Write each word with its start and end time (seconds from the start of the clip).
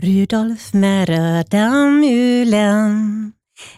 Rudolf 0.00 0.72
med 0.74 1.08
röda 1.08 1.70
mulen 1.90 3.32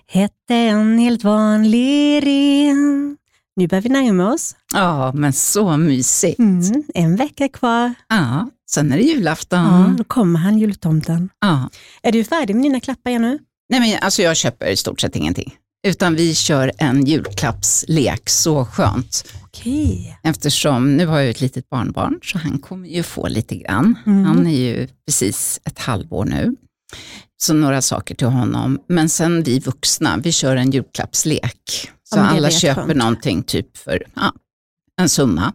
hette 0.06 0.54
en 0.54 0.98
helt 0.98 1.24
vanlig 1.24 2.26
ren. 2.26 3.16
Nu 3.56 3.68
börjar 3.68 3.82
vi 3.82 3.88
närma 3.88 4.32
oss. 4.32 4.56
Ja, 4.74 5.12
men 5.14 5.32
så 5.32 5.76
mysigt. 5.76 6.38
Mm, 6.38 6.82
en 6.94 7.16
vecka 7.16 7.48
kvar. 7.48 7.94
Ja, 8.08 8.50
sen 8.70 8.92
är 8.92 8.96
det 8.96 9.02
julafton. 9.02 9.58
Ja, 9.64 9.94
då 9.98 10.04
kommer 10.04 10.38
han, 10.38 10.58
jultomten. 10.58 11.30
Ja. 11.40 11.70
Är 12.02 12.12
du 12.12 12.24
färdig 12.24 12.54
med 12.56 12.64
dina 12.64 12.80
klappar 12.80 13.10
nu? 13.18 13.38
Nej, 13.68 13.80
men 13.80 13.98
alltså 14.02 14.22
jag 14.22 14.36
köper 14.36 14.66
i 14.66 14.76
stort 14.76 15.00
sett 15.00 15.16
ingenting. 15.16 15.54
Utan 15.86 16.14
vi 16.14 16.34
kör 16.34 16.72
en 16.78 17.04
julklappslek, 17.06 18.28
så 18.28 18.64
skönt. 18.64 19.32
Okej. 19.44 20.18
Eftersom 20.22 20.96
nu 20.96 21.06
har 21.06 21.18
jag 21.20 21.30
ett 21.30 21.40
litet 21.40 21.68
barnbarn, 21.70 22.18
så 22.22 22.38
han 22.38 22.58
kommer 22.58 22.88
ju 22.88 23.02
få 23.02 23.28
lite 23.28 23.56
grann. 23.56 23.94
Mm. 24.06 24.24
Han 24.24 24.46
är 24.46 24.58
ju 24.58 24.88
precis 25.06 25.60
ett 25.64 25.78
halvår 25.78 26.24
nu. 26.24 26.56
Så 27.42 27.54
några 27.54 27.82
saker 27.82 28.14
till 28.14 28.26
honom. 28.26 28.78
Men 28.88 29.08
sen 29.08 29.42
vi 29.42 29.58
vuxna, 29.58 30.16
vi 30.16 30.32
kör 30.32 30.56
en 30.56 30.70
julklappslek. 30.70 31.90
Så 32.04 32.16
Ja, 32.16 32.22
alla 32.22 32.50
köper 32.50 32.68
jätteskönt. 32.68 32.98
någonting 32.98 33.42
typ 33.42 33.76
för 33.76 34.02
ja, 34.14 34.32
en 35.00 35.08
summa. 35.08 35.52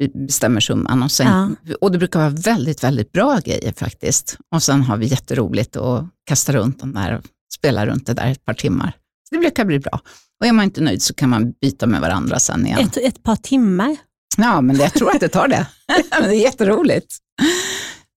Vi 0.00 0.08
bestämmer 0.08 0.60
summan 0.60 1.02
och, 1.02 1.10
sen, 1.10 1.56
och 1.80 1.92
det 1.92 1.98
brukar 1.98 2.20
vara 2.20 2.30
väldigt, 2.30 2.84
väldigt 2.84 3.12
bra 3.12 3.38
grejer 3.44 3.72
faktiskt. 3.76 4.36
Och 4.54 4.62
sen 4.62 4.82
har 4.82 4.96
vi 4.96 5.06
jätteroligt 5.06 5.76
och 5.76 6.04
kastar 6.26 6.52
runt 6.52 6.80
de 6.80 6.92
där 6.94 7.16
och 7.18 7.24
spelar 7.58 7.86
runt 7.86 8.06
det 8.06 8.14
där 8.14 8.30
ett 8.30 8.44
par 8.44 8.54
timmar. 8.54 8.92
Det 9.34 9.40
brukar 9.40 9.64
bli 9.64 9.78
bra. 9.78 10.00
Och 10.40 10.46
är 10.46 10.52
man 10.52 10.64
inte 10.64 10.80
nöjd 10.80 11.02
så 11.02 11.14
kan 11.14 11.28
man 11.30 11.52
byta 11.60 11.86
med 11.86 12.00
varandra 12.00 12.38
sen 12.38 12.66
igen. 12.66 12.78
Ett, 12.78 12.96
ett 12.96 13.22
par 13.22 13.36
timmar. 13.36 13.96
Ja, 14.36 14.60
men 14.60 14.76
jag 14.76 14.92
tror 14.94 15.10
att 15.10 15.20
det 15.20 15.28
tar 15.28 15.48
det. 15.48 15.66
men 16.20 16.22
det 16.28 16.36
är 16.36 16.40
jätteroligt. 16.40 17.16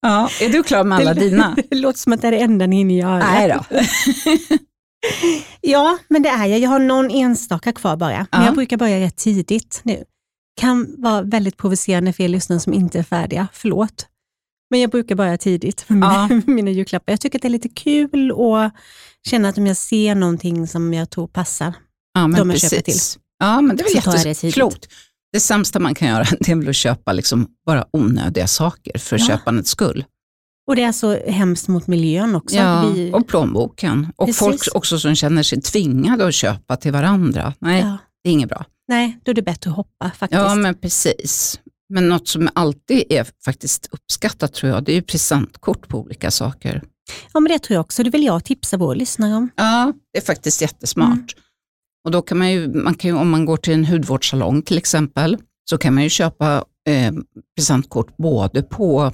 Ja, 0.02 0.30
är 0.42 0.50
du 0.50 0.64
klar 0.64 0.84
med 0.84 0.98
alla 0.98 1.14
Det- 1.14 1.20
dina? 1.20 1.56
Det 1.70 1.76
låter 1.78 2.00
som 2.00 2.14
att 2.14 2.22
det 2.22 2.28
är 2.28 2.32
det 2.32 2.40
enda 2.42 2.68
ni 2.68 2.76
hinner 2.76 2.96
göra. 2.96 3.18
Nej 3.32 3.48
då. 3.50 3.78
Ja, 5.62 5.98
men 6.08 6.22
det 6.24 6.30
är 6.30 6.46
jag. 6.46 6.60
Jag 6.60 6.70
har 6.70 6.80
någon 6.80 7.12
enstaka 7.12 7.72
kvar 7.72 7.96
bara. 7.98 8.18
Men 8.32 8.42
Ja. 8.42 8.46
jag 8.46 8.56
brukar 8.56 8.78
börja 8.78 9.00
rätt 9.00 9.16
tidigt 9.18 9.82
nu. 9.84 10.04
Kan 10.62 10.96
vara 10.98 11.22
väldigt 11.22 11.58
provocerande 11.58 12.14
för 12.14 12.24
er 12.24 12.28
lyssnare 12.28 12.60
som 12.60 12.74
inte 12.74 13.00
är 13.00 13.04
färdiga. 13.04 13.48
Förlåt. 13.54 14.08
Men 14.70 14.80
jag 14.80 14.90
brukar 14.90 15.16
börja 15.16 15.38
tidigt 15.38 15.86
med 15.90 15.96
mina, 16.00 16.28
Ja. 16.30 16.42
mina 16.54 16.72
julklappar. 16.72 17.14
Jag 17.14 17.22
tycker 17.22 17.38
att 17.38 17.42
det 17.42 17.48
är 17.48 17.50
lite 17.50 17.70
kul 17.70 18.32
och 18.32 18.70
känner 19.28 19.50
att 19.50 19.58
om 19.58 19.68
jag 19.68 19.78
ser 19.78 20.16
någonting 20.16 20.68
som 20.68 20.94
jag 20.94 21.10
tror 21.10 21.28
passar. 21.28 21.74
Ja, 22.14 22.28
men 22.28 22.40
De 22.40 22.50
jag 22.50 22.60
köper 22.60 22.82
precis. 22.82 23.20
Ja, 23.40 23.62
men 23.62 23.76
det 23.76 23.84
är 23.84 23.96
väl 23.96 24.02
jag 24.06 24.24
det 24.24 24.30
jätteklokt. 24.30 24.88
Det 25.34 25.40
sämsta 25.40 25.80
man 25.80 25.96
kan 25.96 26.08
göra 26.08 26.26
det 26.40 26.52
är 26.52 26.56
väl 26.56 26.70
att 26.70 26.76
köpa 26.76 27.14
liksom 27.14 27.48
bara 27.66 27.86
onödiga 27.94 28.48
saker 28.48 28.98
för 29.00 29.20
Ja. 29.20 29.26
köpandets 29.26 29.70
skull. 29.70 30.06
Och 30.68 30.76
det 30.76 30.84
är 30.84 30.92
så 30.92 31.30
hemskt 31.30 31.68
mot 31.68 31.88
miljön 31.88 32.36
också. 32.36 32.56
Ja, 32.56 32.92
Vi, 32.96 33.12
och 33.14 33.28
plånboken. 33.28 34.08
Och 34.16 34.26
Precis. 34.26 34.40
folk 34.40 34.62
också 34.74 35.00
som 35.00 35.16
känner 35.16 35.44
sig 35.44 35.62
tvingade 35.62 36.28
att 36.28 36.34
köpa 36.34 36.76
till 36.76 36.92
varandra. 36.92 37.54
Nej, 37.60 37.82
ja. 37.82 37.98
det 38.24 38.30
är 38.30 38.34
inget 38.34 38.50
bra. 38.50 38.66
Nej, 38.88 39.20
då 39.26 39.32
är 39.32 39.36
det 39.36 39.42
bättre 39.42 39.70
att 39.70 39.76
hoppa 39.76 40.12
faktiskt. 40.18 40.42
Ja, 40.42 40.56
men 40.56 40.76
precis. 40.76 41.60
Men 41.90 42.10
något 42.10 42.28
som 42.28 42.50
alltid 42.56 43.04
är 43.10 43.28
faktiskt 43.46 43.88
uppskattat 43.92 44.54
tror 44.54 44.72
jag, 44.72 44.84
det 44.84 44.92
är 44.92 44.96
ju 44.96 45.02
presentkort 45.02 45.88
på 45.88 46.00
olika 46.00 46.32
saker. 46.32 46.84
Ja, 47.34 47.40
men 47.40 47.52
det 47.52 47.60
tror 47.60 47.76
jag 47.76 47.82
också. 47.82 48.04
Det 48.04 48.10
vill 48.10 48.24
jag 48.24 48.44
tipsa 48.44 48.78
våra 48.78 48.94
lyssnare 48.94 49.36
om. 49.36 49.50
Ja, 49.56 49.94
det 50.14 50.20
är 50.20 50.24
faktiskt 50.24 50.62
jättesmart. 50.62 51.14
Mm. 51.14 51.44
Och 52.06 52.12
då 52.12 52.22
kan 52.22 52.38
man 52.38 52.52
ju, 52.52 52.74
man 52.74 52.94
kan 52.94 53.12
ju, 53.12 53.18
om 53.18 53.30
man 53.30 53.46
går 53.46 53.58
till 53.58 53.74
en 53.74 53.86
hudvårdssalong 53.86 54.62
till 54.62 54.78
exempel, 54.78 55.38
så 55.70 55.78
kan 55.78 55.94
man 55.94 56.04
ju 56.04 56.10
köpa 56.10 56.66
eh, 56.90 57.14
presentkort 57.56 58.18
både 58.18 58.64
på 58.64 59.12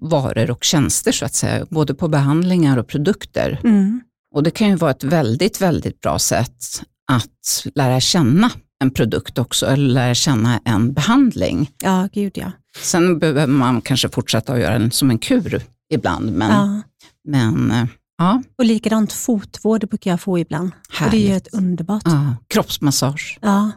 varor 0.00 0.50
och 0.50 0.64
tjänster 0.64 1.12
så 1.12 1.24
att 1.24 1.34
säga, 1.34 1.66
både 1.70 1.94
på 1.94 2.08
behandlingar 2.08 2.78
och 2.78 2.86
produkter. 2.86 3.60
Mm. 3.64 4.00
Och 4.34 4.42
det 4.42 4.50
kan 4.50 4.68
ju 4.68 4.76
vara 4.76 4.90
ett 4.90 5.04
väldigt, 5.04 5.60
väldigt 5.60 6.00
bra 6.00 6.18
sätt 6.18 6.82
att 7.12 7.66
lära 7.74 8.00
känna 8.00 8.50
en 8.80 8.90
produkt 8.90 9.38
också, 9.38 9.66
eller 9.66 9.88
lära 9.88 10.14
känna 10.14 10.60
en 10.64 10.92
behandling. 10.92 11.70
Ja, 11.82 12.08
gud 12.12 12.38
ja. 12.38 12.52
Sen 12.78 13.18
behöver 13.18 13.46
man 13.46 13.80
kanske 13.80 14.08
fortsätta 14.08 14.52
att 14.52 14.60
göra 14.60 14.78
den 14.78 14.90
som 14.90 15.10
en 15.10 15.18
kur 15.18 15.62
ibland, 15.94 16.32
men, 16.32 16.50
ja. 16.50 16.82
men 17.24 17.70
eh, 17.70 17.86
ja, 18.18 18.42
Och 18.58 18.64
likadant 18.64 19.12
fotvård 19.12 19.88
brukar 19.88 20.10
jag 20.10 20.20
få 20.20 20.38
ibland. 20.38 20.70
Och 21.00 21.10
det 21.10 21.30
är 21.30 21.36
ett 21.36 21.54
underbart. 21.54 22.02
Ja, 22.04 22.36
kroppsmassage. 22.48 23.38
Ja. 23.42 23.70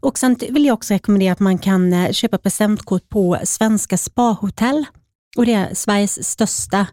Och 0.00 0.18
sen 0.18 0.36
vill 0.50 0.64
jag 0.64 0.74
också 0.74 0.94
rekommendera 0.94 1.32
att 1.32 1.40
man 1.40 1.58
kan 1.58 1.92
eh, 1.92 2.12
köpa 2.12 2.38
presentkort 2.38 3.08
på 3.08 3.38
Svenska 3.44 3.98
Spahotell. 3.98 4.86
Och 5.36 5.46
det 5.46 5.52
är 5.52 5.74
Sveriges 5.74 6.28
största 6.30 6.86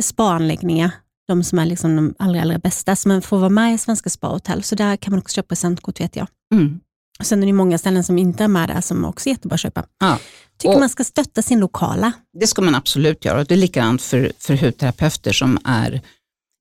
spaanläggningar. 0.00 0.90
De 1.28 1.44
som 1.44 1.58
är 1.58 1.66
liksom 1.66 1.96
de 1.96 2.14
allra, 2.18 2.42
allra 2.42 2.58
bästa. 2.58 2.96
Så 2.96 3.08
man 3.08 3.22
får 3.22 3.38
vara 3.38 3.48
med 3.48 3.74
i 3.74 3.78
Svenska 3.78 4.10
Spahotell. 4.10 4.62
Så 4.62 4.74
där 4.74 4.96
kan 4.96 5.10
man 5.12 5.20
också 5.20 5.34
köpa 5.34 5.48
presentkort 5.48 6.00
vet 6.00 6.16
jag. 6.16 6.26
Mm. 6.54 6.80
Sen 7.22 7.42
är 7.42 7.46
det 7.46 7.52
många 7.52 7.78
ställen 7.78 8.04
som 8.04 8.18
inte 8.18 8.44
är 8.44 8.48
med 8.48 8.68
där 8.68 8.80
som 8.80 9.04
också 9.04 9.28
är 9.28 9.32
jättebra 9.32 9.54
att 9.54 9.60
köpa. 9.60 9.84
Ja. 10.00 10.18
Tycker 10.58 10.74
Och- 10.74 10.80
man 10.80 10.88
ska 10.88 11.04
stötta 11.04 11.42
sin 11.42 11.60
lokala. 11.60 12.12
Det 12.40 12.46
ska 12.46 12.62
man 12.62 12.74
absolut 12.74 13.24
göra. 13.24 13.40
Och 13.40 13.46
det 13.46 13.54
är 13.54 13.58
likadant 13.58 14.02
för, 14.02 14.32
för 14.38 14.54
hudterapeuter 14.56 15.32
som 15.32 15.58
är 15.64 16.00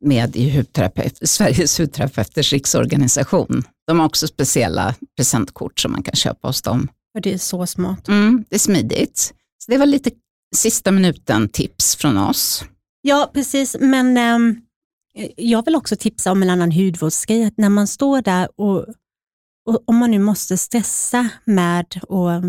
med 0.06 0.36
i 0.36 0.58
hudterapeut, 0.58 1.20
Sveriges 1.30 1.80
hudterapeuters 1.80 2.54
riksorganisation. 2.54 3.64
De 3.88 4.00
har 4.00 4.06
också 4.06 4.28
speciella 4.28 4.96
presentkort 5.18 5.80
som 5.80 5.92
man 5.92 6.04
kan 6.04 6.16
köpa 6.16 6.48
hos 6.48 6.62
dem. 6.62 6.88
Och 7.16 7.22
det 7.22 7.34
är 7.34 7.38
så 7.38 7.66
smart. 7.68 8.08
Mm, 8.08 8.46
det 8.50 8.56
är 8.56 8.60
smidigt. 8.60 9.34
Så 9.66 9.72
det 9.72 9.78
var 9.78 9.86
lite 9.86 10.12
sista 10.56 10.92
minuten-tips 10.92 11.96
från 11.96 12.18
oss. 12.18 12.64
Ja, 13.02 13.32
precis. 13.34 13.76
Men 13.80 14.18
ehm, 14.18 14.62
jag 15.36 15.66
vill 15.66 15.76
också 15.76 15.96
tipsa 15.96 16.32
om 16.32 16.44
en 16.44 16.50
annan 16.50 16.72
hudvårdsgrej. 16.72 17.44
Att 17.46 17.58
när 17.58 17.70
man 17.70 17.88
står 17.88 18.22
där 18.22 18.50
och, 18.62 18.86
och 19.66 19.84
om 19.86 19.98
man 19.98 20.12
nu 20.12 20.20
måste 20.20 20.58
stressa 20.58 21.30
med 21.46 21.86
att 22.10 22.44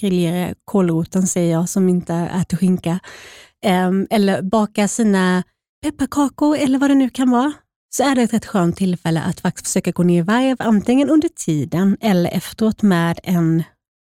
grillera 0.00 0.54
kålroten, 0.64 1.26
säger 1.26 1.52
jag 1.52 1.68
som 1.68 1.88
inte 1.88 2.14
äter 2.14 2.56
skinka, 2.56 3.00
ehm, 3.64 4.06
eller 4.10 4.42
baka 4.42 4.88
sina 4.88 5.42
pepparkakor 5.82 6.56
eller 6.56 6.78
vad 6.78 6.90
det 6.90 6.94
nu 6.94 7.10
kan 7.10 7.30
vara, 7.30 7.52
så 7.96 8.02
är 8.02 8.14
det 8.14 8.22
ett 8.22 8.32
rätt 8.32 8.46
skönt 8.46 8.76
tillfälle 8.76 9.22
att 9.22 9.40
faktiskt 9.40 9.66
försöka 9.66 9.90
gå 9.90 10.02
ner 10.02 10.18
i 10.18 10.22
varv, 10.22 10.56
antingen 10.58 11.10
under 11.10 11.28
tiden 11.28 11.96
eller 12.00 12.30
efteråt 12.30 12.82
med 12.82 13.20
en 13.22 13.62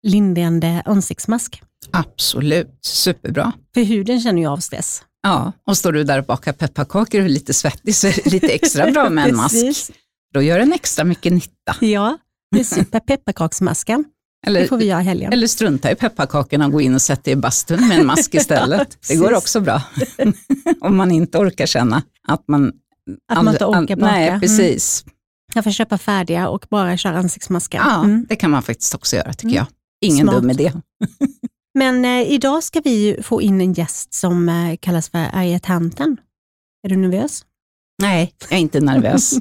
lindrande 0.07 0.83
ansiktsmask. 0.85 1.61
Absolut, 1.91 2.79
superbra. 2.81 3.53
För 3.73 3.81
huden 3.81 4.21
känner 4.21 4.41
ju 4.41 4.47
av 4.47 4.57
stress. 4.57 5.03
Ja, 5.23 5.51
och 5.67 5.77
står 5.77 5.91
du 5.91 6.03
där 6.03 6.19
och 6.19 6.25
bakar 6.25 6.53
pepparkakor 6.53 7.19
och 7.19 7.25
är 7.25 7.29
lite 7.29 7.53
svettig 7.53 7.95
så 7.95 8.07
är 8.07 8.11
det 8.23 8.31
lite 8.31 8.47
extra 8.47 8.91
bra 8.91 9.09
med 9.09 9.29
en 9.29 9.35
mask. 9.35 9.55
Då 10.33 10.41
gör 10.41 10.59
den 10.59 10.73
extra 10.73 11.03
mycket 11.05 11.33
nytta. 11.33 11.75
Ja, 11.81 12.17
det 12.51 12.59
är 12.59 12.63
super. 12.63 12.99
Pepparkaksmasken. 12.99 14.03
Det 14.43 14.47
Eller, 14.49 14.67
får 14.67 14.77
vi 14.77 14.85
göra 14.85 15.01
i 15.01 15.03
helgen. 15.03 15.33
eller 15.33 15.47
strunta 15.47 15.91
i 15.91 15.95
pepparkakorna 15.95 16.65
och 16.65 16.71
gå 16.71 16.81
in 16.81 16.95
och 16.95 17.01
sätta 17.01 17.21
dig 17.21 17.33
i 17.33 17.35
bastun 17.35 17.87
med 17.87 17.99
en 17.99 18.05
mask 18.05 18.33
istället. 18.35 18.97
det 19.07 19.15
går 19.15 19.33
också 19.33 19.59
bra. 19.61 19.81
Om 20.81 20.95
man 20.97 21.11
inte 21.11 21.37
orkar 21.37 21.65
känna 21.65 22.03
att 22.27 22.47
man... 22.47 22.71
Att 23.31 23.43
man 23.43 23.53
inte 23.53 23.65
orkar 23.65 23.95
baka. 23.95 24.11
Nej, 24.11 24.27
Mm. 24.27 24.39
precis. 24.41 25.05
Jag 25.53 25.63
får 25.63 25.71
köpa 25.71 25.97
färdiga 25.97 26.47
och 26.49 26.65
bara 26.69 26.97
köra 26.97 27.17
ansiktsmaskar. 27.17 27.77
Ja, 27.79 28.03
Mm. 28.03 28.25
det 28.29 28.35
kan 28.35 28.51
man 28.51 28.63
faktiskt 28.63 28.95
också 28.95 29.15
göra 29.15 29.33
tycker 29.33 29.47
Mm. 29.47 29.55
jag. 29.55 29.67
Ingen 30.11 30.27
Smart. 30.27 30.41
dum 30.41 30.49
idé. 30.49 30.71
Men 31.73 32.05
eh, 32.05 32.31
idag 32.31 32.63
ska 32.63 32.79
vi 32.81 33.17
få 33.23 33.41
in 33.41 33.61
en 33.61 33.73
gäst 33.73 34.13
som 34.13 34.49
eh, 34.49 34.75
kallas 34.79 35.09
för 35.09 35.17
Arga 35.33 35.59
tanten. 35.59 36.17
Är 36.85 36.89
du 36.89 36.95
nervös? 36.95 37.45
Nej, 38.01 38.33
jag 38.49 38.57
är 38.57 38.61
inte 38.61 38.79
nervös. 38.79 39.33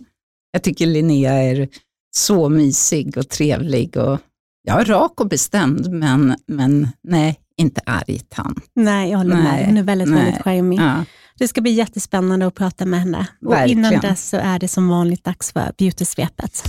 jag 0.53 0.63
tycker 0.63 0.87
Linnea 0.87 1.33
är 1.33 1.69
så 2.17 2.49
mysig 2.49 3.19
och 3.19 3.29
trevlig. 3.29 3.97
Och, 3.97 4.19
ja, 4.63 4.85
rak 4.85 5.21
och 5.21 5.29
bestämd, 5.29 5.91
men, 5.91 6.37
men 6.47 6.89
nej, 7.09 7.41
inte 7.57 7.81
arg 7.87 8.19
tant. 8.29 8.65
Nej, 8.75 9.11
jag 9.11 9.19
håller 9.19 9.35
med. 9.35 9.45
Nej, 9.45 9.67
Hon 9.67 9.77
är 9.77 9.83
väldigt, 9.83 10.09
nej. 10.09 10.25
väldigt 10.25 10.43
charmig. 10.43 10.81
Ja, 10.81 11.05
Det 11.39 11.49
ska 11.49 11.61
bli 11.61 11.71
jättespännande 11.73 12.47
att 12.47 12.55
prata 12.55 12.87
med 12.87 13.01
henne. 13.01 13.27
Och 13.47 13.67
innan 13.67 14.01
dess 14.01 14.29
så 14.29 14.37
är 14.37 14.59
det 14.59 14.69
som 14.69 14.89
vanligt 14.89 15.25
dags 15.25 15.53
för 15.53 15.73
beautysvepet. 15.79 16.63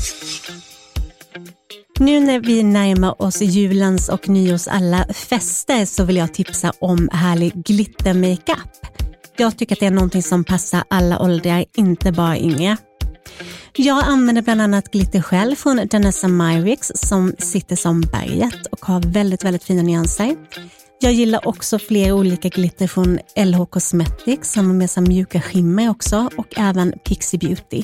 Nu 2.00 2.20
när 2.20 2.40
vi 2.40 2.64
närmar 2.64 3.22
oss 3.22 3.42
julens 3.42 4.10
och 4.10 4.30
nyårs 4.30 4.68
alla 4.68 5.06
fester 5.14 5.86
så 5.86 6.04
vill 6.04 6.18
jag 6.18 6.34
tipsa 6.34 6.72
om 6.80 7.10
härlig 7.12 7.54
glittermakeup. 7.54 8.70
Jag 9.38 9.58
tycker 9.58 9.76
att 9.76 9.80
det 9.80 9.86
är 9.86 9.92
någonting 9.92 10.24
som 10.24 10.44
passar 10.44 10.84
alla 10.90 11.20
åldrar, 11.20 11.66
inte 11.76 12.12
bara 12.12 12.38
yngre. 12.38 12.78
Jag 13.74 14.04
använder 14.04 14.42
bland 14.42 14.62
annat 14.62 14.92
glitter 14.92 15.22
själv 15.22 15.56
från 15.56 15.88
Danessa 15.88 16.28
Myrix 16.28 16.92
som 16.96 17.34
sitter 17.38 17.76
som 17.76 18.02
berget 18.02 18.66
och 18.66 18.86
har 18.86 19.02
väldigt, 19.02 19.44
väldigt 19.44 19.64
fina 19.64 19.82
nyanser. 19.82 20.36
Jag 21.00 21.14
gillar 21.14 21.48
också 21.48 21.80
flera 21.80 22.14
olika 22.14 22.50
glitter 22.50 22.88
från 22.88 23.20
LH 23.36 23.66
Cosmetics 23.66 24.52
som 24.52 24.68
har 24.68 24.74
med 24.74 24.90
sig 24.90 25.04
mjuka 25.04 25.42
skimmer 25.42 25.90
också 25.90 26.30
och 26.38 26.60
även 26.60 26.94
Pixie 27.06 27.40
Beauty. 27.40 27.84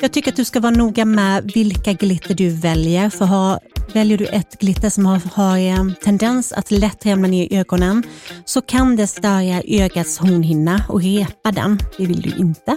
Jag 0.00 0.12
tycker 0.12 0.30
att 0.30 0.36
du 0.36 0.44
ska 0.44 0.60
vara 0.60 0.74
noga 0.74 1.04
med 1.04 1.50
vilka 1.54 1.92
glitter 1.92 2.34
du 2.34 2.48
väljer 2.48 3.10
för 3.10 3.24
ha 3.24 3.60
väljer 3.92 4.18
du 4.18 4.26
ett 4.26 4.58
glitter 4.58 4.90
som 4.90 5.06
har, 5.06 5.20
har 5.34 5.58
eh, 5.58 5.94
tendens 6.04 6.52
att 6.52 6.70
lätt 6.70 7.06
ramla 7.06 7.28
ner 7.28 7.52
i 7.52 7.56
ögonen 7.56 8.02
så 8.44 8.60
kan 8.60 8.96
det 8.96 9.06
störa 9.06 9.62
ögats 9.64 10.18
hornhinna 10.18 10.84
och 10.88 11.02
repa 11.02 11.52
den. 11.52 11.78
Det 11.98 12.06
vill 12.06 12.20
du 12.20 12.34
inte. 12.36 12.76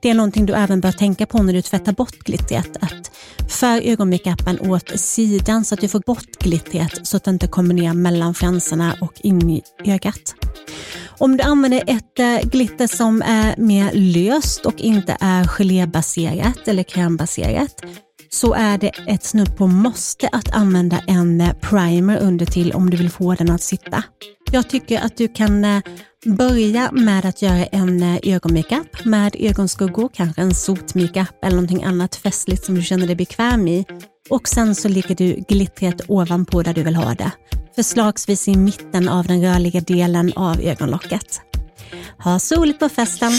Det 0.00 0.10
är 0.10 0.14
någonting 0.14 0.46
du 0.46 0.52
även 0.52 0.80
bör 0.80 0.92
tänka 0.92 1.26
på 1.26 1.42
när 1.42 1.52
du 1.52 1.62
tvättar 1.62 1.92
bort 1.92 2.18
glittret. 2.18 2.76
Att 2.80 3.10
för 3.48 3.80
ögonmakeupen 3.80 4.60
åt 4.60 5.00
sidan 5.00 5.64
så 5.64 5.74
att 5.74 5.80
du 5.80 5.88
får 5.88 6.00
bort 6.06 6.38
glittret 6.38 7.06
så 7.06 7.16
att 7.16 7.24
det 7.24 7.30
inte 7.30 7.46
kommer 7.46 7.74
ner 7.74 7.94
mellan 7.94 8.34
fransarna 8.34 8.96
och 9.00 9.12
in 9.22 9.50
i 9.50 9.62
ögat. 9.84 10.34
Om 11.18 11.36
du 11.36 11.42
använder 11.42 11.82
ett 11.86 12.18
eh, 12.18 12.50
glitter 12.50 12.86
som 12.86 13.22
är 13.22 13.54
mer 13.56 13.90
löst 13.94 14.66
och 14.66 14.80
inte 14.80 15.16
är 15.20 15.44
gelébaserat 15.44 16.68
eller 16.68 16.82
krämbaserat 16.82 17.82
så 18.32 18.54
är 18.54 18.78
det 18.78 18.92
ett 19.06 19.24
snudd 19.24 19.56
på 19.56 19.66
måste 19.66 20.28
att 20.28 20.54
använda 20.54 21.00
en 21.06 21.40
eh, 21.40 21.52
primer 21.52 22.18
under 22.18 22.46
till 22.46 22.72
om 22.72 22.90
du 22.90 22.96
vill 22.96 23.10
få 23.10 23.34
den 23.34 23.50
att 23.50 23.62
sitta. 23.62 24.04
Jag 24.50 24.68
tycker 24.68 25.00
att 25.00 25.16
du 25.16 25.28
kan 25.28 25.64
eh, 25.64 25.82
börja 26.24 26.92
med 26.92 27.24
att 27.24 27.42
göra 27.42 27.64
en 27.64 28.02
eh, 28.02 28.18
ögonmakeup 28.22 29.04
med 29.04 29.36
ögonskuggor, 29.38 30.10
kanske 30.14 30.42
en 30.42 30.54
sotmakeup 30.54 31.44
eller 31.44 31.56
någonting 31.56 31.84
annat 31.84 32.16
festligt 32.16 32.64
som 32.64 32.74
du 32.74 32.82
känner 32.82 33.06
dig 33.06 33.16
bekväm 33.16 33.68
i. 33.68 33.84
Och 34.30 34.48
sen 34.48 34.74
så 34.74 34.88
lägger 34.88 35.14
du 35.14 35.44
glittret 35.48 36.00
ovanpå 36.08 36.62
där 36.62 36.74
du 36.74 36.82
vill 36.82 36.96
ha 36.96 37.14
det 37.14 37.30
förslagsvis 37.76 38.48
i 38.48 38.56
mitten 38.56 39.08
av 39.08 39.26
den 39.26 39.42
rörliga 39.42 39.80
delen 39.80 40.32
av 40.36 40.60
ögonlocket. 40.60 41.40
Ha 42.18 42.38
soligt 42.38 42.60
roligt 42.60 42.78
på 42.78 42.88
festen! 42.88 43.32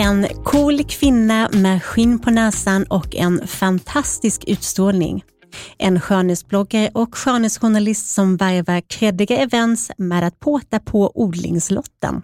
En 0.00 0.26
cool 0.44 0.84
kvinna 0.84 1.48
med 1.52 1.82
skinn 1.82 2.18
på 2.18 2.30
näsan 2.30 2.84
och 2.84 3.16
en 3.16 3.46
fantastisk 3.46 4.44
utstrålning. 4.46 5.24
En 5.78 6.00
skönhetsbloggare 6.00 6.90
och 6.94 7.14
skönhetsjournalist 7.14 8.14
som 8.14 8.36
värvar 8.36 8.80
kreddiga 8.80 9.36
events 9.36 9.90
med 9.96 10.26
att 10.26 10.40
påta 10.40 10.78
på 10.78 11.12
odlingslotten. 11.14 12.22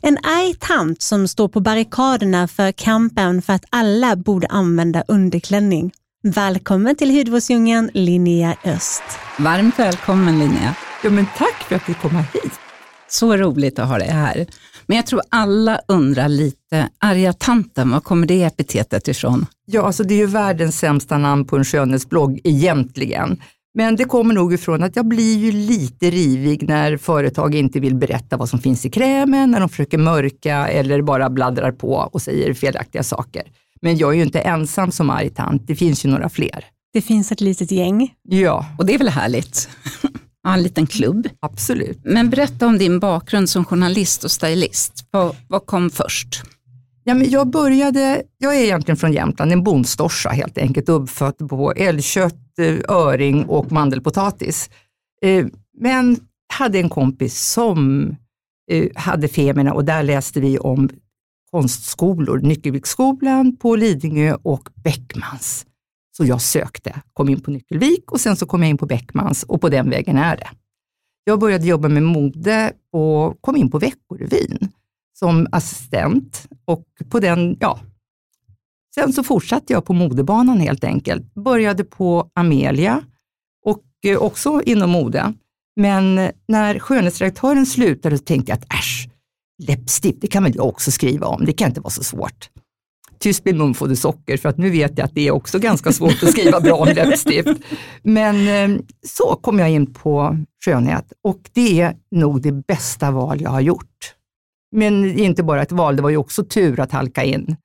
En 0.00 0.18
arg 0.22 0.54
tant 0.54 1.02
som 1.02 1.28
står 1.28 1.48
på 1.48 1.60
barrikaderna 1.60 2.48
för 2.48 2.72
kampen 2.72 3.42
för 3.42 3.52
att 3.52 3.64
alla 3.70 4.16
borde 4.16 4.46
använda 4.46 5.04
underklänning. 5.08 5.92
Välkommen 6.22 6.96
till 6.96 7.10
hudvårdsdjungeln 7.18 7.90
Linnea 7.94 8.56
Öst. 8.64 9.02
Varmt 9.38 9.78
välkommen 9.78 10.38
Linnea. 10.38 10.74
Ja, 11.04 11.10
men 11.10 11.26
tack 11.36 11.62
för 11.68 11.76
att 11.76 11.86
du 11.86 11.94
kom 11.94 12.16
hit. 12.16 12.61
Så 13.12 13.36
roligt 13.36 13.78
att 13.78 13.88
ha 13.88 13.98
dig 13.98 14.08
här. 14.08 14.46
Men 14.86 14.96
jag 14.96 15.06
tror 15.06 15.22
alla 15.28 15.80
undrar 15.88 16.28
lite, 16.28 16.88
arga 16.98 17.32
tanten, 17.32 17.90
var 17.90 18.00
kommer 18.00 18.26
det 18.26 18.42
epitetet 18.42 19.08
ifrån? 19.08 19.46
Ja, 19.66 19.82
alltså 19.82 20.04
det 20.04 20.14
är 20.14 20.18
ju 20.18 20.26
världens 20.26 20.78
sämsta 20.78 21.18
namn 21.18 21.44
på 21.44 21.56
en 21.56 21.64
skönhetsblogg 21.64 22.40
egentligen. 22.44 23.42
Men 23.74 23.96
det 23.96 24.04
kommer 24.04 24.34
nog 24.34 24.54
ifrån 24.54 24.82
att 24.82 24.96
jag 24.96 25.06
blir 25.06 25.38
ju 25.38 25.52
lite 25.52 26.10
rivig 26.10 26.68
när 26.68 26.96
företag 26.96 27.54
inte 27.54 27.80
vill 27.80 27.94
berätta 27.94 28.36
vad 28.36 28.48
som 28.48 28.58
finns 28.58 28.86
i 28.86 28.90
krämen, 28.90 29.50
när 29.50 29.60
de 29.60 29.68
försöker 29.68 29.98
mörka 29.98 30.68
eller 30.68 31.02
bara 31.02 31.30
bladdrar 31.30 31.72
på 31.72 31.94
och 32.12 32.22
säger 32.22 32.54
felaktiga 32.54 33.02
saker. 33.02 33.42
Men 33.82 33.96
jag 33.96 34.10
är 34.10 34.16
ju 34.16 34.22
inte 34.22 34.40
ensam 34.40 34.90
som 34.90 35.10
arg 35.10 35.30
tant, 35.30 35.66
det 35.66 35.76
finns 35.76 36.04
ju 36.04 36.08
några 36.08 36.28
fler. 36.28 36.64
Det 36.92 37.02
finns 37.02 37.32
ett 37.32 37.40
litet 37.40 37.70
gäng. 37.70 38.14
Ja. 38.22 38.66
Och 38.78 38.86
det 38.86 38.94
är 38.94 38.98
väl 38.98 39.08
härligt? 39.08 39.68
Ja, 40.42 40.54
en 40.54 40.62
liten 40.62 40.86
klubb. 40.86 41.28
Absolut. 41.40 42.00
Men 42.04 42.30
berätta 42.30 42.66
om 42.66 42.78
din 42.78 43.00
bakgrund 43.00 43.50
som 43.50 43.64
journalist 43.64 44.24
och 44.24 44.30
stylist. 44.30 45.06
Vad, 45.10 45.36
vad 45.48 45.66
kom 45.66 45.90
först? 45.90 46.42
Ja, 47.04 47.14
men 47.14 47.30
jag 47.30 47.50
började, 47.50 48.22
jag 48.38 48.56
är 48.56 48.60
egentligen 48.62 48.96
från 48.96 49.12
Jämtland, 49.12 49.52
en 49.52 49.64
bondstorsa 49.64 50.28
helt 50.28 50.58
enkelt, 50.58 50.88
uppfödd 50.88 51.48
på 51.48 51.72
älgkött, 51.72 52.58
eh, 52.58 52.96
öring 52.96 53.44
och 53.44 53.72
mandelpotatis. 53.72 54.70
Eh, 55.22 55.46
men 55.78 56.16
hade 56.54 56.78
en 56.78 56.88
kompis 56.88 57.40
som 57.40 58.10
eh, 58.70 58.88
hade 58.94 59.28
Femina 59.28 59.72
och 59.72 59.84
där 59.84 60.02
läste 60.02 60.40
vi 60.40 60.58
om 60.58 60.88
konstskolor, 61.50 62.38
Nyckelviksskolan 62.38 63.56
på 63.56 63.76
Lidingö 63.76 64.36
och 64.42 64.68
Beckmans. 64.84 65.66
Så 66.16 66.24
jag 66.24 66.40
sökte, 66.40 67.02
kom 67.12 67.28
in 67.28 67.40
på 67.40 67.50
Nyckelvik 67.50 68.12
och 68.12 68.20
sen 68.20 68.36
så 68.36 68.46
kom 68.46 68.62
jag 68.62 68.70
in 68.70 68.78
på 68.78 68.86
Beckmans 68.86 69.42
och 69.42 69.60
på 69.60 69.68
den 69.68 69.90
vägen 69.90 70.18
är 70.18 70.36
det. 70.36 70.48
Jag 71.24 71.40
började 71.40 71.66
jobba 71.66 71.88
med 71.88 72.02
mode 72.02 72.72
och 72.92 73.40
kom 73.40 73.56
in 73.56 73.70
på 73.70 73.78
Veckorevyn 73.78 74.58
som 75.18 75.46
assistent 75.52 76.46
och 76.64 76.84
på 77.10 77.20
den, 77.20 77.56
ja, 77.60 77.80
sen 78.94 79.12
så 79.12 79.22
fortsatte 79.22 79.72
jag 79.72 79.84
på 79.84 79.92
modebanan 79.92 80.60
helt 80.60 80.84
enkelt. 80.84 81.34
Började 81.34 81.84
på 81.84 82.30
Amelia 82.34 83.02
och 83.64 83.84
eh, 84.04 84.18
också 84.18 84.62
inom 84.62 84.90
mode. 84.90 85.34
Men 85.76 86.30
när 86.48 86.78
skönhetsredaktören 86.78 87.66
slutade 87.66 88.18
så 88.18 88.24
tänkte 88.24 88.52
jag 88.52 88.58
att 88.58 88.74
äsch, 88.74 89.08
läppstift, 89.68 90.20
det 90.20 90.26
kan 90.26 90.42
väl 90.42 90.56
jag 90.56 90.66
också 90.66 90.90
skriva 90.90 91.26
om, 91.26 91.44
det 91.44 91.52
kan 91.52 91.68
inte 91.68 91.80
vara 91.80 91.90
så 91.90 92.04
svårt. 92.04 92.50
Tyst 93.22 93.44
med 93.44 93.54
munfodersocker, 93.54 94.36
för 94.36 94.48
att 94.48 94.58
nu 94.58 94.70
vet 94.70 94.98
jag 94.98 95.04
att 95.04 95.14
det 95.14 95.28
är 95.28 95.30
också 95.30 95.58
ganska 95.58 95.92
svårt 95.92 96.22
att 96.22 96.30
skriva 96.30 96.60
bra 96.60 96.74
om 96.74 96.88
läppstift. 96.88 97.48
Men 98.02 98.48
eh, 98.48 98.80
så 99.06 99.38
kom 99.42 99.58
jag 99.58 99.70
in 99.70 99.94
på 99.94 100.38
skönhet 100.64 101.12
och 101.24 101.50
det 101.52 101.80
är 101.80 101.96
nog 102.10 102.42
det 102.42 102.52
bästa 102.52 103.10
val 103.10 103.40
jag 103.40 103.50
har 103.50 103.60
gjort. 103.60 104.14
Men 104.76 105.18
inte 105.18 105.42
bara 105.42 105.62
ett 105.62 105.72
val, 105.72 105.96
det 105.96 106.02
var 106.02 106.10
ju 106.10 106.16
också 106.16 106.44
tur 106.44 106.80
att 106.80 106.92
halka 106.92 107.24
in. 107.24 107.56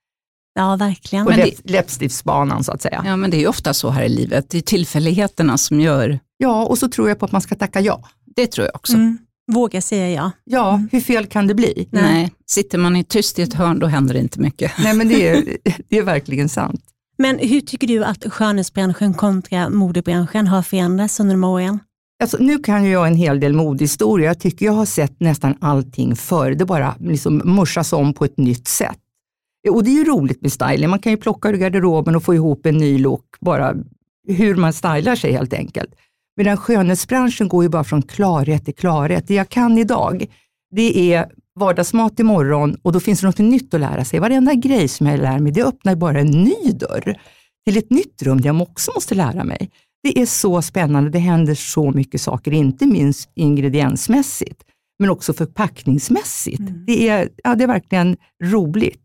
Ja, 0.56 0.76
verkligen. 0.76 1.26
På 1.26 1.32
läpp, 1.32 1.54
läppstiftsbanan 1.64 2.64
så 2.64 2.72
att 2.72 2.82
säga. 2.82 3.04
Ja, 3.06 3.16
men 3.16 3.32
det 3.32 3.38
är 3.38 3.42
ju 3.42 3.48
ofta 3.48 3.74
så 3.74 3.90
här 3.90 4.04
i 4.04 4.10
livet. 4.10 4.50
Det 4.50 4.58
är 4.58 4.62
tillfälligheterna 4.62 5.58
som 5.58 5.80
gör... 5.82 6.20
Ja, 6.38 6.66
och 6.66 6.78
så 6.78 6.90
tror 6.90 7.10
jag 7.10 7.20
på 7.20 7.26
att 7.26 7.32
man 7.32 7.42
ska 7.42 7.56
tacka 7.56 7.80
ja. 7.82 8.04
Det 8.36 8.48
tror 8.48 8.68
jag 8.68 8.76
också. 8.76 8.94
Mm. 8.94 9.18
Våga 9.52 9.82
säga 9.82 10.10
ja. 10.10 10.32
Ja, 10.44 10.74
mm. 10.74 10.90
hur 10.92 11.02
fel 11.02 11.26
kan 11.26 11.48
det 11.48 11.56
bli? 11.56 11.88
Nej. 11.92 12.04
Nej. 12.04 12.32
sitter 12.46 12.78
man 12.78 12.96
i 12.96 13.04
tyst 13.04 13.40
i 13.40 13.42
ett 13.42 13.54
hörn 13.54 13.80
då 13.80 13.88
händer 13.88 14.14
det 14.14 14.20
inte 14.20 14.40
mycket. 14.40 14.72
Nej, 14.80 14.94
men 14.94 15.08
det 15.08 15.28
är, 15.28 15.58
det 15.90 15.98
är 15.98 16.04
verkligen 16.04 16.50
sant. 16.50 16.82
Men 17.18 17.40
hur 17.40 17.62
tycker 17.62 17.88
du 17.88 18.04
att 18.04 18.34
skönhetsbranschen 18.34 19.14
kontra 19.14 19.70
modebranschen 19.70 20.48
har 20.48 20.62
förändrats 20.62 21.20
under 21.20 21.36
de 21.36 21.44
åren? 21.44 21.80
Alltså, 22.20 22.38
nu 22.40 22.60
kan 22.60 22.86
jag 22.90 23.08
en 23.08 23.16
hel 23.16 23.40
del 23.40 23.54
modehistoria. 23.54 24.28
Jag 24.28 24.40
tycker 24.40 24.66
jag 24.66 24.74
har 24.74 24.86
sett 24.86 25.20
nästan 25.20 25.56
allting 25.62 26.16
förr. 26.16 26.52
Det 26.52 26.66
bara 26.66 26.96
liksom 27.00 27.42
muschas 27.46 27.94
om 27.94 28.14
på 28.14 28.26
ett 28.26 28.38
nytt 28.38 28.68
sätt. 28.68 28.98
Och 29.70 29.84
det 29.84 29.90
är 29.90 29.94
ju 29.94 30.04
roligt 30.04 30.42
med 30.42 30.52
styling. 30.52 30.90
Man 30.90 31.00
kan 31.00 31.12
ju 31.12 31.18
plocka 31.18 31.50
ur 31.50 31.54
garderoben 31.54 32.16
och 32.16 32.24
få 32.24 32.36
ihop 32.36 32.66
en 32.66 32.78
ny 32.78 32.98
look, 32.98 33.26
bara 33.40 33.76
hur 34.28 34.56
man 34.56 34.74
stylar 34.74 35.16
sig 35.16 35.32
helt 35.32 35.54
enkelt. 35.54 35.90
Medan 36.38 36.58
skönhetsbranschen 36.58 37.48
går 37.48 37.64
ju 37.64 37.70
bara 37.70 37.84
från 37.84 38.02
klarhet 38.02 38.66
till 38.66 38.76
klarhet. 38.76 39.28
Det 39.28 39.34
jag 39.34 39.50
kan 39.50 39.78
idag, 39.78 40.26
det 40.76 41.14
är 41.14 41.26
vardagsmat 41.60 42.20
imorgon 42.20 42.78
och 42.82 42.92
då 42.92 43.00
finns 43.00 43.22
det 43.22 43.28
något 43.28 43.38
nytt 43.38 43.74
att 43.74 43.80
lära 43.80 44.06
sig. 44.06 44.20
Varenda 44.20 44.54
grej 44.54 44.88
som 44.88 45.08
jag 45.08 45.20
lär 45.20 45.40
mig, 45.40 45.52
det 45.52 45.64
öppnar 45.64 45.96
bara 45.96 46.20
en 46.20 46.44
ny 46.44 46.72
dörr 46.72 47.20
till 47.66 47.78
ett 47.78 47.90
nytt 47.90 48.24
rum 48.24 48.42
där 48.42 48.50
jag 48.50 48.62
också 48.62 48.92
måste 48.96 49.16
lära 49.16 49.44
mig. 49.44 49.70
Det 50.04 50.22
är 50.22 50.26
så 50.26 50.62
spännande, 50.62 51.10
det 51.10 51.20
händer 51.20 51.56
så 51.56 51.92
mycket 51.92 52.22
saker, 52.22 52.52
inte 52.54 52.86
minst 52.86 53.32
ingrediensmässigt, 53.36 54.62
men 55.00 55.10
också 55.10 55.34
förpackningsmässigt. 55.34 56.60
Mm. 56.60 56.86
Det, 56.88 57.10
är, 57.10 57.30
ja, 57.44 57.56
det 57.56 57.64
är 57.64 57.68
verkligen 57.68 58.18
roligt. 58.44 59.04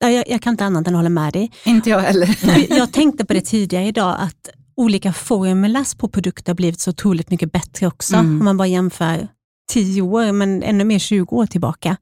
Ja, 0.00 0.10
jag, 0.10 0.28
jag, 0.28 0.42
kan 0.42 0.50
inte 0.50 0.64
annat 0.64 0.88
än 0.88 0.94
hålla 0.94 1.08
med 1.08 1.32
dig. 1.32 1.50
Inte 1.64 1.90
jag 1.90 2.00
heller. 2.00 2.38
jag 2.76 2.92
tänkte 2.92 3.24
på 3.24 3.32
det 3.32 3.40
tidigare 3.40 3.86
idag, 3.86 4.16
att 4.20 4.50
olika 4.80 5.12
formulas 5.12 5.94
på 5.94 6.08
produkter 6.08 6.52
har 6.52 6.56
blivit 6.56 6.80
så 6.80 6.90
otroligt 6.90 7.30
mycket 7.30 7.52
bättre 7.52 7.86
också, 7.86 8.16
mm. 8.16 8.38
om 8.38 8.44
man 8.44 8.56
bara 8.56 8.68
jämför 8.68 9.28
10 9.72 10.02
år, 10.02 10.32
men 10.32 10.62
ännu 10.62 10.84
mer 10.84 10.98
20 10.98 11.36
år 11.36 11.46
tillbaka. 11.46 11.96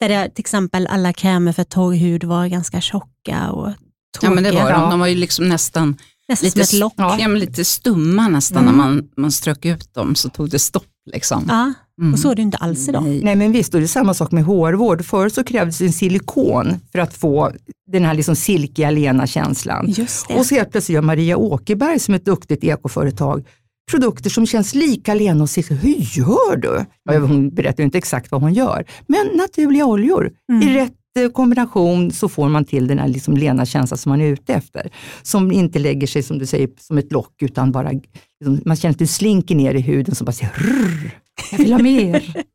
Där 0.00 0.08
det, 0.08 0.28
till 0.28 0.42
exempel 0.42 0.86
alla 0.86 1.12
krämer 1.12 1.52
för 1.52 1.64
torr 1.64 1.94
hud 1.94 2.24
var 2.24 2.46
ganska 2.46 2.80
tjocka 2.80 3.50
och 3.50 3.72
tråkiga. 4.18 4.30
Ja, 4.30 4.30
men 4.30 4.44
det 4.44 4.52
var 4.52 4.72
de. 4.72 4.90
De 4.90 5.00
var 5.00 5.06
ju 5.06 5.14
liksom 5.14 5.48
nästan 5.48 5.96
Nästan 6.28 6.46
lite, 6.46 6.66
som 6.66 6.76
ett 6.76 6.80
lock. 6.80 6.94
Ja, 6.96 7.28
men 7.28 7.38
lite 7.38 7.64
stumma 7.64 8.28
nästan 8.28 8.62
mm. 8.62 8.76
när 8.76 8.84
man, 8.84 9.08
man 9.16 9.32
strök 9.32 9.64
ut 9.64 9.94
dem 9.94 10.14
så 10.14 10.28
tog 10.28 10.50
det 10.50 10.58
stopp. 10.58 10.86
Liksom. 11.12 11.44
Ja, 11.48 11.72
mm. 12.00 12.12
och 12.12 12.18
så 12.18 12.30
är 12.30 12.34
det 12.34 12.42
inte 12.42 12.56
alls 12.56 12.88
idag. 12.88 13.02
Nej. 13.02 13.20
Nej 13.24 13.36
men 13.36 13.52
visst, 13.52 13.74
och 13.74 13.80
det 13.80 13.86
är 13.86 13.88
samma 13.88 14.14
sak 14.14 14.32
med 14.32 14.44
hårvård. 14.44 15.04
Förr 15.04 15.28
så 15.28 15.44
krävdes 15.44 15.80
en 15.80 15.92
silikon 15.92 16.74
för 16.92 16.98
att 16.98 17.14
få 17.14 17.52
den 17.92 18.04
här 18.04 18.14
liksom 18.14 18.36
silkiga 18.36 18.90
lena 18.90 19.26
känslan. 19.26 19.94
Och 20.28 20.46
så 20.46 20.54
helt 20.54 20.70
plötsligt 20.70 20.94
gör 20.94 21.02
Maria 21.02 21.36
Åkerberg 21.36 21.98
som 21.98 22.14
ett 22.14 22.24
duktigt 22.24 22.64
ekoföretag 22.64 23.46
produkter 23.90 24.30
som 24.30 24.46
känns 24.46 24.74
lika 24.74 25.14
lena 25.14 25.42
och 25.42 25.50
silkiga. 25.50 25.78
Hur 25.78 25.94
gör 25.94 26.56
du? 26.56 26.84
Ja, 27.04 27.18
hon 27.18 27.50
berättar 27.50 27.84
inte 27.84 27.98
exakt 27.98 28.30
vad 28.30 28.40
hon 28.40 28.54
gör, 28.54 28.84
men 29.06 29.26
naturliga 29.34 29.86
oljor 29.86 30.30
mm. 30.52 30.68
i 30.68 30.74
rätt 30.74 30.92
Eh, 31.16 31.28
kombination 31.30 32.10
så 32.10 32.28
får 32.28 32.48
man 32.48 32.64
till 32.64 32.86
den 32.86 32.98
här 32.98 33.08
liksom 33.08 33.36
lena 33.36 33.66
känslan 33.66 33.98
som 33.98 34.10
man 34.10 34.20
är 34.20 34.26
ute 34.26 34.54
efter. 34.54 34.90
Som 35.22 35.52
inte 35.52 35.78
lägger 35.78 36.06
sig, 36.06 36.22
som 36.22 36.38
du 36.38 36.46
säger, 36.46 36.68
som 36.80 36.98
ett 36.98 37.12
lock, 37.12 37.42
utan 37.42 37.72
bara, 37.72 37.90
liksom, 37.90 38.60
man 38.64 38.76
känner 38.76 38.92
att 38.92 38.98
du 38.98 39.06
slinker 39.06 39.54
ner 39.54 39.74
i 39.74 39.80
huden 39.80 40.14
som 40.14 40.24
bara 40.24 40.32
säger 40.32 40.52
rrr, 40.52 41.10
jag 41.50 41.58
vill 41.58 41.72
ha 41.72 41.82
mer. 41.82 42.42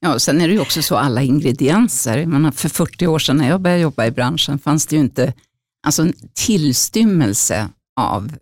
Ja, 0.00 0.14
och 0.14 0.22
sen 0.22 0.40
är 0.40 0.48
det 0.48 0.54
ju 0.54 0.60
också 0.60 0.82
så 0.82 0.96
alla 0.96 1.22
ingredienser. 1.22 2.26
Man 2.26 2.52
för 2.52 2.68
40 2.68 3.06
år 3.06 3.18
sedan 3.18 3.36
när 3.36 3.48
jag 3.48 3.60
började 3.60 3.82
jobba 3.82 4.06
i 4.06 4.10
branschen 4.10 4.58
fanns 4.58 4.86
det 4.86 4.96
ju 4.96 5.02
inte 5.02 5.32
alltså 5.86 6.02
en 6.02 6.12
tillstymmelse 6.34 7.68
av 8.00 8.32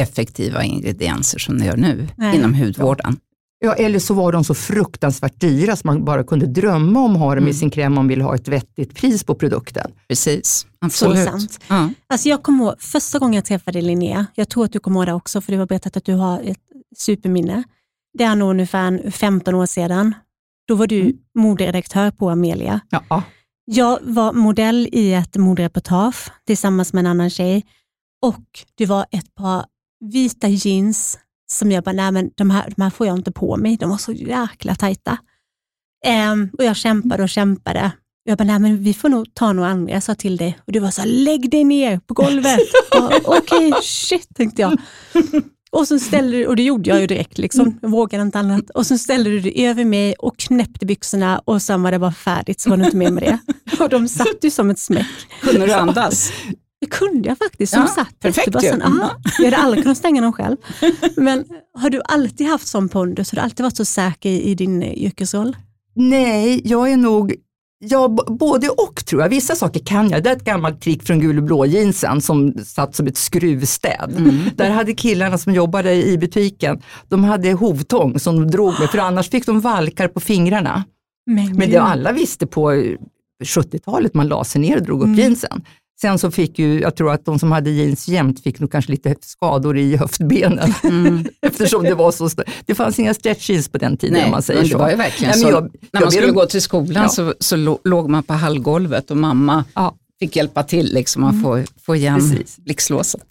effektiva 0.00 0.64
ingredienser 0.64 1.38
som 1.38 1.58
det 1.58 1.64
gör 1.64 1.76
nu 1.76 2.08
Nej. 2.16 2.36
inom 2.36 2.54
hudvården. 2.54 3.16
Ja, 3.58 3.74
eller 3.74 3.98
så 3.98 4.14
var 4.14 4.32
de 4.32 4.44
så 4.44 4.54
fruktansvärt 4.54 5.40
dyra 5.40 5.76
så 5.76 5.86
man 5.86 6.04
bara 6.04 6.24
kunde 6.24 6.46
drömma 6.46 7.00
om 7.00 7.12
att 7.12 7.18
ha 7.18 7.28
dem 7.34 7.38
mm. 7.38 7.50
i 7.50 7.54
sin 7.54 7.70
kräm 7.70 7.92
om 7.92 7.94
man 7.94 8.08
ville 8.08 8.24
ha 8.24 8.34
ett 8.34 8.48
vettigt 8.48 8.94
pris 8.94 9.24
på 9.24 9.34
produkten. 9.34 9.92
Precis, 10.08 10.66
absolut. 10.80 11.18
Så 11.18 11.24
sant. 11.24 11.60
Ja. 11.68 11.90
Alltså 12.06 12.28
jag 12.28 12.42
kommer 12.42 12.64
ihåg 12.64 12.80
första 12.80 13.18
gången 13.18 13.34
jag 13.34 13.44
träffade 13.44 13.82
Linnea, 13.82 14.26
jag 14.34 14.48
tror 14.48 14.64
att 14.64 14.72
du 14.72 14.78
kommer 14.78 15.00
ihåg 15.00 15.06
det 15.06 15.12
också 15.12 15.40
för 15.40 15.52
du 15.52 15.58
har 15.58 15.66
berättat 15.66 15.96
att 15.96 16.04
du 16.04 16.14
har 16.14 16.40
ett 16.42 16.58
superminne. 16.96 17.64
Det 18.18 18.24
är 18.24 18.36
nog 18.36 18.50
ungefär 18.50 19.10
15 19.10 19.54
år 19.54 19.66
sedan. 19.66 20.14
Då 20.68 20.74
var 20.74 20.86
du 20.86 21.00
mm. 21.00 21.16
moderedaktör 21.34 22.10
på 22.10 22.30
Amelia. 22.30 22.80
Ja. 22.90 23.22
Jag 23.64 23.98
var 24.02 24.32
modell 24.32 24.88
i 24.92 25.12
ett 25.14 25.36
modereportage 25.36 26.30
tillsammans 26.46 26.92
med 26.92 27.00
en 27.00 27.06
annan 27.06 27.30
tjej 27.30 27.66
och 28.22 28.44
det 28.74 28.86
var 28.86 29.06
ett 29.10 29.34
par 29.34 29.64
vita 30.00 30.48
jeans 30.48 31.18
som 31.52 31.72
jag 31.72 31.84
bara, 31.84 31.92
nej 31.92 32.12
men 32.12 32.30
de 32.34 32.50
här, 32.50 32.72
de 32.76 32.82
här 32.82 32.90
får 32.90 33.06
jag 33.06 33.18
inte 33.18 33.32
på 33.32 33.56
mig, 33.56 33.76
de 33.76 33.90
var 33.90 33.96
så 33.96 34.12
jäkla 34.12 34.74
tajta. 34.74 35.18
Um, 36.32 36.50
och 36.58 36.64
jag 36.64 36.76
kämpade 36.76 37.22
och 37.22 37.28
kämpade. 37.28 37.92
Jag 38.24 38.38
bara, 38.38 38.44
nej 38.44 38.58
men 38.58 38.82
vi 38.82 38.94
får 38.94 39.08
nog 39.08 39.34
ta 39.34 39.52
några 39.52 39.68
andra, 39.68 39.92
jag 39.92 40.02
sa 40.02 40.14
till 40.14 40.36
dig. 40.36 40.58
Och 40.66 40.72
du 40.72 40.78
var 40.78 40.90
så 40.90 41.02
lägg 41.04 41.50
dig 41.50 41.64
ner 41.64 41.98
på 41.98 42.14
golvet. 42.14 42.60
Okej, 43.24 43.68
okay, 43.68 43.72
shit 43.82 44.28
tänkte 44.34 44.62
jag. 44.62 44.78
Och 45.72 45.88
så 45.88 45.98
ställde 45.98 46.36
du, 46.36 46.46
och 46.46 46.56
det 46.56 46.62
gjorde 46.62 46.90
jag 46.90 47.00
ju 47.00 47.06
direkt, 47.06 47.38
liksom. 47.38 47.78
jag 47.82 47.88
vågade 47.88 48.22
inte 48.22 48.38
annat. 48.38 48.70
Och 48.70 48.86
så 48.86 48.98
ställde 48.98 49.30
du 49.30 49.40
dig 49.40 49.66
över 49.66 49.84
mig 49.84 50.14
och 50.18 50.36
knäppte 50.36 50.86
byxorna 50.86 51.38
och 51.44 51.62
sen 51.62 51.82
var 51.82 51.90
det 51.92 51.98
bara 51.98 52.12
färdigt, 52.12 52.60
så 52.60 52.70
var 52.70 52.76
du 52.76 52.84
inte 52.84 52.96
med 52.96 53.12
med 53.12 53.22
det. 53.22 53.38
Och 53.80 53.88
de 53.88 54.08
satt 54.08 54.36
ju 54.42 54.50
som 54.50 54.70
ett 54.70 54.78
smäck. 54.78 55.06
Kunde 55.42 55.66
du 55.66 55.72
andas? 55.72 56.32
Det 56.80 56.86
kunde 56.86 57.28
jag 57.28 57.38
faktiskt. 57.38 57.72
Som 57.72 57.82
ja, 57.82 57.88
satt 57.88 58.18
perfekt 58.18 58.62
ju. 58.62 58.82
Aha, 58.82 59.16
jag 59.38 59.44
hade 59.44 59.56
aldrig 59.56 59.82
kunnat 59.82 59.98
stänga 59.98 60.22
dem 60.22 60.32
själv. 60.32 60.56
Men 61.16 61.44
har 61.78 61.90
du 61.90 62.00
alltid 62.04 62.46
haft 62.46 62.66
sån 62.66 62.88
pondus? 62.88 63.32
Har 63.32 63.36
du 63.36 63.42
alltid 63.42 63.64
varit 63.64 63.76
så 63.76 63.84
säker 63.84 64.30
i 64.30 64.54
din 64.54 64.82
yrkesroll? 64.82 65.56
Nej, 65.94 66.60
jag 66.64 66.92
är 66.92 66.96
nog 66.96 67.34
Ja, 67.82 68.08
både 68.26 68.68
och 68.68 69.04
tror 69.06 69.22
jag. 69.22 69.28
Vissa 69.28 69.54
saker 69.54 69.80
kan 69.80 70.10
jag. 70.10 70.22
Det 70.22 70.30
är 70.30 70.36
ett 70.36 70.44
gammalt 70.44 70.80
trick 70.80 71.02
från 71.02 71.20
gul 71.20 71.38
och 71.38 71.44
blå 71.44 71.66
jeansen 71.66 72.20
som 72.20 72.54
satt 72.64 72.94
som 72.94 73.06
ett 73.06 73.16
skruvstäd. 73.16 74.14
Mm. 74.18 74.38
Där 74.56 74.70
hade 74.70 74.94
killarna 74.94 75.38
som 75.38 75.54
jobbade 75.54 75.94
i 75.94 76.18
butiken, 76.18 76.82
de 77.08 77.24
hade 77.24 77.52
hovtång 77.52 78.18
som 78.18 78.36
de 78.36 78.50
drog 78.50 78.80
med 78.80 78.90
för 78.90 78.98
annars 78.98 79.30
fick 79.30 79.46
de 79.46 79.60
valkar 79.60 80.08
på 80.08 80.20
fingrarna. 80.20 80.84
Men, 81.26 81.56
Men 81.56 81.70
det 81.70 81.76
alla 81.76 82.12
visste 82.12 82.46
på 82.46 82.72
70-talet 83.44 84.14
man 84.14 84.28
la 84.28 84.44
sig 84.44 84.60
ner 84.60 84.76
och 84.76 84.82
drog 84.82 85.00
upp 85.00 85.06
mm. 85.06 85.18
jeansen. 85.18 85.62
Sen 86.00 86.18
så 86.18 86.30
fick 86.30 86.58
ju, 86.58 86.80
jag 86.80 86.96
tror 86.96 87.12
att 87.12 87.24
de 87.24 87.38
som 87.38 87.52
hade 87.52 87.70
jeans 87.70 88.08
jämt 88.08 88.42
fick 88.42 88.60
nog 88.60 88.72
kanske 88.72 88.90
lite 88.90 89.14
skador 89.20 89.78
i 89.78 89.96
höftbenen. 89.96 90.74
Mm. 90.82 91.24
Eftersom 91.42 91.82
det 91.82 91.94
var 91.94 92.12
så, 92.12 92.28
det 92.66 92.74
fanns 92.74 92.98
inga 92.98 93.14
stretch 93.14 93.50
jeans 93.50 93.68
på 93.68 93.78
den 93.78 93.96
tiden 93.96 94.14
Nej, 94.14 94.24
om 94.24 94.30
man 94.30 94.42
säger 94.42 94.60
men 94.60 94.70
det 94.70 94.76
var 94.76 94.90
ju 94.90 94.96
verkligen 94.96 95.30
Nej, 95.30 95.40
så. 95.40 95.50
Jag, 95.50 95.70
när 95.92 96.00
man 96.00 96.10
skulle 96.10 96.26
dem, 96.26 96.34
gå 96.34 96.46
till 96.46 96.62
skolan 96.62 97.02
ja. 97.02 97.08
så, 97.08 97.34
så 97.40 97.78
låg 97.84 98.08
man 98.08 98.22
på 98.22 98.32
hallgolvet 98.32 99.10
och 99.10 99.16
mamma 99.16 99.64
ja. 99.74 99.94
fick 100.20 100.36
hjälpa 100.36 100.62
till 100.62 100.94
liksom 100.94 101.24
att 101.24 101.32
mm. 101.32 101.44
få, 101.44 101.64
få 101.82 101.96
igen 101.96 102.38
blixtlåset. 102.58 103.26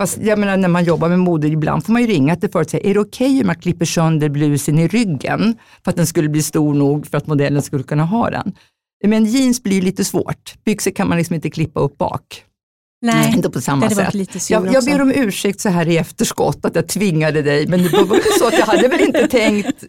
Fast 0.00 0.18
jag 0.22 0.38
menar 0.38 0.56
när 0.56 0.68
man 0.68 0.84
jobbar 0.84 1.08
med 1.08 1.18
mode, 1.18 1.48
ibland 1.48 1.86
får 1.86 1.92
man 1.92 2.02
ju 2.02 2.08
ringa 2.08 2.36
till 2.36 2.50
företaget 2.50 2.66
och 2.66 2.70
säga, 2.70 2.90
är 2.90 2.94
det 2.94 3.00
okej 3.00 3.26
okay 3.26 3.40
om 3.40 3.46
man 3.46 3.56
klipper 3.56 3.84
sönder 3.84 4.28
blusen 4.28 4.78
i 4.78 4.88
ryggen 4.88 5.54
för 5.84 5.90
att 5.90 5.96
den 5.96 6.06
skulle 6.06 6.28
bli 6.28 6.42
stor 6.42 6.74
nog 6.74 7.06
för 7.06 7.18
att 7.18 7.26
modellen 7.26 7.62
skulle 7.62 7.82
kunna 7.82 8.04
ha 8.04 8.30
den? 8.30 8.52
Men 9.02 9.24
jeans 9.24 9.62
blir 9.62 9.82
lite 9.82 10.04
svårt. 10.04 10.54
Byxor 10.64 10.90
kan 10.90 11.08
man 11.08 11.18
liksom 11.18 11.34
inte 11.34 11.50
klippa 11.50 11.80
upp 11.80 11.98
bak. 11.98 12.44
Nej, 13.02 13.32
inte 13.36 13.50
på 13.50 13.60
samma 13.60 13.90
sätt. 13.90 14.50
Jag, 14.50 14.74
jag 14.74 14.84
ber 14.84 15.02
om 15.02 15.10
ursäkt 15.10 15.60
så 15.60 15.68
här 15.68 15.88
i 15.88 15.96
efterskott 15.96 16.64
att 16.64 16.74
jag 16.74 16.88
tvingade 16.88 17.42
dig, 17.42 17.66
men 17.66 17.82
det 17.82 17.88
var 17.88 18.38
så 18.38 18.46
att 18.46 18.58
jag 18.58 18.66
hade 18.66 18.88
väl 18.88 19.00
inte 19.00 19.28
tänkt. 19.28 19.84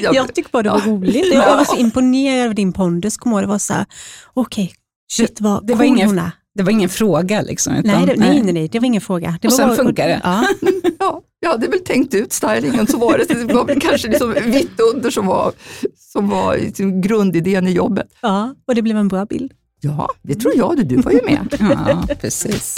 Jag, 0.00 0.14
jag 0.14 0.34
tycker 0.34 0.50
bara 0.50 0.62
det 0.62 0.70
var 0.70 0.82
ja. 0.86 0.92
roligt. 0.92 1.34
Jag 1.34 1.56
var 1.56 1.64
så 1.64 1.76
imponerad 1.76 2.48
av 2.48 2.54
din 2.54 2.72
pondus. 2.72 3.16
Kom 3.16 3.32
ihåg, 3.32 3.42
det 3.42 3.46
var 3.46 3.58
så 3.58 3.72
här, 3.72 3.86
okej, 4.34 4.64
okay, 4.64 4.74
shit 5.12 5.40
vad 5.40 5.66
det, 5.66 5.72
cool 5.72 5.78
var 5.78 5.84
ingen, 5.84 6.08
hon 6.08 6.18
är. 6.18 6.30
Det 6.58 6.64
var 6.64 6.72
ingen 6.72 6.88
fråga 6.88 7.42
liksom? 7.42 7.74
Utan, 7.74 7.92
nej, 7.92 8.06
det, 8.06 8.16
nej, 8.16 8.42
nej, 8.42 8.52
nej, 8.52 8.68
det 8.68 8.78
var 8.78 8.86
ingen 8.86 9.00
fråga. 9.00 9.38
Det 9.42 9.48
och 9.48 9.52
var 9.52 9.58
sen 9.58 9.68
bara, 9.68 9.76
funkar 9.76 10.08
det? 10.08 10.20
Ja. 10.24 10.46
ja, 10.98 11.22
jag 11.40 11.50
hade 11.50 11.68
väl 11.68 11.80
tänkt 11.80 12.14
ut 12.14 12.32
stylingen, 12.32 12.86
så 12.86 12.98
var 12.98 13.18
det. 13.18 13.34
Det 13.34 13.54
var 13.54 13.64
väl 13.64 13.80
kanske 13.80 14.08
liksom 14.08 14.34
vitt 14.46 14.80
under 14.94 15.10
som 15.10 15.26
var, 15.26 15.52
som 15.96 16.28
var 16.28 16.56
liksom 16.56 17.00
grundidén 17.00 17.66
i 17.66 17.72
jobbet. 17.72 18.06
Ja, 18.22 18.54
och 18.66 18.74
det 18.74 18.82
blev 18.82 18.96
en 18.96 19.08
bra 19.08 19.24
bild. 19.24 19.52
Ja, 19.80 20.08
det 20.22 20.34
tror 20.34 20.56
jag. 20.56 20.86
Du 20.86 20.96
var 20.96 21.12
ju 21.12 21.20
med. 21.24 21.56
ja, 22.08 22.14
precis. 22.20 22.76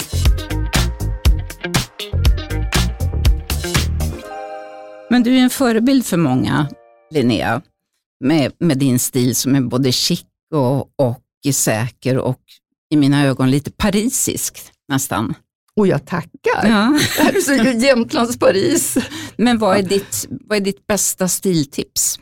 Men 5.09 5.23
du 5.23 5.37
är 5.37 5.39
en 5.39 5.49
förebild 5.49 6.05
för 6.05 6.17
många, 6.17 6.67
Linnea, 7.11 7.61
med, 8.19 8.51
med 8.59 8.77
din 8.77 8.99
stil 8.99 9.35
som 9.35 9.55
är 9.55 9.61
både 9.61 9.91
chic 9.91 10.23
och, 10.53 10.79
och 10.79 11.21
säker 11.53 12.17
och 12.17 12.39
i 12.91 12.97
mina 12.97 13.25
ögon 13.25 13.51
lite 13.51 13.71
parisisk 13.71 14.59
nästan. 14.87 15.33
Och 15.75 15.87
jag 15.87 16.05
tackar. 16.05 16.29
Ja. 16.63 16.99
Det 17.17 17.23
här 17.23 17.35
är 17.35 17.41
så 17.41 17.85
Jämtlands 17.85 18.39
Paris. 18.39 18.97
Men 19.37 19.57
vad 19.57 19.77
är, 19.77 19.83
ditt, 19.83 20.27
vad 20.29 20.57
är 20.57 20.61
ditt 20.61 20.87
bästa 20.87 21.27
stiltips? 21.27 22.19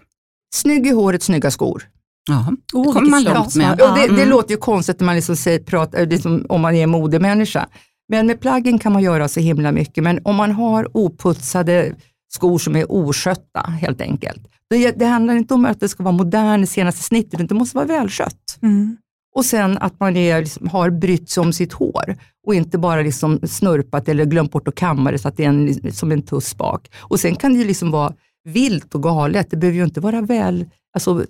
Snygg 0.55 0.88
i 0.88 0.89
håret, 0.89 1.23
snygga 1.23 1.51
skor. 1.51 1.83
Ja, 2.29 2.53
det 2.71 2.77
oh, 2.77 2.93
kommer 2.93 3.09
man 3.09 3.23
långt 3.23 3.55
med. 3.55 3.75
Ja, 3.79 3.95
det, 3.95 4.01
det 4.01 4.21
mm. 4.21 4.29
låter 4.29 4.51
ju 4.51 4.57
konstigt 4.57 4.99
när 4.99 5.05
man 5.05 5.15
liksom 5.15 5.35
säger, 5.35 5.59
pratar, 5.59 6.05
liksom, 6.05 6.45
om 6.49 6.61
man 6.61 6.75
är 6.75 6.88
modemänniska. 6.88 7.67
Men 8.09 8.27
med 8.27 8.41
plaggen 8.41 8.79
kan 8.79 8.93
man 8.93 9.01
göra 9.03 9.27
så 9.27 9.39
himla 9.39 9.71
mycket. 9.71 10.03
Men 10.03 10.19
om 10.23 10.35
man 10.35 10.51
har 10.51 10.97
oputsade 10.97 11.95
skor 12.33 12.59
som 12.59 12.75
är 12.75 12.91
oskötta 12.91 13.61
helt 13.61 14.01
enkelt. 14.01 14.47
Det, 14.69 14.91
det 14.91 15.05
handlar 15.05 15.35
inte 15.35 15.53
om 15.53 15.65
att 15.65 15.79
det 15.79 15.89
ska 15.89 16.03
vara 16.03 16.15
modern, 16.15 16.67
senaste 16.67 17.03
snittet, 17.03 17.49
det 17.49 17.55
måste 17.55 17.77
vara 17.77 17.88
välskött. 17.88 18.59
Mm. 18.61 18.97
Och 19.36 19.45
sen 19.45 19.77
att 19.77 20.00
man 20.00 20.17
är, 20.17 20.41
liksom, 20.41 20.67
har 20.67 20.89
brytt 20.89 21.29
sig 21.29 21.41
om 21.41 21.53
sitt 21.53 21.74
hår 21.74 22.15
och 22.48 22.55
inte 22.55 22.77
bara 22.77 23.01
liksom 23.01 23.39
snurpat 23.48 24.09
eller 24.09 24.25
glömt 24.25 24.51
bort 24.51 24.67
att 24.67 24.75
kamma 24.75 25.12
det 25.12 25.19
så 25.19 25.27
att 25.27 25.38
det 25.38 25.45
är 25.45 25.50
en, 25.50 25.93
som 25.93 26.12
en 26.12 26.21
tuss 26.21 26.57
bak. 26.57 26.91
Och 26.98 27.19
sen 27.19 27.36
kan 27.36 27.53
det 27.53 27.59
ju 27.59 27.65
liksom 27.65 27.91
vara 27.91 28.13
vilt 28.43 28.95
och 28.95 29.03
galet. 29.03 29.48
Det 29.50 29.57
behöver 29.57 29.77
ju 29.77 29.83
inte 29.83 30.00
vara 30.00 30.21
väl 30.21 30.65
alltså, 30.93 31.25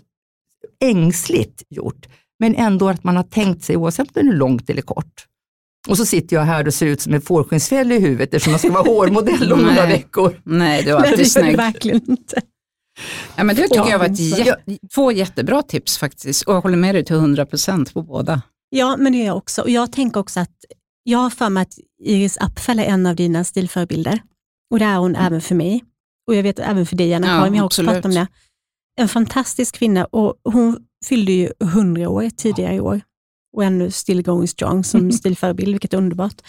ängsligt 0.80 1.64
gjort, 1.70 2.08
men 2.40 2.56
ändå 2.56 2.90
att 2.90 3.04
man 3.04 3.16
har 3.16 3.24
tänkt 3.24 3.64
sig 3.64 3.78
oavsett 3.78 4.08
om 4.08 4.12
det 4.14 4.20
är 4.20 4.34
långt 4.34 4.70
eller 4.70 4.82
kort. 4.82 5.26
Och 5.88 5.98
så 5.98 6.06
sitter 6.06 6.36
jag 6.36 6.44
här 6.44 6.68
och 6.68 6.74
ser 6.74 6.86
ut 6.86 7.02
som 7.02 7.14
en 7.14 7.22
fårskinnsfälla 7.22 7.96
i 7.96 8.00
huvudet 8.00 8.34
eftersom 8.34 8.52
jag 8.52 8.60
ska 8.60 8.72
vara 8.72 8.84
hårmodell 8.94 9.54
om 9.54 9.60
några 9.60 9.86
veckor. 9.86 10.42
Nej, 10.44 10.84
du 10.84 10.92
är 10.92 10.96
alltid 10.96 11.32
snygg. 11.32 11.58
Verkligen 11.58 12.02
inte. 12.12 12.42
Ja, 13.36 13.44
men 13.44 13.56
det 13.56 13.62
tycker 13.62 13.90
jag 13.90 14.00
var 14.00 14.06
ett 14.06 14.20
jä 14.20 14.56
två 14.94 15.12
jättebra 15.12 15.62
tips 15.62 15.98
faktiskt 15.98 16.44
och 16.44 16.54
jag 16.54 16.62
håller 16.62 16.78
med 16.78 16.96
dig 16.96 17.06
till 17.06 17.16
100% 17.16 17.94
på 17.94 18.02
båda. 18.02 18.42
Ja, 18.70 18.98
men 18.98 19.12
det 19.12 19.18
gör 19.18 19.26
jag 19.26 19.38
också. 19.38 19.62
Och 19.62 19.70
jag 19.70 19.92
tänker 19.92 20.20
också 20.20 20.40
att 20.40 20.66
jag 21.04 21.20
har 21.20 21.30
för 21.30 21.50
mig 21.50 21.62
att 21.62 21.74
Iris 22.04 22.38
Apfel 22.38 22.80
är 22.80 22.84
en 22.84 23.06
av 23.06 23.16
dina 23.16 23.44
stilförebilder. 23.44 24.22
Och 24.72 24.80
det 24.80 24.86
är 24.86 24.98
hon 24.98 25.16
mm. 25.16 25.28
även 25.28 25.42
för 25.42 25.56
mig. 25.56 25.84
Och 26.28 26.36
jag 26.36 26.44
vet 26.44 26.60
även 26.60 26.86
för 26.86 26.96
dig 26.96 27.14
Anna-Karin, 27.14 27.46
ja, 27.46 27.52
vi 27.52 27.58
har 27.58 27.66
också 27.66 27.84
pratat 27.84 28.06
om 28.06 28.14
det. 28.14 28.28
En 29.00 29.10
fantastisk 29.10 29.76
kvinna 29.76 30.06
och 30.06 30.36
hon 30.44 30.78
fyllde 31.06 31.32
ju 31.32 31.52
100 31.64 32.10
år 32.10 32.30
tidigare 32.30 32.76
i 32.76 32.80
år 32.80 33.02
och 33.58 33.64
ännu 33.64 33.92
still 33.92 34.22
going 34.22 34.48
strong 34.48 34.84
som 34.84 35.12
stilförebild, 35.22 35.72
vilket 35.72 35.94
är 35.94 35.98
underbart. 35.98 36.42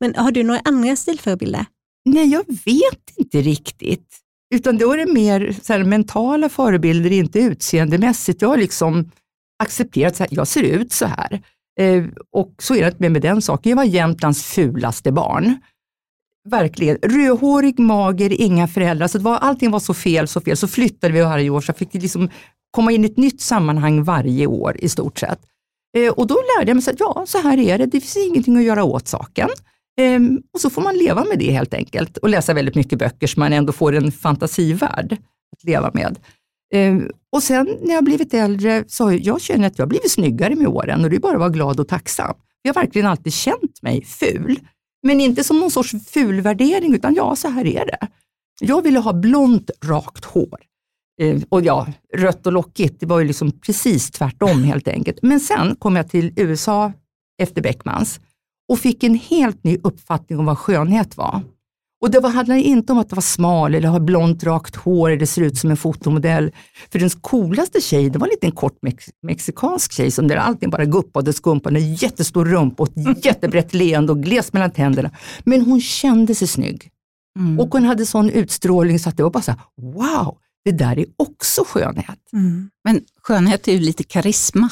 Men 0.00 0.14
har 0.14 0.32
du 0.32 0.42
några 0.42 0.60
andra 0.64 0.96
stilförebilder? 0.96 1.66
Nej, 2.04 2.26
jag 2.26 2.44
vet 2.48 3.16
inte 3.16 3.40
riktigt. 3.40 4.25
Utan 4.54 4.78
då 4.78 4.92
är 4.92 4.96
det 4.96 5.12
mer 5.12 5.56
så 5.62 5.72
här, 5.72 5.84
mentala 5.84 6.48
förebilder, 6.48 7.12
inte 7.12 7.38
utseendemässigt. 7.38 8.42
Jag 8.42 8.48
har 8.48 8.56
liksom 8.56 9.10
accepterat 9.62 10.20
att 10.20 10.32
jag 10.32 10.48
ser 10.48 10.62
ut 10.62 10.92
så 10.92 11.06
här. 11.06 11.42
Eh, 11.80 12.04
och 12.32 12.54
så 12.58 12.74
är 12.74 12.84
det 12.84 13.00
med, 13.00 13.12
med 13.12 13.22
den 13.22 13.42
saken. 13.42 13.70
Jag 13.70 13.76
var 13.76 13.84
Jämtlands 13.84 14.42
fulaste 14.44 15.12
barn. 15.12 15.56
Verkligen. 16.48 16.96
Rödhårig, 17.02 17.78
mager, 17.78 18.40
inga 18.40 18.68
föräldrar. 18.68 19.08
Så 19.08 19.18
det 19.18 19.24
var, 19.24 19.36
allting 19.36 19.70
var 19.70 19.80
så 19.80 19.94
fel, 19.94 20.28
så 20.28 20.40
fel. 20.40 20.56
Så 20.56 20.68
flyttade 20.68 21.14
vi 21.14 21.20
varje 21.20 21.50
år 21.50 21.60
så 21.60 21.70
jag 21.70 21.76
fick 21.76 21.94
liksom 21.94 22.30
komma 22.70 22.92
in 22.92 23.04
i 23.04 23.06
ett 23.06 23.16
nytt 23.16 23.40
sammanhang 23.40 24.02
varje 24.02 24.46
år 24.46 24.76
i 24.78 24.88
stort 24.88 25.18
sett. 25.18 25.40
Eh, 25.96 26.12
och 26.12 26.26
då 26.26 26.34
lärde 26.34 26.70
jag 26.70 26.76
mig 26.76 26.84
att 26.88 27.00
ja, 27.00 27.24
så 27.26 27.38
här 27.38 27.58
är 27.58 27.78
det. 27.78 27.86
Det 27.86 28.00
finns 28.00 28.16
ingenting 28.16 28.56
att 28.56 28.62
göra 28.62 28.84
åt 28.84 29.08
saken. 29.08 29.48
Ehm, 29.96 30.42
och 30.54 30.60
så 30.60 30.70
får 30.70 30.82
man 30.82 30.96
leva 30.96 31.24
med 31.24 31.38
det 31.38 31.50
helt 31.50 31.74
enkelt 31.74 32.16
och 32.16 32.28
läsa 32.28 32.54
väldigt 32.54 32.74
mycket 32.74 32.98
böcker 32.98 33.26
så 33.26 33.40
man 33.40 33.52
ändå 33.52 33.72
får 33.72 33.94
en 33.94 34.12
fantasivärld 34.12 35.12
att 35.56 35.64
leva 35.64 35.90
med. 35.94 36.18
Ehm, 36.74 37.10
och 37.32 37.42
sen 37.42 37.78
när 37.82 37.94
jag 37.94 38.04
blivit 38.04 38.34
äldre 38.34 38.84
så 38.88 39.04
har 39.04 39.12
jag 39.12 39.40
känner 39.40 39.66
att 39.66 39.78
jag 39.78 39.88
blivit 39.88 40.10
snyggare 40.10 40.54
med 40.54 40.66
åren 40.66 41.04
och 41.04 41.10
det 41.10 41.16
är 41.16 41.20
bara 41.20 41.32
att 41.32 41.38
vara 41.38 41.48
glad 41.48 41.80
och 41.80 41.88
tacksam. 41.88 42.34
Jag 42.62 42.74
har 42.74 42.82
verkligen 42.82 43.08
alltid 43.08 43.32
känt 43.32 43.82
mig 43.82 44.04
ful. 44.04 44.58
Men 45.02 45.20
inte 45.20 45.44
som 45.44 45.60
någon 45.60 45.70
sorts 45.70 45.94
fulvärdering 46.10 46.94
utan 46.94 47.14
ja, 47.14 47.36
så 47.36 47.48
här 47.48 47.66
är 47.66 47.86
det. 47.86 48.08
Jag 48.60 48.82
ville 48.82 48.98
ha 48.98 49.12
blont, 49.12 49.70
rakt 49.84 50.24
hår. 50.24 50.60
Eh, 51.22 51.42
och 51.48 51.62
ja, 51.62 51.86
rött 52.14 52.46
och 52.46 52.52
lockigt, 52.52 53.00
det 53.00 53.06
var 53.06 53.18
ju 53.18 53.24
liksom 53.26 53.52
precis 53.52 54.10
tvärtom 54.10 54.62
helt 54.62 54.88
enkelt. 54.88 55.18
Men 55.22 55.40
sen 55.40 55.76
kom 55.76 55.96
jag 55.96 56.10
till 56.10 56.32
USA 56.36 56.92
efter 57.42 57.62
Beckmans 57.62 58.20
och 58.68 58.78
fick 58.78 59.04
en 59.04 59.14
helt 59.14 59.64
ny 59.64 59.78
uppfattning 59.82 60.38
om 60.38 60.46
vad 60.46 60.58
skönhet 60.58 61.16
var. 61.16 61.42
Och 62.00 62.10
det 62.10 62.28
handlade 62.28 62.60
inte 62.60 62.92
om 62.92 62.98
att 62.98 63.10
vara 63.10 63.20
smal 63.20 63.74
eller 63.74 63.88
ha 63.88 64.00
blont 64.00 64.44
rakt 64.44 64.76
hår 64.76 65.10
eller 65.10 65.26
se 65.26 65.40
ut 65.40 65.58
som 65.58 65.70
en 65.70 65.76
fotomodell. 65.76 66.52
För 66.90 66.98
den 66.98 67.10
coolaste 67.10 67.80
tjejen, 67.80 68.12
det 68.12 68.18
var 68.18 68.26
en 68.26 68.30
liten 68.30 68.52
kort 68.52 68.78
mex 68.82 69.04
mexikansk 69.22 69.92
tjej 69.92 70.10
som 70.10 70.28
där 70.28 70.36
allting 70.36 70.70
bara 70.70 70.84
guppade 70.84 71.30
och 71.30 71.34
skumpade, 71.34 71.78
en 71.78 71.94
jättestor 71.94 72.44
rumpa 72.44 72.82
och 72.82 72.88
ett 72.98 73.24
jättebrett 73.24 73.74
leende 73.74 74.12
och 74.12 74.22
gles 74.22 74.52
mellan 74.52 74.70
tänderna. 74.70 75.10
Men 75.44 75.62
hon 75.62 75.80
kände 75.80 76.34
sig 76.34 76.48
snygg. 76.48 76.90
Mm. 77.38 77.60
Och 77.60 77.68
hon 77.72 77.84
hade 77.84 78.06
sån 78.06 78.30
utstrålning 78.30 78.98
så 78.98 79.08
att 79.08 79.16
det 79.16 79.22
var 79.22 79.30
bara 79.30 79.42
så 79.42 79.50
här, 79.50 79.60
wow, 79.76 80.38
det 80.64 80.72
där 80.72 80.98
är 80.98 81.06
också 81.16 81.64
skönhet. 81.66 82.18
Mm. 82.32 82.70
Men 82.84 83.00
skönhet 83.22 83.68
är 83.68 83.72
ju 83.72 83.80
lite 83.80 84.04
karisma. 84.04 84.68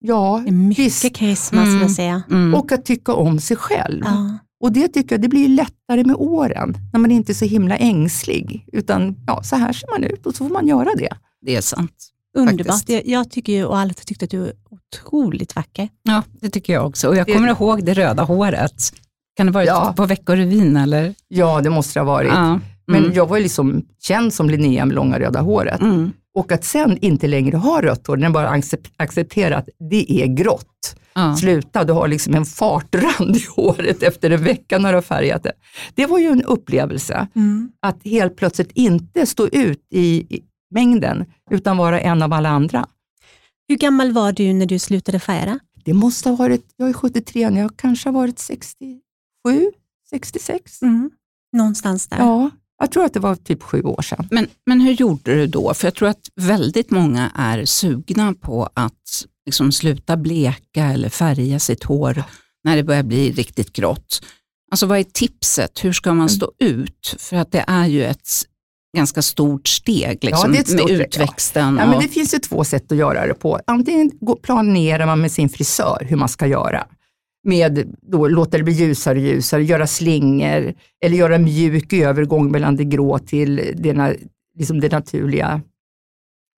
Ja, 0.00 0.38
mycket 0.38 0.84
visst. 0.84 1.12
karisma 1.16 1.58
mm. 1.58 1.70
skulle 1.70 1.84
jag 1.84 1.90
säga. 1.90 2.22
Mm. 2.30 2.54
Och 2.54 2.72
att 2.72 2.84
tycka 2.84 3.12
om 3.12 3.40
sig 3.40 3.56
själv. 3.56 4.04
Ja. 4.04 4.38
Och 4.60 4.72
det 4.72 4.88
tycker 4.88 5.14
jag 5.14 5.22
det 5.22 5.28
blir 5.28 5.48
lättare 5.48 6.04
med 6.04 6.16
åren, 6.16 6.76
när 6.92 7.00
man 7.00 7.10
inte 7.10 7.32
är 7.32 7.34
så 7.34 7.44
himla 7.44 7.76
ängslig. 7.76 8.66
Utan 8.72 9.16
ja, 9.26 9.42
så 9.42 9.56
här 9.56 9.72
ser 9.72 9.88
man 9.90 10.04
ut 10.04 10.26
och 10.26 10.34
så 10.34 10.44
får 10.44 10.52
man 10.52 10.66
göra 10.66 10.88
det. 10.96 11.10
Det 11.40 11.56
är 11.56 11.60
sant. 11.60 12.12
Underbart. 12.36 12.88
Jag, 12.88 13.06
jag, 13.06 13.30
tycker 13.30 13.52
ju, 13.52 13.64
och 13.64 13.78
alla 13.78 13.92
tyckte 13.92 14.24
att 14.24 14.30
du 14.30 14.44
är 14.44 14.52
otroligt 14.70 15.56
vacker. 15.56 15.88
Ja, 16.02 16.22
det 16.40 16.50
tycker 16.50 16.72
jag 16.72 16.86
också. 16.86 17.08
Och 17.08 17.16
jag 17.16 17.26
kommer 17.26 17.46
det... 17.46 17.52
ihåg 17.52 17.84
det 17.84 17.94
röda 17.94 18.22
håret. 18.22 18.92
Kan 19.36 19.46
det 19.46 19.52
ha 19.52 19.54
varit 19.54 19.66
ja. 19.66 19.94
på 19.96 20.06
Veckorevyn 20.06 20.76
eller? 20.76 21.14
Ja, 21.28 21.60
det 21.60 21.70
måste 21.70 21.98
det 21.98 22.04
ha 22.04 22.12
varit. 22.12 22.32
Ja. 22.32 22.46
Mm. 22.46 22.60
Men 22.86 23.12
jag 23.12 23.26
var 23.26 23.36
ju 23.36 23.42
liksom 23.42 23.84
känd 24.00 24.34
som 24.34 24.50
Linnea 24.50 24.84
med 24.84 24.94
långa 24.94 25.18
röda 25.18 25.40
håret. 25.40 25.80
Mm. 25.80 26.12
Och 26.34 26.52
att 26.52 26.64
sen 26.64 26.98
inte 26.98 27.26
längre 27.26 27.56
ha 27.56 27.82
rött 27.82 28.06
hår, 28.06 28.16
när 28.16 28.30
bara 28.30 28.60
acceptera 28.96 29.56
att 29.56 29.68
det 29.90 30.22
är 30.22 30.26
grått. 30.26 30.96
Ja. 31.14 31.36
Sluta, 31.36 31.84
du 31.84 31.92
har 31.92 32.08
liksom 32.08 32.34
en 32.34 32.44
fartrand 32.44 33.36
i 33.36 33.46
håret 33.56 34.02
efter 34.02 34.30
en 34.30 34.44
vecka 34.44 34.78
när 34.78 34.92
du 34.92 34.96
har 34.96 35.02
färgat 35.02 35.42
det. 35.42 35.52
Det 35.94 36.06
var 36.06 36.18
ju 36.18 36.26
en 36.26 36.42
upplevelse, 36.42 37.28
mm. 37.34 37.70
att 37.82 38.04
helt 38.04 38.36
plötsligt 38.36 38.70
inte 38.74 39.26
stå 39.26 39.46
ut 39.46 39.86
i, 39.90 40.36
i 40.36 40.42
mängden, 40.70 41.24
utan 41.50 41.76
vara 41.76 42.00
en 42.00 42.22
av 42.22 42.32
alla 42.32 42.48
andra. 42.48 42.86
Hur 43.68 43.76
gammal 43.76 44.12
var 44.12 44.32
du 44.32 44.52
när 44.52 44.66
du 44.66 44.78
slutade 44.78 45.18
färga? 45.18 45.58
Det 45.84 45.94
måste 45.94 46.28
ha 46.28 46.36
varit, 46.36 46.74
jag 46.76 46.88
är 46.88 46.92
73, 46.92 47.40
jag 47.40 47.76
kanske 47.76 48.08
har 48.08 48.14
varit 48.14 48.38
67, 48.38 49.00
66. 50.10 50.82
Mm. 50.82 51.10
Någonstans 51.52 52.06
där. 52.06 52.18
Ja, 52.18 52.50
jag 52.78 52.92
tror 52.92 53.04
att 53.04 53.14
det 53.14 53.20
var 53.20 53.34
typ 53.34 53.62
sju 53.62 53.82
år 53.82 54.02
sedan. 54.02 54.28
Men, 54.30 54.46
men 54.66 54.80
hur 54.80 54.92
gjorde 54.92 55.34
du 55.34 55.46
då? 55.46 55.74
För 55.74 55.86
jag 55.86 55.94
tror 55.94 56.08
att 56.08 56.20
väldigt 56.36 56.90
många 56.90 57.30
är 57.34 57.64
sugna 57.64 58.34
på 58.40 58.68
att 58.74 59.24
liksom 59.46 59.72
sluta 59.72 60.16
bleka 60.16 60.84
eller 60.84 61.08
färga 61.08 61.58
sitt 61.58 61.84
hår 61.84 62.22
när 62.64 62.76
det 62.76 62.82
börjar 62.82 63.02
bli 63.02 63.32
riktigt 63.32 63.72
grått. 63.72 64.22
Alltså 64.70 64.86
vad 64.86 64.98
är 64.98 65.04
tipset? 65.04 65.84
Hur 65.84 65.92
ska 65.92 66.10
man 66.10 66.16
mm. 66.16 66.28
stå 66.28 66.52
ut? 66.58 67.16
För 67.18 67.36
att 67.36 67.52
det 67.52 67.64
är 67.68 67.86
ju 67.86 68.04
ett 68.04 68.28
ganska 68.96 69.22
stort 69.22 69.68
steg 69.68 70.24
liksom, 70.24 70.54
ja, 70.54 70.64
stort, 70.64 70.90
med 70.90 71.00
utväxten. 71.00 71.76
Ja. 71.76 71.82
ja. 71.82 71.90
men 71.90 72.00
det 72.00 72.08
finns 72.08 72.34
ju 72.34 72.38
två 72.38 72.64
sätt 72.64 72.92
att 72.92 72.98
göra 72.98 73.26
det 73.26 73.34
på. 73.34 73.60
Antingen 73.66 74.10
planerar 74.42 75.06
man 75.06 75.20
med 75.20 75.32
sin 75.32 75.48
frisör 75.48 76.06
hur 76.08 76.16
man 76.16 76.28
ska 76.28 76.46
göra 76.46 76.86
med 77.44 77.94
då 78.02 78.28
låta 78.28 78.58
det 78.58 78.64
bli 78.64 78.72
ljusare 78.72 79.18
och 79.18 79.24
ljusare, 79.24 79.64
göra 79.64 79.86
slingor 79.86 80.74
eller 81.04 81.16
göra 81.16 81.38
mjuk 81.38 81.92
övergång 81.92 82.50
mellan 82.50 82.76
det 82.76 82.84
grå 82.84 83.18
till 83.18 83.56
det, 83.76 84.16
liksom 84.58 84.80
det 84.80 84.92
naturliga, 84.92 85.62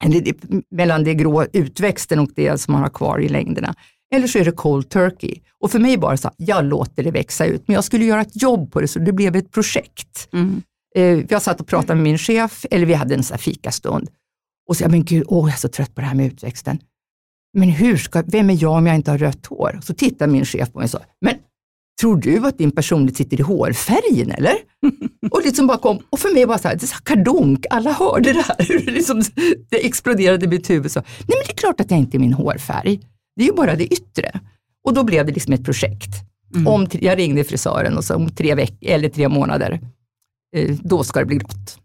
eller 0.05 0.35
mellan 0.71 1.05
det 1.05 1.15
grå 1.15 1.45
utväxten 1.53 2.19
och 2.19 2.31
det 2.35 2.61
som 2.61 2.73
man 2.73 2.83
har 2.83 2.91
kvar 2.91 3.19
i 3.19 3.29
längderna. 3.29 3.75
Eller 4.15 4.27
så 4.27 4.39
är 4.39 4.45
det 4.45 4.53
cold 4.53 4.91
turkey. 4.91 5.41
Och 5.59 5.71
för 5.71 5.79
mig 5.79 5.99
bara 5.99 6.17
så, 6.17 6.31
jag 6.37 6.65
låter 6.65 7.03
det 7.03 7.11
växa 7.11 7.47
ut, 7.47 7.69
men 7.69 7.75
jag 7.75 7.85
skulle 7.85 8.05
göra 8.05 8.21
ett 8.21 8.43
jobb 8.43 8.73
på 8.73 8.81
det 8.81 8.89
så 8.89 8.99
det 8.99 9.13
blev 9.13 9.37
ett 9.37 9.51
projekt. 9.51 10.29
Mm. 10.33 10.63
Eh, 10.97 11.25
jag 11.29 11.43
satt 11.43 11.61
och 11.61 11.67
pratade 11.67 11.95
med 11.95 12.05
min 12.05 12.19
chef, 12.19 12.67
eller 12.71 12.87
vi 12.87 12.95
hade 12.95 13.15
en 13.15 13.23
här 13.31 13.37
fikastund. 13.37 14.09
Och 14.69 14.77
så, 14.77 14.89
men 14.89 15.05
gud, 15.05 15.25
åh, 15.27 15.49
jag 15.49 15.55
är 15.55 15.59
så 15.59 15.69
trött 15.69 15.95
på 15.95 16.01
det 16.01 16.07
här 16.07 16.15
med 16.15 16.27
utväxten 16.27 16.79
men 17.59 17.69
hur 17.69 17.97
ska, 17.97 18.23
vem 18.27 18.51
är 18.51 18.63
jag 18.63 18.73
om 18.73 18.87
jag 18.87 18.97
inte 18.97 19.11
har 19.11 19.19
rött 19.19 19.47
hår? 19.47 19.81
Så 19.83 19.95
tittar 19.95 20.27
min 20.27 20.45
chef 20.45 20.73
på 20.73 20.79
mig 20.79 20.85
och 20.85 20.91
sa, 20.91 21.01
men 21.21 21.35
tror 22.01 22.17
du 22.17 22.47
att 22.47 22.59
din 22.59 22.71
personlighet 22.71 23.17
sitter 23.17 23.41
i 23.41 23.43
hårfärgen 23.43 24.31
eller? 24.31 24.55
och 25.31 25.43
liksom 25.45 25.67
bara 25.67 25.79
kom, 25.79 25.99
och 26.11 26.19
för 26.19 26.35
mig 26.35 26.45
var 26.45 26.55
det 26.55 26.63
så 26.63 26.69
här, 26.69 26.77
det 26.77 26.87
så 26.87 26.97
kardonk, 26.97 27.67
alla 27.71 27.93
hörde 27.93 28.33
det 28.33 28.43
här. 28.43 28.87
liksom, 28.87 29.23
det 29.69 29.87
exploderade 29.87 30.45
i 30.45 30.49
mitt 30.49 30.71
huvud. 30.71 30.91
Så, 30.91 31.01
Nej 31.01 31.27
men 31.29 31.43
det 31.47 31.53
är 31.53 31.57
klart 31.57 31.81
att 31.81 31.91
jag 31.91 32.01
inte 32.01 32.17
är 32.17 32.19
min 32.19 32.33
hårfärg. 32.33 33.01
Det 33.37 33.43
är 33.43 33.47
ju 33.47 33.53
bara 33.53 33.77
det 33.77 33.85
yttre. 33.85 34.41
Och 34.85 34.95
då 34.95 35.05
blev 35.05 35.27
det 35.27 35.33
liksom 35.33 35.53
ett 35.53 35.65
projekt. 35.65 36.11
Mm. 36.55 36.67
Om, 36.67 36.87
jag 36.93 37.19
ringde 37.19 37.45
frisören 37.45 37.97
och 37.97 38.05
sa 38.05 38.17
om 38.17 38.31
tre 38.31 38.55
veckor 38.55 38.91
eller 38.91 39.09
tre 39.09 39.29
månader, 39.29 39.81
eh, 40.57 40.77
då 40.83 41.05
ska 41.05 41.21
det 41.21 41.27
bli 41.27 41.37
grått. 41.37 41.79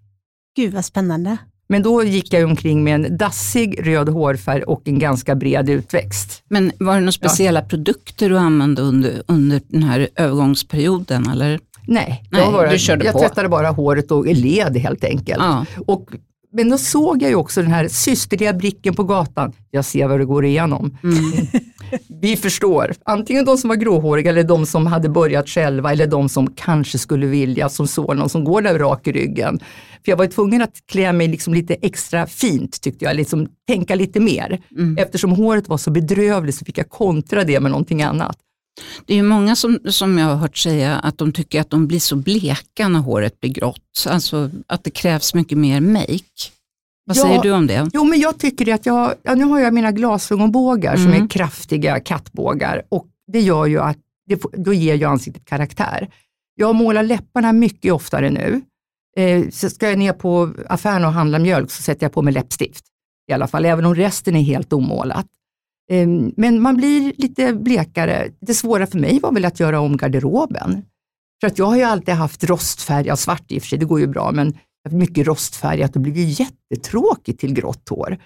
Gud 0.55 0.73
vad 0.73 0.85
spännande. 0.85 1.37
Men 1.67 1.83
då 1.83 2.03
gick 2.03 2.33
jag 2.33 2.49
omkring 2.49 2.83
med 2.83 2.95
en 2.95 3.17
dassig 3.17 3.87
röd 3.87 4.09
hårfärg 4.09 4.63
och 4.63 4.81
en 4.85 4.99
ganska 4.99 5.35
bred 5.35 5.69
utväxt. 5.69 6.43
Men 6.49 6.71
var 6.79 6.93
det 6.93 6.99
några 6.99 7.11
speciella 7.11 7.59
ja. 7.59 7.65
produkter 7.65 8.29
du 8.29 8.37
använde 8.37 8.81
under, 8.81 9.21
under 9.27 9.61
den 9.67 9.83
här 9.83 10.09
övergångsperioden? 10.15 11.29
Eller? 11.29 11.59
Nej, 11.87 12.23
Nej 12.29 12.51
bara, 12.51 12.71
du 12.71 12.79
körde 12.79 13.05
jag 13.05 13.13
på. 13.13 13.19
tvättade 13.19 13.49
bara 13.49 13.69
håret 13.69 14.11
och 14.11 14.25
led 14.25 14.77
helt 14.77 15.03
enkelt. 15.03 15.39
Ja. 15.39 15.65
Och, 15.87 16.09
men 16.53 16.69
då 16.69 16.77
såg 16.77 17.21
jag 17.21 17.29
ju 17.29 17.35
också 17.35 17.61
den 17.61 17.71
här 17.71 17.87
systerliga 17.87 18.53
blicken 18.53 18.95
på 18.95 19.03
gatan. 19.03 19.53
Jag 19.71 19.85
ser 19.85 20.07
vad 20.07 20.19
det 20.19 20.25
går 20.25 20.45
igenom. 20.45 20.97
Mm. 21.03 21.17
Vi 22.21 22.37
förstår, 22.37 22.93
antingen 23.05 23.45
de 23.45 23.57
som 23.57 23.67
var 23.67 23.75
gråhåriga 23.75 24.29
eller 24.29 24.43
de 24.43 24.65
som 24.65 24.87
hade 24.87 25.09
börjat 25.09 25.49
själva 25.49 25.91
eller 25.91 26.07
de 26.07 26.29
som 26.29 26.47
kanske 26.47 26.97
skulle 26.97 27.25
vilja, 27.25 27.69
som 27.69 27.87
såg 27.87 28.15
någon 28.15 28.29
som 28.29 28.43
går 28.43 28.61
där 28.61 28.79
rak 28.79 29.07
i 29.07 29.11
ryggen. 29.11 29.59
För 30.05 30.11
jag 30.11 30.17
var 30.17 30.27
tvungen 30.27 30.61
att 30.61 30.81
klä 30.85 31.13
mig 31.13 31.27
liksom 31.27 31.53
lite 31.53 31.73
extra 31.73 32.27
fint 32.27 32.81
tyckte 32.81 33.05
jag, 33.05 33.15
liksom 33.15 33.47
tänka 33.67 33.95
lite 33.95 34.19
mer. 34.19 34.61
Mm. 34.71 34.97
Eftersom 34.97 35.31
håret 35.31 35.67
var 35.69 35.77
så 35.77 35.91
bedrövligt 35.91 36.55
så 36.55 36.65
fick 36.65 36.77
jag 36.77 36.89
kontra 36.89 37.43
det 37.43 37.59
med 37.59 37.71
någonting 37.71 38.03
annat. 38.03 38.37
Det 39.05 39.13
är 39.13 39.17
ju 39.17 39.23
många 39.23 39.55
som, 39.55 39.79
som 39.85 40.17
jag 40.17 40.27
har 40.27 40.35
hört 40.35 40.57
säga 40.57 40.95
att 40.95 41.17
de 41.17 41.31
tycker 41.31 41.61
att 41.61 41.69
de 41.69 41.87
blir 41.87 41.99
så 41.99 42.15
bleka 42.15 42.87
när 42.87 42.99
håret 42.99 43.39
blir 43.39 43.51
grått. 43.51 44.05
Alltså 44.07 44.49
att 44.67 44.83
det 44.83 44.89
krävs 44.89 45.33
mycket 45.33 45.57
mer 45.57 45.81
make. 45.81 46.51
Vad 47.05 47.17
ja, 47.17 47.21
säger 47.21 47.41
du 47.41 47.51
om 47.51 47.67
det? 47.67 47.89
Jo, 47.93 48.03
men 48.03 48.19
jag 48.19 48.37
tycker 48.37 48.73
att 48.73 48.85
jag, 48.85 49.13
ja, 49.23 49.35
nu 49.35 49.43
har 49.43 49.59
jag 49.59 49.73
mina 49.73 49.91
glasögonbågar 49.91 50.95
mm. 50.95 51.13
som 51.13 51.23
är 51.23 51.29
kraftiga 51.29 51.99
kattbågar 51.99 52.81
och 52.89 53.07
det 53.31 53.41
gör 53.41 53.65
ju 53.65 53.79
att, 53.79 53.97
det, 54.27 54.41
då 54.53 54.73
ger 54.73 54.95
ju 54.95 55.05
ansiktet 55.05 55.45
karaktär. 55.45 56.09
Jag 56.55 56.75
målar 56.75 57.03
läpparna 57.03 57.53
mycket 57.53 57.93
oftare 57.93 58.29
nu. 58.29 58.61
Eh, 59.19 59.49
så 59.49 59.69
ska 59.69 59.89
jag 59.89 59.99
ner 59.99 60.13
på 60.13 60.53
affären 60.69 61.05
och 61.05 61.11
handla 61.11 61.39
mjölk 61.39 61.71
så 61.71 61.81
sätter 61.83 62.05
jag 62.05 62.13
på 62.13 62.21
mig 62.21 62.33
läppstift. 62.33 62.85
I 63.31 63.33
alla 63.33 63.47
fall, 63.47 63.65
även 63.65 63.85
om 63.85 63.95
resten 63.95 64.35
är 64.35 64.41
helt 64.41 64.73
omålat. 64.73 65.27
Eh, 65.91 66.07
men 66.37 66.61
man 66.61 66.77
blir 66.77 67.13
lite 67.17 67.53
blekare. 67.53 68.31
Det 68.39 68.53
svåra 68.53 68.87
för 68.87 68.99
mig 68.99 69.19
var 69.19 69.31
väl 69.31 69.45
att 69.45 69.59
göra 69.59 69.79
om 69.79 69.97
garderoben. 69.97 70.85
För 71.41 71.47
att 71.47 71.59
jag 71.59 71.65
har 71.65 71.77
ju 71.77 71.83
alltid 71.83 72.13
haft 72.13 72.43
rostfärg, 72.43 73.07
ja 73.07 73.15
svart 73.15 73.51
i 73.51 73.57
och 73.57 73.61
för 73.61 73.69
sig, 73.69 73.79
det 73.79 73.85
går 73.85 73.99
ju 73.99 74.07
bra, 74.07 74.31
men 74.31 74.57
mycket 74.89 75.27
rostfärgat 75.27 75.95
och 75.95 76.01
blir 76.01 76.13
ju 76.13 76.43
jättetråkigt 76.43 77.39
till 77.39 77.53
grått 77.53 77.89
hår. 77.89 78.17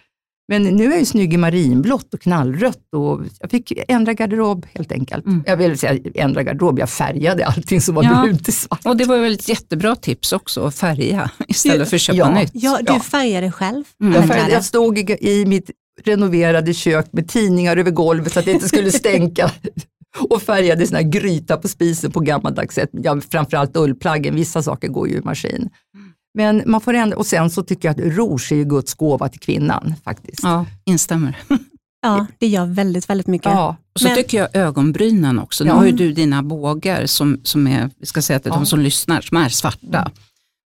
Men 0.50 0.64
nu 0.64 0.86
är 0.86 0.90
jag 0.90 1.00
ju 1.00 1.06
snygg 1.06 1.34
i 1.34 1.38
marinblått 1.38 2.14
och 2.14 2.22
knallrött 2.22 2.94
och 2.96 3.22
jag 3.40 3.52
fick 3.52 3.74
ändra 3.88 4.14
garderob 4.14 4.68
helt 4.74 4.92
enkelt. 4.92 5.26
Mm. 5.26 5.44
Jag 5.48 5.58
vill 5.58 5.80
säga 5.80 6.00
ändra 6.16 6.44
garderob, 6.44 6.80
jag 6.80 6.90
färgade 6.90 7.46
allting 7.46 7.82
som 7.82 7.96
var 7.96 8.04
ja. 8.04 8.22
brunt 8.24 8.46
till 8.46 8.54
svart. 8.54 8.86
Och 8.86 8.98
det 8.98 9.06
var 9.06 9.18
väl 9.18 9.34
ett 9.34 9.50
jättebra 9.50 9.96
tips 9.96 10.34
också, 10.34 10.66
att 10.66 10.76
färga 10.76 11.32
istället 11.48 11.90
för 11.90 11.96
att 11.96 12.02
köpa 12.02 12.18
ja. 12.18 12.32
nytt. 12.32 12.52
Ja, 12.54 12.80
du 12.82 13.00
färgade 13.00 13.52
själv. 13.52 13.84
Mm. 14.02 14.14
Jag, 14.14 14.28
färgade, 14.28 14.52
jag 14.52 14.66
stod 14.66 15.00
i, 15.00 15.18
i 15.20 15.46
mitt 15.46 15.72
renoverade 16.04 16.74
kök 16.74 17.08
med 17.12 17.28
tidningar 17.28 17.78
över 17.78 17.92
golvet 17.92 18.34
så 18.34 18.40
att 18.40 18.46
det 18.46 18.52
inte 18.52 18.68
skulle 18.68 18.92
stänka. 18.92 19.52
och 20.30 20.42
färgade 20.42 20.88
såna 20.88 21.00
här 21.00 21.10
gryta 21.10 21.58
på 21.58 21.68
spisen 21.68 22.12
på 22.12 22.20
gammaldags 22.20 22.76
sätt. 22.76 22.90
Ja, 22.92 23.22
framförallt 23.32 23.78
ullplaggen, 23.78 24.36
vissa 24.36 24.64
saker 24.64 24.88
går 24.88 25.08
ju 25.08 25.16
i 25.16 25.22
maskin. 25.22 25.70
Men 26.34 26.63
man 26.65 26.82
får 26.82 26.94
ändå, 26.94 27.18
och 27.18 27.26
sen 27.26 27.50
så 27.50 27.63
tycker 27.63 27.88
jag 27.88 28.00
att 28.00 28.15
rouge 28.15 28.52
är 28.52 28.56
ju 28.56 28.65
Guds 28.65 28.94
gåva 28.94 29.30
till 29.30 29.39
kvinnan 29.39 29.94
faktiskt. 30.04 30.44
Ja, 30.44 30.65
instämmer. 30.86 31.38
Ja, 32.02 32.26
det 32.38 32.48
gör 32.48 32.65
väldigt, 32.65 33.10
väldigt 33.10 33.28
mycket. 33.28 33.52
Ja. 33.52 33.76
Och 33.94 34.00
så 34.00 34.08
Men, 34.08 34.15
tycker 34.15 34.38
jag 34.38 34.56
ögonbrynen 34.56 35.39
också. 35.39 35.63
Nu 35.63 35.72
har 35.72 35.86
ju 35.86 35.92
du 35.92 36.13
dina 36.13 36.44
bågar 36.44 37.06
som, 37.06 37.39
som 37.44 37.68
är, 37.68 37.89
vi 38.00 38.06
ska 38.06 38.22
säga 38.22 38.39
till 38.39 38.52
ja. 38.52 38.58
de 38.58 38.65
som 38.65 38.80
lyssnar, 38.80 39.22
som 39.22 39.38
är 39.38 39.50
svarta. 39.50 40.12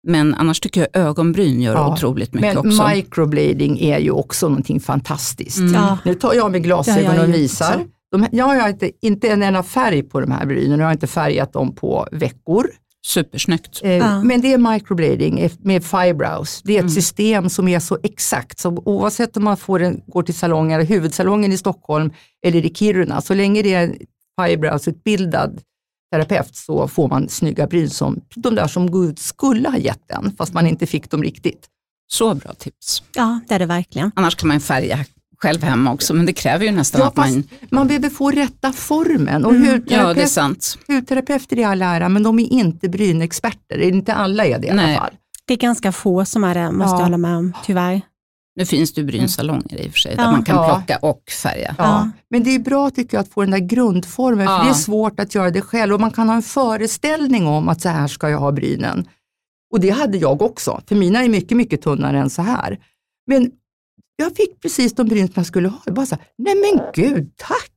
Men 0.07 0.35
annars 0.35 0.61
tycker 0.61 0.81
jag 0.81 1.07
ögonbryn 1.07 1.61
gör 1.63 1.75
ja. 1.75 1.93
otroligt 1.93 2.35
mycket 2.35 2.55
Men 2.55 2.59
också. 2.59 2.83
Men 2.83 2.97
microblading 2.97 3.81
är 3.81 3.99
ju 3.99 4.11
också 4.11 4.49
någonting 4.49 4.81
fantastiskt. 4.81 5.59
Mm. 5.59 5.75
Ja. 5.75 5.99
Nu 6.05 6.15
tar 6.15 6.35
jag 6.35 6.53
med 6.53 6.63
glasögon 6.63 7.19
och 7.19 7.35
visar. 7.35 7.85
De, 8.13 8.27
jag 8.33 8.45
har 8.45 8.69
inte, 8.69 8.91
inte 9.03 9.29
en 9.29 9.43
enda 9.43 9.63
färg 9.63 10.03
på 10.03 10.21
de 10.21 10.31
här 10.31 10.47
brynen, 10.47 10.79
jag 10.79 10.87
har 10.87 10.93
inte 10.93 11.07
färgat 11.07 11.53
dem 11.53 11.75
på 11.75 12.09
veckor. 12.13 12.71
Supersnyggt. 13.07 13.81
Eh, 13.83 13.91
Ja. 13.93 14.23
Men 14.23 14.41
det 14.41 14.53
är 14.53 14.59
microblading 14.73 15.49
med 15.61 15.85
fibrows. 15.85 16.63
Det 16.65 16.73
är 16.73 16.77
ett 16.77 16.81
Mm. 16.81 16.91
system 16.95 17.49
som 17.49 17.69
är 17.69 17.81
så 17.81 17.99
exakt. 18.03 18.59
Så 18.59 18.83
oavsett 18.85 19.37
om 19.37 19.45
man 19.45 19.57
får 19.57 19.83
en, 19.83 20.01
går 20.07 20.23
till 20.23 20.35
salongen, 20.35 20.87
huvudsalongen 20.87 21.53
i 21.53 21.59
Stockholm 21.59 22.11
eller 22.47 22.65
i 22.65 22.75
Kiruna, 22.75 23.21
så 23.21 23.35
länge 23.35 23.63
det 23.63 23.75
är 23.75 23.83
en 23.85 23.97
fibrows-utbildad 24.41 25.61
terapeut 26.13 26.57
så 26.57 26.89
får 26.89 27.09
man 27.09 27.29
snygga 27.29 27.67
bryn 27.67 27.91
som 27.91 28.21
de 28.37 28.55
där 28.55 28.67
som 28.67 28.91
Gud 28.91 29.19
skulle 29.19 29.69
ha 29.69 29.79
gett 29.79 30.09
den, 30.09 30.33
fast 30.39 30.55
man 30.55 30.67
inte 30.67 30.87
fick 30.87 31.11
dem 31.11 31.23
riktigt. 31.23 31.67
Så 32.13 32.35
bra 32.35 32.53
tips. 32.55 33.03
Ja, 33.15 33.41
det 33.49 33.55
är 33.55 33.59
det 33.59 33.67
verkligen. 33.67 34.11
Annars 34.17 34.35
kan 34.35 34.49
man 34.49 34.61
färga 34.61 35.05
själv 35.43 35.63
hemma 35.63 35.93
också, 35.93 36.15
men 36.15 36.27
det 36.27 36.33
kräver 36.33 36.65
ju 36.67 36.71
nästan 36.73 37.01
Ja, 37.01 37.07
att 37.09 37.17
man... 37.17 37.45
man 37.71 37.87
behöver 37.87 38.11
få 38.11 38.31
rätta 38.31 38.73
formen. 38.73 39.45
Och 39.45 39.53
Mm. 39.55 39.83
Ja, 39.87 40.15
det 40.15 40.23
är 40.23 40.27
sant. 40.27 40.79
hudterapeuter 40.89 41.59
är 41.59 41.67
all 41.67 41.83
ära, 41.83 42.09
men 42.09 42.23
de 42.23 42.39
är 42.39 42.53
inte 42.53 42.89
brynexperter. 42.89 43.79
Inte 43.79 44.15
alla 44.15 44.45
är 44.47 44.59
det 44.59 44.67
i 44.69 44.73
Nej. 44.73 44.85
alla 44.95 45.01
fall. 45.05 45.15
Det 45.47 45.55
är 45.55 45.59
ganska 45.59 45.93
få 45.93 46.25
som 46.25 46.45
är 46.45 46.55
det, 46.55 46.73
måste 46.73 46.91
Ja. 46.95 46.99
jag 46.99 47.05
hålla 47.05 47.17
med 47.17 47.37
om, 47.37 47.53
tyvärr. 47.65 48.01
Nu 48.57 48.67
finns 48.67 48.93
det 48.93 49.01
ju 49.01 49.07
brynsalonger 49.07 49.81
i 49.81 49.89
och 49.89 49.93
för 49.93 49.99
sig, 49.99 50.17
där 50.17 50.23
Ja. 50.23 50.31
man 50.33 50.45
kan 50.45 50.57
Ja. 50.57 50.69
plocka 50.69 50.99
och 51.07 51.23
färga. 51.43 51.75
Ja. 51.79 51.85
Ja. 51.85 52.11
Men 52.31 52.43
det 52.43 52.55
är 52.55 52.59
bra 52.59 52.91
tycker 52.91 53.17
jag 53.17 53.23
att 53.23 53.29
få 53.33 53.41
den 53.41 53.51
där 53.51 53.59
grundformen, 53.59 54.45
Ja. 54.47 54.59
för 54.59 54.65
det 54.65 54.71
är 54.71 54.75
svårt 54.75 55.21
att 55.21 55.35
göra 55.35 55.51
det 55.51 55.61
själv 55.61 55.95
och 55.95 56.01
man 56.01 56.11
kan 56.11 56.29
ha 56.29 56.37
en 56.37 56.43
föreställning 56.43 57.47
om 57.47 57.69
att 57.69 57.81
så 57.81 57.89
här 57.89 58.07
ska 58.09 58.31
jag 58.31 58.39
ha 58.39 58.53
brynen. 58.53 59.09
Och 59.73 59.81
det 59.81 59.91
hade 59.91 60.19
jag 60.19 60.43
också, 60.43 60.81
för 60.87 60.95
mina 60.97 61.25
är 61.25 61.29
mycket, 61.29 61.57
mycket 61.57 61.83
tunnare 61.83 62.19
än 62.19 62.31
så 62.31 62.43
här. 62.43 62.79
Men 63.27 63.51
jag 64.25 64.37
fick 64.37 64.61
precis 64.63 64.93
de 64.95 65.07
bryn 65.09 65.27
som 65.27 65.33
jag 65.37 65.47
skulle 65.47 65.69
ha. 65.69 65.79
Jag 65.85 65.95
bara 65.95 66.07
så 66.07 66.15
här, 66.15 66.25
nej 66.39 66.55
men 66.55 66.83
gud, 67.05 67.31
tack! 67.37 67.71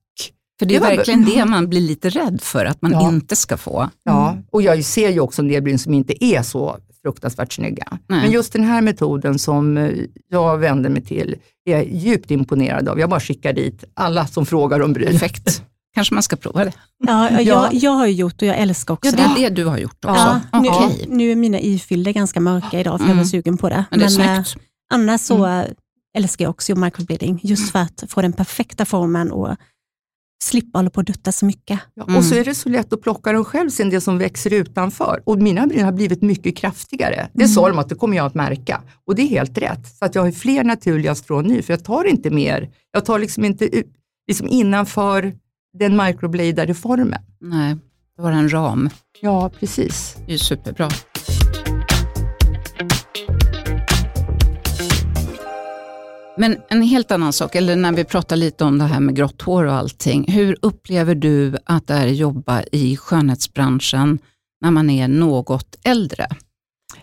För 0.60 0.66
det 0.66 0.76
är 0.76 0.80
Det 0.80 0.86
var- 0.86 0.96
verkligen 0.96 1.26
det 1.26 1.46
man 1.46 1.70
blir 1.70 1.82
lite 1.82 2.10
rädd 2.10 2.42
för, 2.42 2.66
att 2.66 2.82
man 2.82 2.92
Ja. 2.92 3.10
inte 3.10 3.36
ska 3.36 3.58
få. 3.58 3.90
Ja, 4.04 4.38
och 4.52 4.62
jag 4.62 4.84
ser 4.86 5.10
ju 5.10 5.20
också 5.20 5.42
en 5.42 5.48
del 5.48 5.62
bryn 5.64 5.80
som 5.80 5.94
inte 5.94 6.24
är 6.26 6.42
så 6.42 6.78
fruktansvärt 7.04 7.54
snygga. 7.54 7.86
Nej. 8.10 8.22
Men 8.22 8.32
just 8.32 8.54
den 8.54 8.64
här 8.64 8.82
metoden 8.82 9.40
som 9.40 9.78
eh, 9.78 9.92
jag 10.30 10.58
vänder 10.58 10.90
mig 10.90 11.02
till 11.02 11.36
är 11.66 11.72
jag 11.72 11.88
djupt 11.94 12.32
imponerad 12.32 12.90
av. 12.90 13.00
Jag 13.00 13.10
bara 13.10 13.20
skickar 13.20 13.54
dit 13.54 13.84
alla 13.94 14.28
som 14.28 14.46
frågar 14.46 14.80
om 14.80 14.94
bryn. 14.94 15.08
Perfekt. 15.12 15.64
Kanske 15.96 16.14
man 16.14 16.24
ska 16.24 16.36
prova 16.36 16.66
det. 16.66 16.72
Ja, 17.08 17.30
Ja. 17.32 17.42
jag, 17.42 17.74
jag 17.74 17.92
har 17.92 18.08
ju 18.08 18.14
gjort 18.14 18.42
och 18.42 18.48
jag 18.48 18.58
älskar 18.58 18.94
också 18.94 19.12
Ja, 19.12 19.18
det 19.18 19.34
det. 19.42 19.46
är 19.46 19.50
det 19.50 19.56
du 19.56 19.66
har 19.66 19.78
gjort 19.78 20.06
också. 20.06 20.42
Ja, 20.52 20.60
nu, 20.62 20.70
Okej. 20.70 21.06
nu 21.10 21.32
är 21.32 21.36
mina 21.36 21.60
ifyllda 21.60 22.12
ganska 22.12 22.40
mörka 22.40 22.80
idag 22.80 23.00
för 23.00 23.06
jag 23.06 23.12
Mm. 23.12 23.18
var 23.18 23.26
sugen 23.26 23.58
på 23.58 23.70
det. 23.70 23.86
Men 23.90 24.00
det 24.00 24.06
är 24.06 24.08
eh, 24.08 24.44
snyggt. 24.44 24.56
annars 24.94 25.22
så 25.22 25.46
eh, 25.48 25.64
älskar 26.18 26.46
jag 26.46 26.50
också 26.50 26.76
microblading 26.76 27.40
just 27.44 27.72
för 27.72 27.80
att 27.80 28.04
få 28.08 28.22
den 28.22 28.34
perfekta 28.34 28.86
formen 28.86 29.32
och 29.32 29.56
slippa 30.44 30.80
hålla 30.80 30.90
på 30.90 30.98
och 30.98 31.06
dutta 31.06 31.32
så 31.32 31.46
mycket. 31.46 31.80
Ja, 31.94 32.04
Mm. 32.04 32.18
Och 32.18 32.26
så 32.26 32.36
är 32.36 32.46
det 32.46 32.56
så 32.56 32.70
lätt 32.70 32.94
att 32.94 33.02
plocka 33.02 33.32
dem 33.32 33.46
själv 33.46 33.70
sen 33.70 33.90
det 33.90 34.02
som 34.02 34.18
växer 34.18 34.54
utanför. 34.54 35.22
Och 35.26 35.38
mina 35.42 35.68
bryn 35.68 35.86
har 35.86 35.92
blivit 35.92 36.22
mycket 36.22 36.58
kraftigare. 36.58 37.30
Det 37.34 37.48
sa 37.48 37.68
de 37.70 37.80
att 37.80 37.90
det 37.90 37.96
kommer 37.96 38.18
jag 38.18 38.26
att 38.26 38.34
märka. 38.36 38.82
Och 39.08 39.16
det 39.16 39.22
är 39.22 39.28
helt 39.28 39.58
rätt. 39.58 39.88
Så 40.00 40.06
att 40.06 40.16
jag 40.16 40.22
har 40.22 40.32
fler 40.32 40.64
naturliga 40.64 41.16
strån 41.16 41.46
nu, 41.46 41.62
för 41.62 41.74
jag 41.74 41.84
tar 41.84 42.04
inte 42.06 42.30
mer. 42.30 42.70
Jag 42.92 43.06
tar 43.06 43.20
liksom 43.20 43.46
inte 43.46 43.66
ut- 43.66 43.94
liksom 44.28 44.48
innanför 44.48 45.34
den 45.78 45.98
microbladade 46.06 46.74
formen. 46.74 47.22
Nej, 47.42 47.76
det 48.16 48.22
var 48.22 48.32
en 48.32 48.54
ram. 48.54 48.90
Ja, 49.22 49.50
precis. 49.60 50.18
Det 50.28 50.34
är 50.34 50.38
superbra. 50.38 50.90
Men 56.38 56.58
en 56.70 56.82
helt 56.82 57.12
annan 57.12 57.34
sak, 57.34 57.56
eller 57.56 57.76
när 57.76 57.92
vi 57.92 58.04
pratar 58.04 58.36
lite 58.36 58.64
om 58.64 58.78
det 58.78 58.84
här 58.84 59.00
med 59.00 59.16
grått 59.16 59.42
hår 59.42 59.64
och 59.64 59.74
allting. 59.74 60.32
Hur 60.32 60.58
upplever 60.62 61.16
du 61.16 61.58
att 61.66 61.88
det 61.88 61.94
är 61.94 62.08
att 62.08 62.16
jobba 62.16 62.64
i 62.72 62.98
skönhetsbranschen 62.98 64.20
när 64.62 64.72
man 64.72 64.90
är 64.90 65.08
något 65.08 65.76
äldre? 65.84 66.28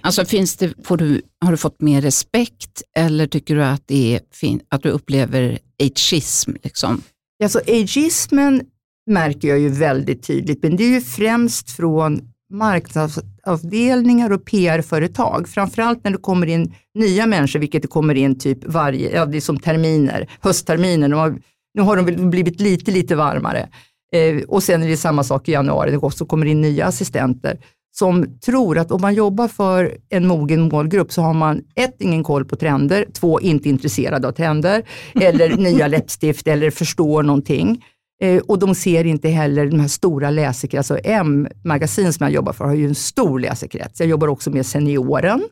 Alltså 0.01 0.25
finns 0.25 0.57
det, 0.57 0.75
får 0.85 0.97
du, 0.97 1.23
har 1.45 1.51
du 1.51 1.57
fått 1.57 1.81
mer 1.81 2.03
respekt 2.03 2.83
eller 2.97 3.27
tycker 3.27 3.57
du 3.57 3.65
att, 3.65 3.83
det 3.87 4.15
är 4.15 4.21
fin, 4.33 4.61
att 4.69 4.83
du 4.83 4.89
upplever 4.89 5.59
ageism? 5.83 6.53
Liksom? 6.63 7.03
Alltså 7.43 7.61
ageismen 7.67 8.63
märker 9.11 9.49
jag 9.49 9.59
ju 9.59 9.69
väldigt 9.69 10.23
tydligt, 10.23 10.63
men 10.63 10.77
det 10.77 10.85
är 10.85 10.91
ju 10.91 11.01
främst 11.01 11.71
från 11.71 12.30
marknadsavdelningar 12.51 14.33
och 14.33 14.45
PR-företag. 14.45 15.49
Framförallt 15.49 16.05
när 16.05 16.11
det 16.11 16.19
kommer 16.19 16.47
in 16.47 16.75
nya 16.95 17.27
människor, 17.27 17.61
vilket 17.61 17.83
det 17.83 17.89
kommer 17.89 18.15
in 18.15 18.39
typ 18.39 18.59
varje, 18.65 19.15
ja 19.15 19.27
det 19.27 19.37
är 19.37 19.41
som 19.41 19.59
terminer, 19.59 20.31
höstterminer. 20.41 21.09
De 21.09 21.19
har, 21.19 21.39
nu 21.75 21.83
har 21.83 21.97
de 21.97 22.05
väl 22.05 22.27
blivit 22.27 22.61
lite, 22.61 22.91
lite 22.91 23.17
varmare. 23.17 23.69
Eh, 24.13 24.43
och 24.49 24.63
sen 24.63 24.83
är 24.83 24.89
det 24.89 24.97
samma 24.97 25.25
sak 25.25 25.49
i 25.49 25.53
januari, 25.53 25.91
det 25.91 25.97
också 25.97 26.27
kommer 26.27 26.47
in 26.47 26.61
nya 26.61 26.87
assistenter 26.87 27.59
som 27.93 28.39
tror 28.39 28.79
att 28.79 28.91
om 28.91 29.01
man 29.01 29.15
jobbar 29.15 29.49
för 29.49 29.97
en 30.09 30.27
mogen 30.27 30.69
målgrupp 30.69 31.13
så 31.13 31.23
har 31.23 31.35
man 31.35 31.63
ett, 31.75 31.97
ingen 31.99 32.25
koll 32.25 32.45
på 32.45 32.57
trender, 32.57 33.07
två, 33.13 33.41
inte 33.41 33.69
intresserad 33.69 34.25
av 34.25 34.33
trender, 34.33 34.83
eller 35.15 35.57
nya 35.57 35.87
läppstift 35.95 36.47
eller 36.47 36.71
förstår 36.71 37.23
någonting. 37.23 37.85
Eh, 38.23 38.39
och 38.43 38.59
de 38.59 38.75
ser 38.75 39.05
inte 39.07 39.29
heller 39.29 39.67
de 39.67 39.81
här 39.81 39.89
stora 39.89 40.31
läsekretsen. 40.31 40.97
Alltså 40.97 41.11
M-magasin 41.11 42.13
som 42.13 42.25
jag 42.25 42.33
jobbar 42.35 42.53
för 42.53 42.65
har 42.65 42.75
ju 42.75 42.87
en 42.87 42.95
stor 42.95 43.41
läsekrets. 43.41 44.01
Jag 44.01 44.09
jobbar 44.09 44.29
också 44.29 44.51
med 44.51 44.67
Senioren. 44.67 45.43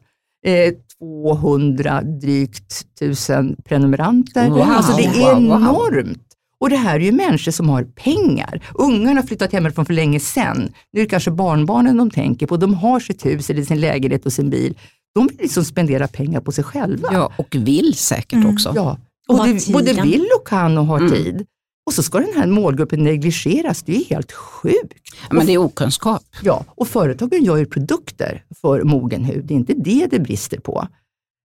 Eh, 0.46 0.72
200 0.98 2.02
drygt 2.02 2.86
tusen 2.98 3.56
prenumeranter. 3.64 4.48
Wow, 4.50 4.60
alltså 4.62 4.96
det 4.96 5.04
är 5.04 5.34
wow, 5.34 5.42
wow. 5.42 5.60
enormt. 5.60 6.24
Och 6.60 6.70
det 6.70 6.76
här 6.76 6.94
är 6.94 7.00
ju 7.04 7.12
människor 7.12 7.52
som 7.52 7.68
har 7.68 7.82
pengar. 7.84 8.62
Ungarna 8.74 9.20
har 9.20 9.26
flyttat 9.26 9.52
hemifrån 9.52 9.86
för 9.86 9.94
länge 9.94 10.20
sedan. 10.20 10.72
Nu 10.92 11.00
är 11.00 11.04
det 11.04 11.10
kanske 11.10 11.30
barnbarnen 11.30 11.96
de 11.96 12.10
tänker 12.10 12.46
på. 12.46 12.56
De 12.56 12.74
har 12.74 13.00
sitt 13.00 13.26
hus 13.26 13.50
eller 13.50 13.62
sin 13.62 13.80
lägenhet 13.80 14.26
och 14.26 14.32
sin 14.32 14.50
bil. 14.50 14.78
De 15.14 15.26
vill 15.26 15.36
liksom 15.38 15.64
spendera 15.64 16.08
pengar 16.08 16.40
på 16.40 16.52
sig 16.52 16.64
själva. 16.64 17.08
Ja, 17.12 17.32
och 17.38 17.54
vill 17.58 17.94
säkert 17.94 18.32
Mm. 18.32 18.54
också. 18.54 18.72
Ja, 18.74 18.98
Och 19.28 19.36
både, 19.36 19.58
både 19.72 20.02
vill 20.02 20.26
och 20.40 20.46
kan 20.48 20.78
och 20.78 20.86
har 20.86 20.98
Mm. 20.98 21.10
tid. 21.10 21.46
Och 21.88 21.94
så 21.94 22.02
ska 22.02 22.18
den 22.18 22.34
här 22.36 22.46
målgruppen 22.46 23.04
negligeras. 23.04 23.82
Det 23.82 23.96
är 23.96 24.04
helt 24.04 24.32
sjukt. 24.32 24.94
Ja, 25.28 25.34
men 25.36 25.46
det 25.46 25.52
är 25.52 25.58
okunskap. 25.58 26.22
Ja, 26.42 26.64
och 26.68 26.88
företagen 26.88 27.44
gör 27.44 27.56
ju 27.56 27.66
produkter 27.66 28.44
för 28.60 28.82
mogen 28.82 29.24
hud. 29.24 29.44
Det 29.44 29.54
är 29.54 29.56
inte 29.56 29.74
det 29.74 30.06
det 30.10 30.18
brister 30.18 30.60
på. 30.60 30.88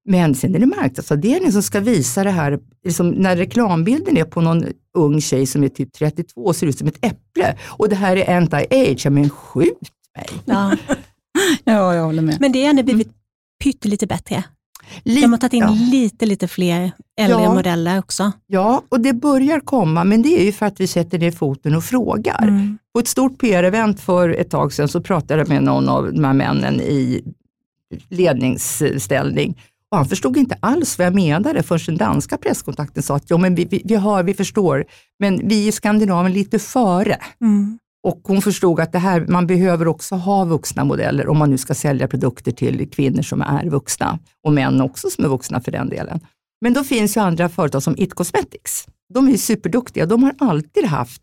Men 0.05 0.35
sen 0.35 0.55
är 0.55 0.59
det 0.59 0.65
marknadsavdelningen 0.65 1.51
som 1.51 1.63
ska 1.63 1.79
visa 1.79 2.23
det 2.23 2.29
här, 2.29 2.59
liksom 2.85 3.09
när 3.09 3.35
reklambilden 3.35 4.17
är 4.17 4.23
på 4.23 4.41
någon 4.41 4.65
ung 4.97 5.21
tjej 5.21 5.45
som 5.45 5.63
är 5.63 5.69
typ 5.69 5.93
32 5.93 6.41
och 6.41 6.55
ser 6.55 6.67
ut 6.67 6.77
som 6.77 6.87
ett 6.87 7.05
äpple 7.05 7.57
och 7.63 7.89
det 7.89 7.95
här 7.95 8.15
är 8.15 8.41
anti-age, 8.41 9.01
ja 9.03 9.09
men 9.09 9.29
skjut 9.29 9.91
mig. 10.17 10.27
Ja. 10.45 10.77
Ja, 11.63 11.95
jag 11.95 12.03
håller 12.03 12.21
med. 12.21 12.37
Men 12.39 12.51
det 12.51 12.61
har 12.63 12.69
ändå 12.69 12.83
blivit 12.83 13.11
pyttelite 13.63 14.07
bättre. 14.07 14.43
De 15.03 15.31
har 15.31 15.37
tagit 15.37 15.53
in 15.53 15.63
ja. 15.63 15.77
lite, 15.91 16.25
lite 16.25 16.47
fler 16.47 16.91
äldre 17.19 17.43
Ja. 17.43 17.53
modeller 17.53 17.99
också. 17.99 18.31
ja, 18.47 18.83
och 18.89 18.99
det 18.99 19.13
börjar 19.13 19.59
komma, 19.59 20.03
men 20.03 20.21
det 20.21 20.41
är 20.41 20.45
ju 20.45 20.51
för 20.51 20.65
att 20.65 20.79
vi 20.79 20.87
sätter 20.87 21.19
ner 21.19 21.31
foten 21.31 21.75
och 21.75 21.83
frågar. 21.83 22.43
Mm. 22.43 22.77
På 22.93 22.99
ett 22.99 23.07
stort 23.07 23.41
PR-event 23.41 23.99
för 24.01 24.29
ett 24.29 24.49
tag 24.49 24.73
sedan 24.73 24.87
så 24.87 25.01
pratade 25.01 25.41
jag 25.41 25.49
med 25.49 25.63
någon 25.63 25.89
av 25.89 26.13
de 26.13 26.23
här 26.23 26.33
männen 26.33 26.81
i 26.81 27.23
ledningsställning 28.09 29.55
och 29.93 29.97
han 29.97 30.05
förstod 30.05 30.37
inte 30.37 30.57
alls 30.59 30.97
vad 30.97 31.07
jag 31.07 31.15
menade 31.15 31.63
förrän 31.63 31.85
den 31.85 31.97
danska 31.97 32.37
presskontakten 32.37 33.03
sa 33.03 33.15
att 33.15 33.23
jo, 33.29 33.37
men 33.37 33.55
vi, 33.55 33.65
vi, 33.65 33.81
vi 33.85 33.95
hör, 33.95 34.23
vi 34.23 34.33
förstår, 34.33 34.85
men 35.19 35.47
vi 35.47 35.67
i 35.67 35.71
Skandinavien 35.71 36.33
lite 36.33 36.59
före. 36.59 37.17
Mm. 37.41 37.79
Och 38.03 38.21
hon 38.23 38.41
förstod 38.41 38.79
att 38.79 38.91
det 38.91 38.99
här, 38.99 39.25
man 39.29 39.47
behöver 39.47 39.87
också 39.87 40.15
ha 40.15 40.45
vuxna 40.45 40.83
modeller 40.83 41.27
om 41.27 41.37
man 41.37 41.49
nu 41.49 41.57
ska 41.57 41.73
sälja 41.73 42.07
produkter 42.07 42.51
till 42.51 42.89
kvinnor 42.91 43.21
som 43.21 43.41
är 43.41 43.65
vuxna 43.69 44.19
och 44.43 44.53
män 44.53 44.81
också 44.81 45.09
som 45.09 45.25
är 45.25 45.29
vuxna 45.29 45.61
för 45.61 45.71
den 45.71 45.89
delen. 45.89 46.19
Men 46.61 46.73
då 46.73 46.83
finns 46.83 47.17
ju 47.17 47.21
andra 47.21 47.49
företag 47.49 47.83
som 47.83 47.95
It 47.97 48.13
Cosmetics. 48.13 48.85
De 49.13 49.27
är 49.29 49.37
superduktiga. 49.37 50.05
De 50.05 50.23
har 50.23 50.33
alltid 50.39 50.85
haft 50.85 51.21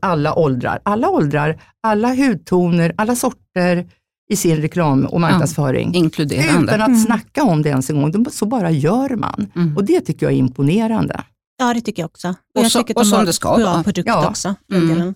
alla 0.00 0.34
åldrar, 0.34 0.80
alla 0.82 1.08
åldrar, 1.10 1.60
alla 1.80 2.14
hudtoner, 2.14 2.92
alla 2.96 3.16
sorter 3.16 3.86
i 4.32 4.36
sin 4.36 4.56
reklam 4.56 5.04
och 5.04 5.20
marknadsföring. 5.20 5.94
Inkluderande. 5.94 6.62
Utan 6.72 6.80
att 6.82 6.88
Mm. 6.88 7.00
snacka 7.00 7.42
om 7.44 7.62
det 7.62 7.68
ens 7.68 7.90
en 7.90 8.02
gång. 8.02 8.26
Så 8.30 8.46
bara 8.46 8.70
gör 8.70 9.16
man. 9.16 9.46
Mm. 9.56 9.76
Och 9.76 9.84
det 9.84 10.00
tycker 10.00 10.26
jag 10.26 10.32
är 10.32 10.36
imponerande. 10.36 11.24
Ja, 11.58 11.74
det 11.74 11.80
tycker 11.80 12.02
jag 12.02 12.06
också. 12.08 12.28
Och, 12.28 12.34
Och 12.58 12.64
jag 12.64 12.70
så- 12.72 12.80
och 12.80 12.86
de 12.94 13.04
som 13.04 13.24
det 13.24 13.32
ska 13.32 13.50
vara. 13.58 13.82
produkt 13.82 14.08
Ja. 14.08 14.28
också. 14.28 14.54
Mm. 14.72 15.14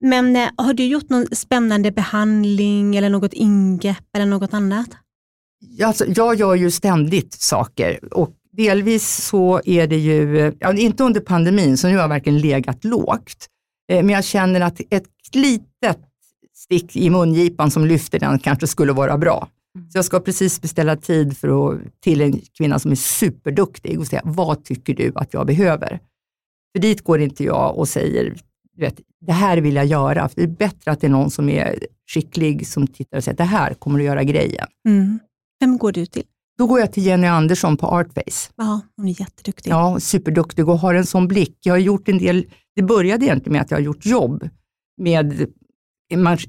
Men 0.00 0.36
eh, 0.36 0.48
har 0.56 0.74
du 0.74 0.84
gjort 0.86 1.08
någon 1.08 1.26
spännande 1.32 1.92
behandling 1.92 2.96
eller 2.96 3.08
något 3.10 3.32
ingrepp 3.32 4.04
eller 4.16 4.26
något 4.26 4.54
annat? 4.54 4.88
Alltså, 5.84 6.04
jag 6.08 6.34
gör 6.34 6.54
ju 6.54 6.70
ständigt 6.70 7.32
saker 7.32 8.14
och 8.14 8.30
delvis 8.52 9.24
så 9.24 9.60
är 9.64 9.86
det 9.86 9.96
ju, 9.96 10.52
ja, 10.60 10.72
inte 10.72 11.04
under 11.04 11.20
pandemin, 11.20 11.76
så 11.76 11.88
nu 11.88 11.94
har 11.94 12.00
jag 12.02 12.08
verkligen 12.08 12.38
legat 12.38 12.84
lågt. 12.84 13.46
Eh, 13.92 13.96
Men 14.04 14.08
jag 14.08 14.24
känner 14.24 14.60
att 14.60 14.80
ett 14.90 15.08
litet 15.32 15.98
stick 16.54 16.96
i 16.96 17.10
mungipan 17.10 17.70
som 17.70 17.86
lyfter 17.86 18.18
den 18.18 18.38
kanske 18.38 18.66
skulle 18.66 18.92
vara 18.92 19.18
bra. 19.18 19.48
Så 19.92 19.98
jag 19.98 20.04
ska 20.04 20.20
precis 20.20 20.60
beställa 20.60 20.96
tid 20.96 21.36
för 21.36 21.70
att, 21.72 21.80
till 22.00 22.20
en 22.20 22.40
kvinna 22.58 22.78
som 22.78 22.90
är 22.90 22.94
superduktig 22.96 24.00
och 24.00 24.06
säga, 24.06 24.22
vad 24.24 24.64
tycker 24.64 24.94
du 24.94 25.12
att 25.14 25.34
jag 25.34 25.46
behöver? 25.46 26.00
För 26.74 26.82
dit 26.82 27.04
går 27.04 27.20
inte 27.20 27.44
jag 27.44 27.78
och 27.78 27.88
säger, 27.88 28.34
vet, 28.80 29.00
det 29.20 29.32
här 29.32 29.56
vill 29.56 29.74
jag 29.76 29.86
göra. 29.86 30.28
För 30.28 30.36
det 30.36 30.42
är 30.42 30.46
bättre 30.46 30.90
att 30.90 31.00
det 31.00 31.06
är 31.06 31.10
någon 31.10 31.30
som 31.30 31.48
är 31.48 31.78
skicklig 32.08 32.66
som 32.66 32.86
tittar 32.86 33.16
och 33.16 33.24
säger, 33.24 33.36
det 33.36 33.44
här 33.44 33.74
kommer 33.74 33.98
att 33.98 34.04
göra 34.04 34.24
grejen. 34.24 34.66
Mm. 34.88 35.18
Vem 35.60 35.78
går 35.78 35.92
du 35.92 36.06
till? 36.06 36.22
Då 36.58 36.66
går 36.66 36.80
jag 36.80 36.92
till 36.92 37.06
Jenny 37.06 37.26
Andersson 37.26 37.76
på 37.76 37.86
Artface. 37.86 38.52
Ja, 38.56 38.80
hon 38.96 39.08
är 39.08 39.20
jätteduktig. 39.20 39.70
Ja, 39.70 40.00
superduktig 40.00 40.68
och 40.68 40.78
har 40.78 40.94
en 40.94 41.06
sån 41.06 41.28
blick. 41.28 41.58
Jag 41.62 41.72
har 41.72 41.78
gjort 41.78 42.08
en 42.08 42.18
del, 42.18 42.46
det 42.74 42.82
började 42.82 43.24
egentligen 43.24 43.52
med 43.52 43.62
att 43.62 43.70
jag 43.70 43.78
har 43.78 43.82
gjort 43.82 44.06
jobb 44.06 44.48
med 44.96 45.46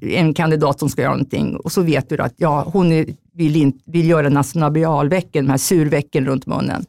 en 0.01 0.33
kandidat 0.33 0.79
som 0.79 0.89
ska 0.89 1.01
göra 1.01 1.11
någonting 1.11 1.55
och 1.55 1.71
så 1.71 1.81
vet 1.81 2.09
du 2.09 2.17
att 2.17 2.33
ja, 2.37 2.69
hon 2.73 3.05
vill, 3.33 3.55
in, 3.55 3.79
vill 3.85 4.09
göra 4.09 4.29
nasolabialvecken, 4.29 5.45
de 5.45 5.51
här 5.51 5.57
survecken 5.57 6.25
runt 6.25 6.45
munnen. 6.45 6.85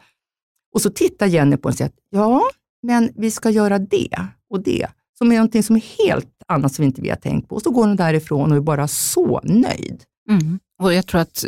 Och 0.74 0.82
så 0.82 0.90
tittar 0.90 1.26
Jenny 1.26 1.56
på 1.56 1.68
en 1.68 1.72
och 1.72 1.76
säger, 1.78 1.92
ja, 2.10 2.42
men 2.82 3.10
vi 3.16 3.30
ska 3.30 3.50
göra 3.50 3.78
det 3.78 4.26
och 4.50 4.62
det, 4.62 4.86
som 5.18 5.32
är 5.32 5.36
någonting 5.36 5.62
som 5.62 5.76
är 5.76 6.04
helt 6.04 6.28
annat 6.48 6.74
som 6.74 6.82
vi 6.82 6.86
inte 6.86 7.02
vi 7.02 7.08
har 7.08 7.16
tänkt 7.16 7.48
på. 7.48 7.54
Och 7.54 7.62
så 7.62 7.70
går 7.70 7.86
hon 7.86 7.96
därifrån 7.96 8.50
och 8.50 8.56
är 8.56 8.60
bara 8.60 8.88
så 8.88 9.40
nöjd. 9.44 10.02
Mm. 10.30 10.58
Och 10.82 10.94
jag 10.94 11.06
tror 11.06 11.20
att, 11.20 11.44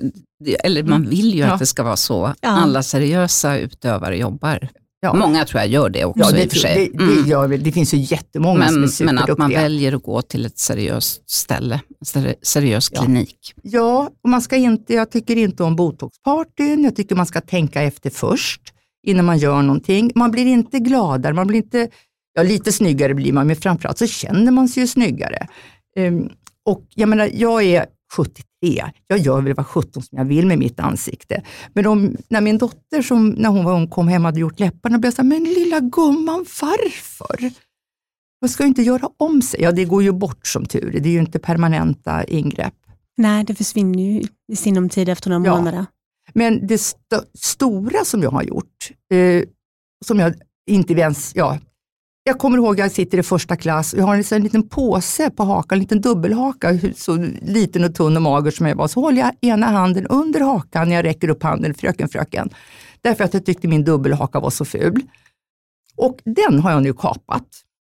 eller 0.64 0.82
man 0.82 1.08
vill 1.08 1.34
ju 1.34 1.40
ja. 1.40 1.52
att 1.52 1.58
det 1.58 1.66
ska 1.66 1.82
vara 1.82 1.96
så. 1.96 2.34
Ja. 2.40 2.48
Alla 2.48 2.82
seriösa 2.82 3.58
utövare 3.58 4.18
jobbar. 4.18 4.68
Ja. 5.02 5.14
Många 5.14 5.44
tror 5.44 5.60
jag 5.60 5.70
gör 5.70 5.88
det 5.88 6.04
också 6.04 6.24
ja, 6.24 6.30
det, 6.30 6.42
i 6.42 6.46
och 6.46 6.50
för 6.50 6.58
sig. 6.58 6.90
Det, 6.94 7.06
det, 7.06 7.28
gör, 7.28 7.48
det 7.48 7.72
finns 7.72 7.94
ju 7.94 7.98
jättemånga 7.98 8.58
men, 8.58 8.68
som 8.68 8.82
är 8.82 8.86
superduktiga. 8.86 9.24
Men 9.26 9.32
att 9.32 9.38
man 9.38 9.50
väljer 9.50 9.92
att 9.92 10.02
gå 10.02 10.22
till 10.22 10.46
ett 10.46 10.58
seriöst 10.58 11.30
ställe, 11.30 11.80
en 12.16 12.34
seriös 12.42 12.88
klinik. 12.88 13.54
Ja, 13.62 14.10
och 14.22 14.30
man 14.30 14.42
ska 14.42 14.56
inte, 14.56 14.94
jag 14.94 15.10
tycker 15.10 15.36
inte 15.36 15.62
om 15.62 15.76
botoxpartyn. 15.76 16.84
Jag 16.84 16.96
tycker 16.96 17.14
man 17.14 17.26
ska 17.26 17.40
tänka 17.40 17.82
efter 17.82 18.10
först 18.10 18.60
innan 19.06 19.24
man 19.24 19.38
gör 19.38 19.62
någonting. 19.62 20.12
Man 20.14 20.30
blir 20.30 20.46
inte 20.46 20.78
gladare, 20.78 21.34
man 21.34 21.46
blir 21.46 21.58
inte, 21.58 21.88
ja 22.34 22.42
lite 22.42 22.72
snyggare 22.72 23.14
blir 23.14 23.32
man, 23.32 23.46
men 23.46 23.56
framförallt 23.56 23.98
så 23.98 24.06
känner 24.06 24.52
man 24.52 24.68
sig 24.68 24.82
ju 24.82 24.86
snyggare. 24.86 25.46
Um, 25.98 26.30
och 26.64 26.86
jag 26.94 27.08
menar, 27.08 27.30
jag 27.34 27.62
är 27.62 27.86
73. 28.16 28.44
Jag 29.06 29.18
gör 29.18 29.40
väl 29.40 29.54
vad 29.54 29.66
17 29.66 30.02
som 30.02 30.18
jag 30.18 30.24
vill 30.24 30.46
med 30.46 30.58
mitt 30.58 30.80
ansikte. 30.80 31.42
Men 31.72 31.86
om, 31.86 32.16
när 32.28 32.40
min 32.40 32.58
dotter, 32.58 33.02
som, 33.02 33.28
när 33.28 33.48
hon 33.48 33.64
var 33.64 33.74
ung, 33.74 33.88
kom 33.88 34.08
hem 34.08 34.22
och 34.22 34.26
hade 34.26 34.40
gjort 34.40 34.60
läpparna, 34.60 34.98
blev 34.98 35.06
jag 35.06 35.14
så 35.14 35.22
här, 35.22 35.28
men 35.28 35.44
lilla 35.44 35.80
gumman, 35.80 36.46
varför? 36.60 37.52
Jag 38.40 38.50
ska 38.50 38.64
inte 38.64 38.82
göra 38.82 39.08
om 39.16 39.42
sig. 39.42 39.62
Ja, 39.62 39.72
det 39.72 39.84
går 39.84 40.02
ju 40.02 40.12
bort 40.12 40.46
som 40.46 40.66
tur 40.66 41.00
Det 41.02 41.08
är 41.08 41.12
ju 41.12 41.20
inte 41.20 41.38
permanenta 41.38 42.24
ingrepp. 42.24 42.74
Nej, 43.16 43.44
det 43.44 43.54
försvinner 43.54 44.02
ju 44.02 44.22
i 44.52 44.56
sinom 44.56 44.88
tid 44.88 45.08
efter 45.08 45.30
några 45.30 45.46
ja. 45.46 45.56
månader. 45.56 45.86
Men 46.32 46.66
det 46.66 46.74
st 46.74 47.16
stora 47.34 48.04
som 48.04 48.22
jag 48.22 48.30
har 48.30 48.42
gjort, 48.42 48.90
eh, 49.12 49.44
som 50.06 50.18
jag 50.18 50.34
inte 50.66 50.92
ens, 50.92 51.32
ja, 51.34 51.58
jag 52.24 52.38
kommer 52.38 52.58
ihåg 52.58 52.74
att 52.74 52.78
jag 52.78 52.92
sitter 52.92 53.18
i 53.18 53.22
första 53.22 53.56
klass 53.56 53.92
och 53.92 53.98
jag 53.98 54.04
har 54.04 54.14
en, 54.14 54.24
en 54.30 54.42
liten 54.42 54.68
påse 54.68 55.30
på 55.30 55.44
hakan, 55.44 55.76
en 55.76 55.80
liten 55.80 56.00
dubbelhaka, 56.00 56.78
så 56.96 57.16
liten 57.42 57.84
och 57.84 57.94
tunn 57.94 58.16
och 58.16 58.22
mager 58.22 58.50
som 58.50 58.66
jag 58.66 58.76
var. 58.76 58.88
Så 58.88 59.00
håller 59.00 59.20
jag 59.20 59.32
ena 59.40 59.66
handen 59.66 60.06
under 60.06 60.40
hakan 60.40 60.88
när 60.88 60.96
jag 60.96 61.04
räcker 61.04 61.28
upp 61.28 61.42
handen, 61.42 61.74
fröken, 61.74 62.08
fröken. 62.08 62.50
Därför 63.00 63.24
att 63.24 63.34
jag 63.34 63.46
tyckte 63.46 63.68
min 63.68 63.84
dubbelhaka 63.84 64.40
var 64.40 64.50
så 64.50 64.64
ful. 64.64 65.02
Och 65.96 66.20
den 66.24 66.60
har 66.60 66.70
jag 66.70 66.82
nu 66.82 66.92
kapat. 66.92 67.46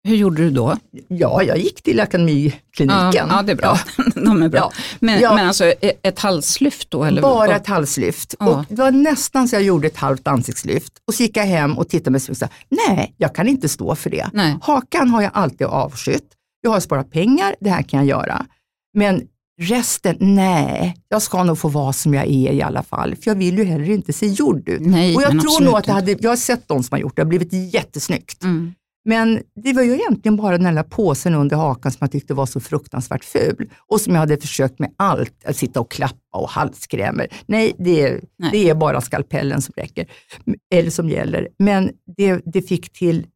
Hur 0.03 0.15
gjorde 0.15 0.43
du 0.43 0.49
då? 0.49 0.77
Ja, 1.07 1.43
jag 1.43 1.57
gick 1.57 1.83
till 1.83 1.99
Akademikliniken. 1.99 2.89
Ja, 2.89 3.11
ja 3.35 3.41
det 3.41 3.51
är 3.51 3.55
bra. 3.55 3.79
Ja. 3.97 4.03
De 4.15 4.43
är 4.43 4.49
bra. 4.49 4.59
Ja. 4.59 4.71
Men, 4.99 5.19
ja. 5.19 5.35
men 5.35 5.47
alltså 5.47 5.65
e- 5.65 5.93
ett 6.03 6.19
halslyft 6.19 6.91
då? 6.91 7.03
Eller? 7.03 7.21
Bara 7.21 7.55
ett 7.55 7.67
halslyft. 7.67 8.35
Ja. 8.39 8.47
Och 8.49 8.65
det 8.69 8.75
var 8.75 8.91
nästan 8.91 9.47
så 9.47 9.55
jag 9.55 9.63
gjorde 9.63 9.87
ett 9.87 9.97
halvt 9.97 10.27
ansiktslyft. 10.27 10.93
Och 11.07 11.13
så 11.13 11.23
gick 11.23 11.37
jag 11.37 11.45
hem 11.45 11.77
och 11.77 11.89
tittade 11.89 12.11
mig 12.11 12.21
och 12.29 12.37
sa, 12.37 12.47
nej, 12.87 13.13
jag 13.17 13.35
kan 13.35 13.47
inte 13.47 13.69
stå 13.69 13.95
för 13.95 14.09
det. 14.09 14.29
Nej. 14.33 14.57
Hakan 14.61 15.09
har 15.09 15.21
jag 15.21 15.31
alltid 15.33 15.67
avskytt. 15.67 16.27
Jag 16.61 16.71
har 16.71 16.79
sparat 16.79 17.11
pengar, 17.11 17.55
det 17.59 17.69
här 17.69 17.81
kan 17.81 17.99
jag 17.99 18.07
göra. 18.07 18.45
Men 18.93 19.21
resten, 19.61 20.17
nej, 20.19 20.97
jag 21.09 21.21
ska 21.21 21.43
nog 21.43 21.57
få 21.57 21.67
vara 21.67 21.93
som 21.93 22.13
jag 22.13 22.23
är 22.25 22.51
i 22.51 22.61
alla 22.61 22.83
fall. 22.83 23.15
För 23.15 23.31
jag 23.31 23.35
vill 23.35 23.57
ju 23.57 23.63
heller 23.63 23.89
inte 23.89 24.13
se 24.13 24.27
gjord 24.27 24.69
ut. 24.69 24.81
Nej, 24.81 25.15
och 25.15 25.21
jag 25.21 25.31
tror 25.31 25.61
nog 25.65 25.75
att 25.75 25.85
det 25.85 25.91
hade, 25.91 26.11
jag 26.19 26.31
har 26.31 26.35
sett 26.37 26.67
de 26.67 26.83
som 26.83 26.95
har 26.95 26.99
gjort 26.99 27.15
det, 27.15 27.21
det 27.21 27.25
har 27.25 27.29
blivit 27.29 27.73
jättesnyggt. 27.73 28.43
Mm. 28.43 28.73
Men 29.05 29.41
det 29.55 29.73
var 29.73 29.83
ju 29.83 29.93
egentligen 29.93 30.35
bara 30.35 30.57
den 30.57 30.75
där 30.75 30.83
påsen 30.83 31.33
under 31.33 31.55
hakan 31.55 31.91
som 31.91 31.97
jag 31.99 32.11
tyckte 32.11 32.33
var 32.33 32.45
så 32.45 32.59
fruktansvärt 32.59 33.23
ful 33.23 33.69
och 33.87 34.01
som 34.01 34.13
jag 34.13 34.19
hade 34.19 34.37
försökt 34.37 34.79
med 34.79 34.93
allt, 34.97 35.45
att 35.45 35.57
sitta 35.57 35.79
och 35.79 35.91
klappa 35.91 36.37
och 36.37 36.49
halskrämer. 36.49 37.27
Nej, 37.45 37.75
det, 37.79 38.21
Nej. 38.37 38.49
det 38.51 38.69
är 38.69 38.75
bara 38.75 39.01
skalpellen 39.01 39.61
som 39.61 39.73
räcker, 39.77 40.07
eller 40.73 40.89
som 40.89 41.09
gäller. 41.09 41.47
Men 41.59 41.91
det, 42.17 42.41
det 42.45 42.61
fick 42.61 42.93
till 42.93 43.27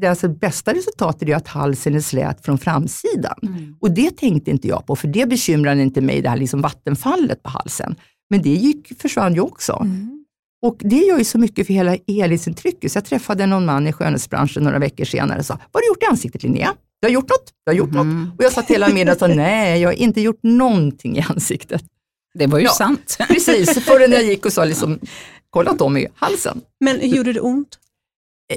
det 0.00 0.06
alltså 0.06 0.28
bästa 0.28 0.74
resultatet 0.74 1.28
är 1.28 1.36
att 1.36 1.48
halsen 1.48 1.94
är 1.94 2.00
slät 2.00 2.44
från 2.44 2.58
framsidan. 2.58 3.38
Mm. 3.42 3.76
Och 3.80 3.90
det 3.90 4.16
tänkte 4.16 4.50
inte 4.50 4.68
jag 4.68 4.86
på, 4.86 4.96
för 4.96 5.08
det 5.08 5.26
bekymrade 5.28 5.82
inte 5.82 6.00
mig, 6.00 6.22
det 6.22 6.28
här 6.28 6.36
liksom 6.36 6.60
vattenfallet 6.60 7.42
på 7.42 7.50
halsen. 7.50 7.94
Men 8.30 8.42
det 8.42 8.50
gick, 8.50 9.00
försvann 9.00 9.34
ju 9.34 9.40
också. 9.40 9.78
Mm. 9.82 10.15
Och 10.66 10.76
det 10.80 10.96
gör 10.96 11.18
ju 11.18 11.24
så 11.24 11.38
mycket 11.38 11.66
för 11.66 11.74
hela 11.74 11.96
helhetsintrycket. 12.08 12.92
Så 12.92 12.96
jag 12.96 13.04
träffade 13.04 13.46
någon 13.46 13.66
man 13.66 13.86
i 13.86 13.92
skönhetsbranschen 13.92 14.62
några 14.62 14.78
veckor 14.78 15.04
senare 15.04 15.38
och 15.38 15.46
sa, 15.46 15.54
vad 15.54 15.70
har 15.72 15.80
du 15.80 15.86
gjort 15.86 16.02
i 16.02 16.06
ansiktet 16.06 16.42
Linnea? 16.42 16.74
Du 17.00 17.06
har 17.06 17.12
gjort 17.12 17.28
något? 17.28 17.52
Du 17.64 17.70
har 17.70 17.76
gjort 17.76 17.90
mm. 17.90 18.24
något? 18.24 18.38
Och 18.38 18.44
jag 18.44 18.52
satt 18.52 18.70
hela 18.70 18.88
middagen 18.88 19.12
och 19.12 19.18
sa, 19.18 19.26
nej, 19.26 19.80
jag 19.80 19.88
har 19.88 19.94
inte 19.94 20.20
gjort 20.20 20.38
någonting 20.42 21.18
i 21.18 21.24
ansiktet. 21.28 21.82
Det 22.34 22.46
var 22.46 22.58
ju 22.58 22.64
ja, 22.64 22.70
sant. 22.70 23.16
Precis, 23.28 23.84
förrän 23.84 24.12
jag 24.12 24.24
gick 24.24 24.46
och 24.46 24.52
sa, 24.52 24.64
liksom, 24.64 24.98
kollat 25.50 25.80
om 25.80 25.96
i 25.96 26.06
halsen. 26.14 26.60
Men 26.80 27.10
gjorde 27.10 27.32
det 27.32 27.40
ont? 27.40 27.78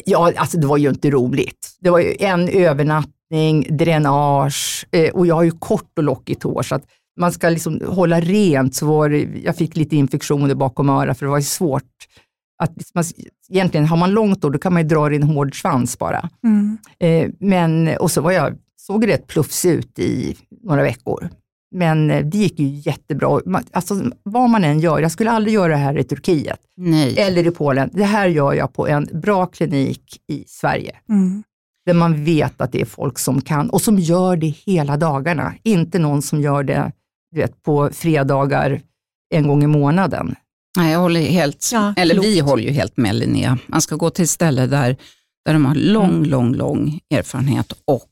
Ja, 0.05 0.33
alltså 0.35 0.57
det 0.57 0.67
var 0.67 0.77
ju 0.77 0.89
inte 0.89 1.09
roligt. 1.09 1.77
Det 1.79 1.89
var 1.89 1.99
ju 1.99 2.15
en 2.19 2.49
övernattning, 2.49 3.77
dränage 3.77 4.85
eh, 4.91 5.13
och 5.13 5.27
jag 5.27 5.35
har 5.35 5.43
ju 5.43 5.51
kort 5.51 5.97
och 5.97 6.03
lockigt 6.03 6.43
hår 6.43 6.63
så 6.63 6.75
att 6.75 6.83
man 7.19 7.31
ska 7.31 7.49
liksom 7.49 7.81
hålla 7.87 8.19
rent. 8.19 8.75
Så 8.75 8.85
var 8.85 9.09
jag 9.43 9.55
fick 9.55 9.75
lite 9.75 9.95
infektioner 9.95 10.55
bakom 10.55 10.89
örat 10.89 11.17
för 11.19 11.25
det 11.25 11.31
var 11.31 11.41
svårt. 11.41 11.83
Att 12.63 12.73
man, 12.93 13.03
egentligen 13.49 13.85
har 13.85 13.97
man 13.97 14.11
långt 14.11 14.43
hår 14.43 14.51
då 14.51 14.59
kan 14.59 14.73
man 14.73 14.81
ju 14.81 14.87
dra 14.87 15.11
i 15.11 15.15
en 15.15 15.23
hård 15.23 15.61
svans 15.61 15.99
bara. 15.99 16.29
Mm. 16.43 16.77
Eh, 16.99 17.31
men, 17.39 17.97
och 17.97 18.11
så 18.11 18.21
var 18.21 18.31
jag, 18.31 18.53
såg 18.77 19.07
rätt 19.07 19.27
plufsig 19.27 19.71
ut 19.71 19.99
i 19.99 20.37
några 20.63 20.83
veckor. 20.83 21.29
Men 21.75 22.11
eh, 22.11 22.25
det 22.25 22.37
gick 22.37 22.59
ju 22.59 22.67
jättebra. 22.67 23.41
Alltså, 23.71 24.01
vad 24.23 24.49
man 24.49 24.63
än 24.63 24.79
gör, 24.79 24.99
jag 24.99 25.11
skulle 25.11 25.31
aldrig 25.31 25.53
göra 25.53 25.71
det 25.71 25.79
här 25.79 25.97
i 25.97 26.03
Turkiet 26.03 26.59
Nej. 26.77 27.19
eller 27.19 27.47
i 27.47 27.51
Polen. 27.51 27.89
Det 27.93 28.03
här 28.03 28.27
gör 28.27 28.53
jag 28.53 28.73
på 28.73 28.87
en 28.87 29.07
bra 29.13 29.45
klinik 29.45 30.21
i 30.27 30.43
Sverige. 30.47 30.95
Mm. 31.09 31.43
Där 31.85 31.93
man 31.93 32.23
vet 32.23 32.61
att 32.61 32.71
det 32.71 32.81
är 32.81 32.85
folk 32.85 33.19
som 33.19 33.41
kan 33.41 33.69
och 33.69 33.81
som 33.81 33.99
gör 33.99 34.37
det 34.37 34.47
hela 34.47 34.97
dagarna. 34.97 35.53
Inte 35.63 35.99
någon 35.99 36.21
som 36.21 36.41
gör 36.41 36.63
det 36.63 36.91
vet, 37.35 37.63
på 37.63 37.89
fredagar 37.93 38.81
en 39.35 39.47
gång 39.47 39.63
i 39.63 39.67
månaden. 39.67 40.35
Nej, 40.77 40.91
jag 40.91 40.99
håller 40.99 41.21
helt, 41.21 41.69
ja, 41.73 41.93
eller 41.97 42.15
klokt. 42.15 42.27
vi 42.27 42.39
håller 42.39 42.63
ju 42.63 42.71
helt 42.71 42.97
med 42.97 43.15
Linnea. 43.15 43.57
Man 43.67 43.81
ska 43.81 43.95
gå 43.95 44.09
till 44.09 44.23
ett 44.23 44.29
ställe 44.29 44.67
där, 44.67 44.97
där 45.45 45.53
de 45.53 45.65
har 45.65 45.75
lång, 45.75 46.09
mm. 46.09 46.23
lång, 46.23 46.55
lång 46.55 46.99
erfarenhet 47.15 47.73
och 47.85 48.09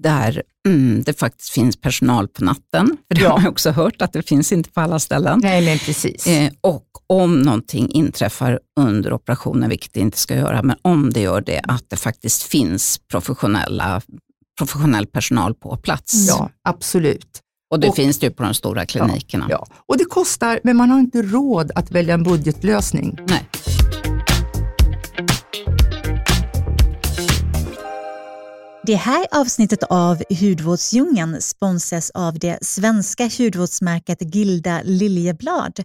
där 0.00 0.42
mm, 0.68 1.02
det 1.02 1.18
faktiskt 1.18 1.50
finns 1.50 1.76
personal 1.76 2.28
på 2.28 2.44
natten. 2.44 2.96
För 3.08 3.14
det 3.14 3.20
ja. 3.20 3.30
har 3.30 3.38
man 3.38 3.46
också 3.46 3.70
hört 3.70 4.02
att 4.02 4.12
det 4.12 4.22
finns 4.22 4.52
inte 4.52 4.70
på 4.70 4.80
alla 4.80 4.98
ställen. 4.98 5.40
Nej, 5.42 5.64
men 5.64 5.78
precis. 5.78 6.26
Eh, 6.26 6.52
och 6.60 6.86
om 7.06 7.42
någonting 7.42 7.90
inträffar 7.90 8.60
under 8.80 9.12
operationen, 9.12 9.68
vilket 9.68 9.92
det 9.92 10.00
inte 10.00 10.18
ska 10.18 10.36
göra, 10.36 10.62
men 10.62 10.76
om 10.82 11.12
det 11.12 11.20
gör 11.20 11.40
det, 11.40 11.60
att 11.64 11.90
det 11.90 11.96
faktiskt 11.96 12.42
finns 12.42 13.00
professionella, 13.08 14.02
professionell 14.58 15.06
personal 15.06 15.54
på 15.54 15.76
plats. 15.76 16.28
Ja, 16.28 16.50
absolut. 16.68 17.40
Och 17.70 17.80
det 17.80 17.88
och, 17.88 17.96
finns 17.96 18.18
det 18.18 18.26
ju 18.26 18.32
på 18.32 18.42
de 18.42 18.54
stora 18.54 18.86
klinikerna. 18.86 19.46
Ja, 19.48 19.66
ja, 19.68 19.76
Och 19.86 19.98
det 19.98 20.04
kostar, 20.04 20.60
men 20.64 20.76
man 20.76 20.90
har 20.90 21.00
inte 21.00 21.22
råd 21.22 21.70
att 21.74 21.90
välja 21.90 22.14
en 22.14 22.22
budgetlösning. 22.22 23.18
Nej. 23.28 23.48
Det 28.86 28.94
här 28.94 29.26
avsnittet 29.32 29.82
av 29.82 30.22
Hudvårdsdjungeln 30.40 31.40
sponsras 31.40 32.10
av 32.10 32.38
det 32.38 32.58
svenska 32.62 33.30
hudvårdsmärket 33.38 34.34
Gilda 34.34 34.80
Liljeblad 34.84 35.80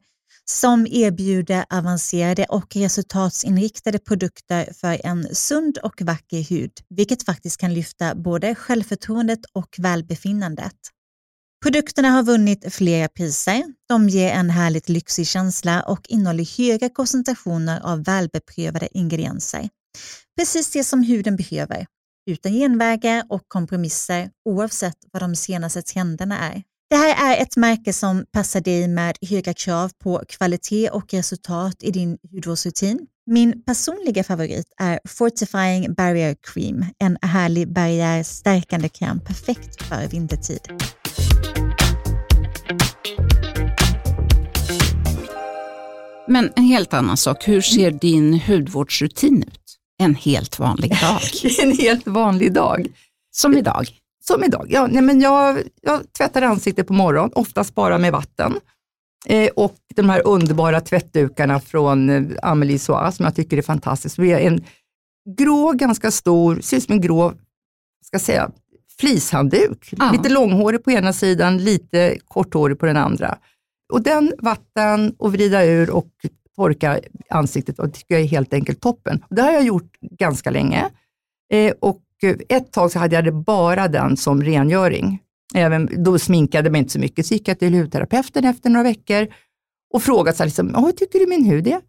som 0.45 0.87
erbjuder 0.87 1.65
avancerade 1.69 2.45
och 2.49 2.75
resultatsinriktade 2.75 3.99
produkter 3.99 4.69
för 4.73 5.01
en 5.03 5.35
sund 5.35 5.77
och 5.83 6.01
vacker 6.01 6.49
hud, 6.49 6.71
vilket 6.89 7.23
faktiskt 7.23 7.59
kan 7.59 7.73
lyfta 7.73 8.15
både 8.15 8.55
självförtroendet 8.55 9.39
och 9.53 9.75
välbefinnandet. 9.77 10.94
Produkterna 11.65 12.09
har 12.09 12.23
vunnit 12.23 12.73
flera 12.73 13.07
priser. 13.07 13.63
De 13.89 14.09
ger 14.09 14.31
en 14.31 14.49
härligt 14.49 14.89
lyxig 14.89 15.27
känsla 15.27 15.81
och 15.81 15.99
innehåller 16.09 16.57
höga 16.57 16.89
koncentrationer 16.89 17.79
av 17.83 18.03
välbeprövade 18.03 18.87
ingredienser. 18.97 19.69
Precis 20.39 20.71
det 20.71 20.83
som 20.83 21.03
huden 21.03 21.35
behöver, 21.35 21.85
utan 22.29 22.51
genvägar 22.51 23.23
och 23.29 23.41
kompromisser 23.47 24.29
oavsett 24.49 24.97
vad 25.11 25.21
de 25.21 25.35
senaste 25.35 25.81
trenderna 25.81 26.39
är. 26.39 26.63
Det 26.89 26.95
här 26.95 27.33
är 27.33 27.41
ett 27.41 27.55
märke 27.55 27.93
som 27.93 28.25
passar 28.31 28.61
dig 28.61 28.87
med 28.87 29.17
höga 29.21 29.53
krav 29.53 29.91
på 30.03 30.23
kvalitet 30.29 30.89
och 30.89 31.13
resultat 31.13 31.75
i 31.79 31.91
din 31.91 32.17
hudvårdsrutin. 32.31 33.07
Min 33.31 33.63
personliga 33.63 34.23
favorit 34.23 34.73
är 34.77 34.99
Fortifying 35.07 35.93
Barrier 35.93 36.35
Cream, 36.41 36.85
en 36.99 37.17
härlig 37.21 37.73
barriärstärkande 37.73 38.89
kräm 38.89 39.19
perfekt 39.19 39.81
för 39.81 40.07
vintertid. 40.07 40.61
Men 46.27 46.51
en 46.55 46.63
helt 46.63 46.93
annan 46.93 47.17
sak, 47.17 47.47
hur 47.47 47.61
ser 47.61 47.91
din 47.91 48.39
hudvårdsrutin 48.39 49.43
ut? 49.43 49.77
En 49.97 50.15
helt 50.15 50.59
vanlig 50.59 50.91
dag. 51.01 51.21
en 51.63 51.71
helt 51.71 52.07
vanlig 52.07 52.53
dag. 52.53 52.87
Som 53.31 53.57
idag? 53.57 53.89
Som 54.27 54.43
idag, 54.43 54.67
ja. 54.69 54.87
Nej, 54.87 55.01
men 55.01 55.21
jag, 55.21 55.59
jag 55.81 56.13
tvättar 56.17 56.41
ansiktet 56.41 56.87
på 56.87 56.93
morgonen, 56.93 57.31
oftast 57.35 57.75
bara 57.75 57.97
med 57.97 58.11
vatten. 58.11 58.53
Eh, 59.25 59.49
och 59.55 59.75
de 59.95 60.09
här 60.09 60.27
underbara 60.27 60.81
tvättdukarna 60.81 61.59
från 61.59 62.09
eh, 62.09 62.23
Amelie 62.41 62.79
Soie 62.79 63.11
som 63.11 63.25
jag 63.25 63.35
tycker 63.35 63.57
är 63.57 63.61
fantastiskt. 63.61 64.17
Det 64.17 64.31
är 64.31 64.39
en 64.39 64.63
grå, 65.37 65.71
ganska 65.71 66.11
stor, 66.11 66.59
ser 66.61 66.77
ut 66.77 66.83
som 66.83 66.93
en 66.93 67.01
grå, 67.01 67.33
ska 68.05 68.19
säga, 68.19 68.51
fleecehandduk. 68.99 69.93
Ja. 69.97 70.11
Lite 70.11 70.29
långhårig 70.29 70.83
på 70.83 70.91
ena 70.91 71.13
sidan, 71.13 71.57
lite 71.57 72.17
korthårig 72.27 72.79
på 72.79 72.85
den 72.85 72.97
andra. 72.97 73.37
Och 73.93 74.01
den 74.01 74.33
vatten 74.37 75.15
och 75.17 75.33
vrida 75.33 75.65
ur 75.65 75.89
och 75.89 76.09
torka 76.55 76.99
ansiktet 77.29 77.79
och 77.79 77.93
tycker 77.93 78.15
jag 78.15 78.21
är 78.21 78.27
helt 78.27 78.53
enkelt 78.53 78.81
toppen. 78.81 79.23
Det 79.29 79.41
har 79.41 79.51
jag 79.51 79.63
gjort 79.63 79.97
ganska 80.01 80.49
länge. 80.49 80.89
Eh, 81.53 81.73
och 81.79 82.01
ett 82.49 82.71
tag 82.71 82.91
så 82.91 82.99
hade 82.99 83.15
jag 83.15 83.25
det 83.25 83.31
bara 83.31 83.87
den 83.87 84.17
som 84.17 84.43
rengöring. 84.43 85.19
Även, 85.55 86.03
då 86.03 86.19
sminkade 86.19 86.65
jag 86.65 86.71
mig 86.71 86.79
inte 86.79 86.93
så 86.93 86.99
mycket, 86.99 87.25
så 87.25 87.33
gick 87.33 87.47
jag 87.47 87.59
till 87.59 87.73
hudterapeuten 87.73 88.45
efter 88.45 88.69
några 88.69 88.83
veckor 88.83 89.27
och 89.93 90.03
frågade 90.03 90.37
så 90.37 90.43
här, 90.43 90.47
liksom, 90.47 90.75
hur 90.75 90.91
tycker 90.91 91.19
du 91.19 91.27
min 91.27 91.45
hud 91.45 91.67
är? 91.67 91.81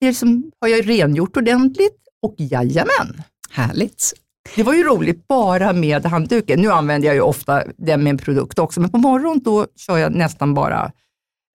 är 0.00 0.06
liksom, 0.06 0.50
har 0.60 0.68
jag 0.68 0.88
rengjort 0.88 1.36
ordentligt? 1.36 1.98
Och 2.22 2.34
jajamän! 2.38 3.22
Härligt. 3.50 4.12
Det 4.56 4.62
var 4.62 4.74
ju 4.74 4.82
roligt 4.82 5.28
bara 5.28 5.72
med 5.72 6.06
handduken. 6.06 6.60
Nu 6.60 6.70
använder 6.70 7.08
jag 7.08 7.14
ju 7.14 7.20
ofta 7.20 7.62
den 7.76 8.02
med 8.02 8.10
en 8.10 8.18
produkt 8.18 8.58
också, 8.58 8.80
men 8.80 8.90
på 8.90 8.98
morgonen 8.98 9.42
då 9.42 9.66
kör 9.76 9.98
jag 9.98 10.14
nästan 10.14 10.54
bara 10.54 10.92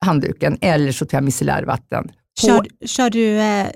handduken 0.04 0.58
eller 0.62 0.92
så 0.92 1.06
tar 1.06 1.18
jag 1.18 1.24
micellärvatten. 1.24 2.12
Kör, 2.42 2.66
kör 2.86 3.10
du 3.10 3.40
eh, 3.40 3.68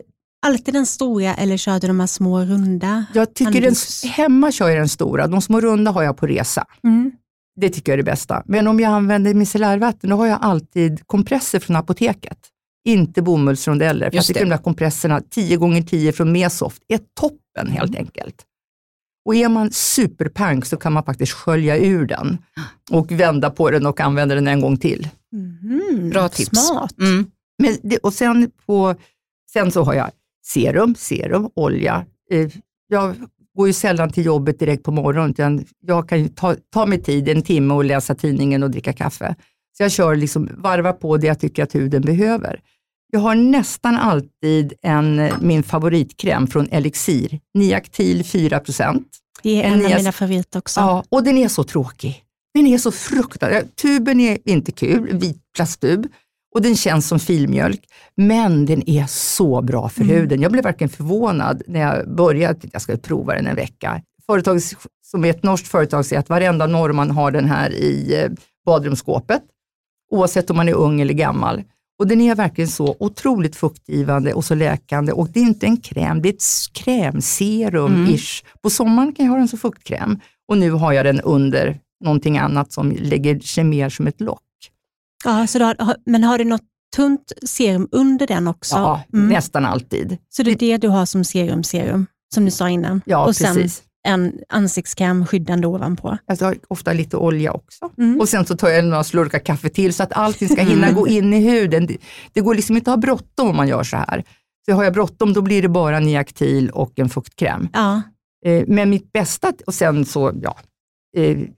alltid 0.46 0.74
den 0.74 0.86
stora 0.86 1.36
eller 1.36 1.58
kör 1.58 1.80
du 1.80 1.88
de 1.88 2.00
här 2.00 2.08
små 2.08 2.40
runda? 2.40 3.06
Jag 3.14 3.34
tycker 3.34 3.62
den, 3.62 3.76
hemma 4.12 4.52
kör 4.52 4.70
jag 4.70 4.78
den 4.78 4.90
stora, 4.90 5.28
de 5.28 5.42
små 5.42 5.62
runda 5.62 5.92
har 5.92 6.04
jag 6.04 6.18
på 6.18 6.28
resa. 6.28 6.66
Mm. 6.84 7.12
Det 7.60 7.70
tycker 7.70 7.92
jag 7.92 7.94
är 7.94 8.04
det 8.04 8.12
bästa. 8.12 8.44
Men 8.46 8.68
om 8.68 8.80
jag 8.80 8.92
använder 8.92 9.34
micellärvatten, 9.34 10.10
då 10.10 10.16
har 10.16 10.28
jag 10.28 10.40
alltid 10.42 11.08
kompresser 11.08 11.60
från 11.60 11.76
apoteket. 11.76 12.38
Inte 12.86 13.22
bomullsrondeller. 13.22 14.10
För 14.10 14.16
jag 14.16 14.26
tycker 14.26 14.40
de 14.40 14.50
där 14.50 14.58
kompresserna 14.58 15.22
10 15.30 15.58
gånger 15.58 15.82
10 15.82 16.12
från 16.12 16.32
Mesoft 16.32 16.84
är 16.88 17.00
toppen 17.20 17.72
helt 17.72 17.90
mm. 17.90 18.00
enkelt. 18.00 18.44
Och 19.26 19.36
är 19.36 19.50
man 19.50 19.72
superpank 19.72 20.66
så 20.66 20.78
kan 20.78 20.94
man 20.94 21.04
faktiskt 21.04 21.32
skölja 21.32 21.78
ur 21.78 22.06
den 22.06 22.38
och 22.92 23.12
vända 23.12 23.50
på 23.50 23.72
den 23.72 23.86
och 23.86 24.02
använda 24.02 24.36
den 24.36 24.48
en 24.48 24.62
gång 24.62 24.78
till. 24.78 25.10
Mm, 25.34 26.10
Bra 26.10 26.30
tips. 26.30 26.68
Smart. 26.68 27.00
Mm. 27.00 27.32
Men 27.58 27.78
det, 27.84 27.98
och 27.98 28.14
sen, 28.14 28.52
på, 28.66 28.96
sen 29.54 29.72
så 29.72 29.84
har 29.84 29.94
jag 29.94 30.12
serum, 30.46 30.96
serum, 30.96 31.50
olja. 31.56 32.06
Eh, 32.32 32.52
jag 32.88 33.16
går 33.58 33.68
ju 33.68 33.74
sällan 33.74 34.10
till 34.10 34.26
jobbet 34.26 34.60
direkt 34.60 34.84
på 34.84 34.92
morgonen, 34.92 35.32
utan 35.32 35.66
jag 35.80 36.10
kan 36.10 36.30
ta, 36.30 36.56
ta 36.74 36.86
mig 36.86 37.04
tid, 37.04 37.30
en 37.30 37.42
timme 37.42 37.74
och 37.74 37.86
läsa 37.86 38.16
tidningen 38.16 38.64
och 38.64 38.72
dricka 38.72 38.94
kaffe. 38.94 39.36
Så 39.78 39.84
jag 39.84 39.92
kör 39.92 40.16
liksom, 40.16 40.50
varva 40.58 40.94
på 40.94 41.18
det 41.18 41.28
jag 41.28 41.40
tycker 41.40 41.64
att 41.64 41.76
huden 41.76 42.02
behöver. 42.02 42.60
Jag 43.12 43.20
har 43.20 43.36
nästan 43.36 43.96
alltid 43.96 44.74
en, 44.82 45.30
min 45.42 45.64
favoritkräm 45.64 46.48
från 46.48 46.68
Elixir, 46.72 47.40
Niactil 47.54 48.24
4% 48.24 49.04
Det 49.44 49.62
är 49.62 49.68
en 49.68 49.86
av 49.86 49.92
mina 49.92 50.12
favoriter 50.12 50.60
också. 50.60 50.80
Ja, 50.80 51.04
och 51.10 51.24
den 51.24 51.38
är 51.38 51.48
så 51.48 51.64
tråkig. 51.64 52.24
Den 52.54 52.68
är 52.68 52.78
så 52.78 52.92
fruktansvärd. 52.92 53.76
Tuben 53.76 54.20
är 54.20 54.38
inte 54.46 54.72
kul, 54.72 55.18
vit 55.18 55.42
plasttub 55.56 56.08
och 56.56 56.62
den 56.62 56.76
känns 56.76 57.08
som 57.08 57.20
filmjölk, 57.20 57.82
men 58.16 58.66
den 58.66 58.90
är 58.90 59.06
så 59.08 59.62
bra 59.62 59.90
för 59.90 60.02
mm. 60.02 60.16
huden. 60.16 60.42
Jag 60.42 60.52
blev 60.52 60.64
verkligen 60.64 60.90
förvånad 60.90 61.62
när 61.68 61.80
jag 61.80 62.16
började, 62.16 62.68
jag 62.72 62.82
ska 62.82 62.98
prova 62.98 63.34
den 63.34 63.48
en 63.48 63.56
vecka. 63.56 64.02
Företag 64.26 64.62
som 65.06 65.26
är 65.26 65.30
ett 65.30 65.44
norskt 65.44 65.68
företag 65.68 66.06
säger 66.06 66.20
att 66.20 66.30
varenda 66.30 66.68
norrman 66.68 67.12
har 67.12 67.32
den 67.32 67.46
här 67.46 67.74
i 67.74 68.22
eh, 68.24 68.32
badrumsskåpet, 68.66 69.42
oavsett 70.12 70.50
om 70.50 70.58
man 70.58 70.70
är 70.70 70.74
ung 70.74 71.02
eller 71.02 71.14
gammal. 71.14 71.64
Och 72.00 72.08
den 72.08 72.22
är 72.22 72.36
verkligen 72.36 72.68
så 72.68 72.96
otroligt 73.00 73.56
fuktgivande 73.56 74.34
och 74.34 74.46
så 74.46 74.56
läkande 74.56 75.12
och 75.12 75.30
det 75.30 75.40
är 75.40 75.44
inte 75.44 75.66
en 75.66 75.78
kräm, 75.78 76.22
det 76.22 76.30
är 76.30 76.34
ett 76.34 76.44
krämserum-ish. 76.74 78.44
Mm. 78.44 78.58
På 78.62 78.70
sommaren 78.70 79.14
kan 79.14 79.26
jag 79.26 79.32
ha 79.32 79.40
den 79.40 79.48
som 79.48 79.60
fuktkräm 79.60 80.20
och 80.48 80.58
nu 80.58 80.72
har 80.72 80.94
jag 80.94 81.06
den 81.06 81.22
under 81.22 81.80
någonting 82.04 82.38
annat 82.38 82.72
som 82.72 82.92
lägger 82.92 83.40
sig 83.40 83.64
mer 83.64 83.90
som 83.90 84.08
ett 84.08 84.22
lock. 84.22 84.42
Ja, 85.26 85.48
så 85.48 85.64
har, 85.64 85.96
men 86.06 86.24
har 86.24 86.38
du 86.38 86.44
något 86.44 86.62
tunt 86.96 87.32
serum 87.46 87.88
under 87.92 88.28
den 88.28 88.48
också? 88.48 88.76
Ja, 88.76 89.04
mm. 89.14 89.30
nästan 89.30 89.66
alltid. 89.66 90.18
Så 90.30 90.44
det 90.44 90.52
är 90.52 90.56
det 90.56 90.78
du 90.78 90.88
har 90.88 91.06
som 91.06 91.24
serum, 91.24 91.64
serum, 91.64 92.06
som 92.34 92.46
du 92.46 92.52
sa 92.52 92.70
innan? 92.70 93.02
Ja, 93.06 93.26
och 93.26 93.36
sen 93.36 93.56
precis. 93.56 93.84
en 94.08 94.34
ansiktskräm 94.50 95.26
skyddande 95.26 95.68
ovanpå? 95.68 96.18
Jag 96.26 96.38
har 96.38 96.58
ofta 96.68 96.94
lite 96.94 97.18
olja 97.18 97.52
också. 97.52 97.90
Mm. 97.98 98.20
Och 98.20 98.30
sen 98.30 98.46
så 98.46 98.58
tar 98.58 98.70
jag 98.70 98.86
några 98.86 99.04
slurkar 99.04 99.40
kaffe 99.40 99.70
till 99.70 99.94
så 99.94 100.04
att 100.04 100.14
allting 100.14 100.50
ska 100.50 100.62
hinna 100.62 100.92
gå 100.92 101.08
in 101.08 101.34
i 101.34 101.40
huden. 101.40 101.88
Det, 101.88 101.98
det 102.34 102.42
går 102.42 102.56
liksom 102.56 102.78
inte 102.78 102.92
att 102.92 102.96
ha 102.96 103.02
bråttom 103.02 103.50
om 103.50 103.56
man 103.56 103.68
gör 103.68 103.84
så 103.84 103.98
här. 103.98 104.24
Så 104.66 104.74
har 104.74 104.84
jag 104.84 104.94
bråttom 104.94 105.34
då 105.34 105.42
blir 105.42 105.62
det 105.62 105.70
bara 105.70 106.00
Niactil 106.00 106.70
och 106.70 107.00
en 107.00 107.10
fuktkräm. 107.10 107.70
Ja. 107.74 108.02
Eh, 108.46 108.64
men 108.68 108.90
mitt 108.90 109.12
bästa, 109.12 109.54
och 109.68 109.74
sen 109.74 110.06
så, 110.06 110.34
ja, 110.42 110.58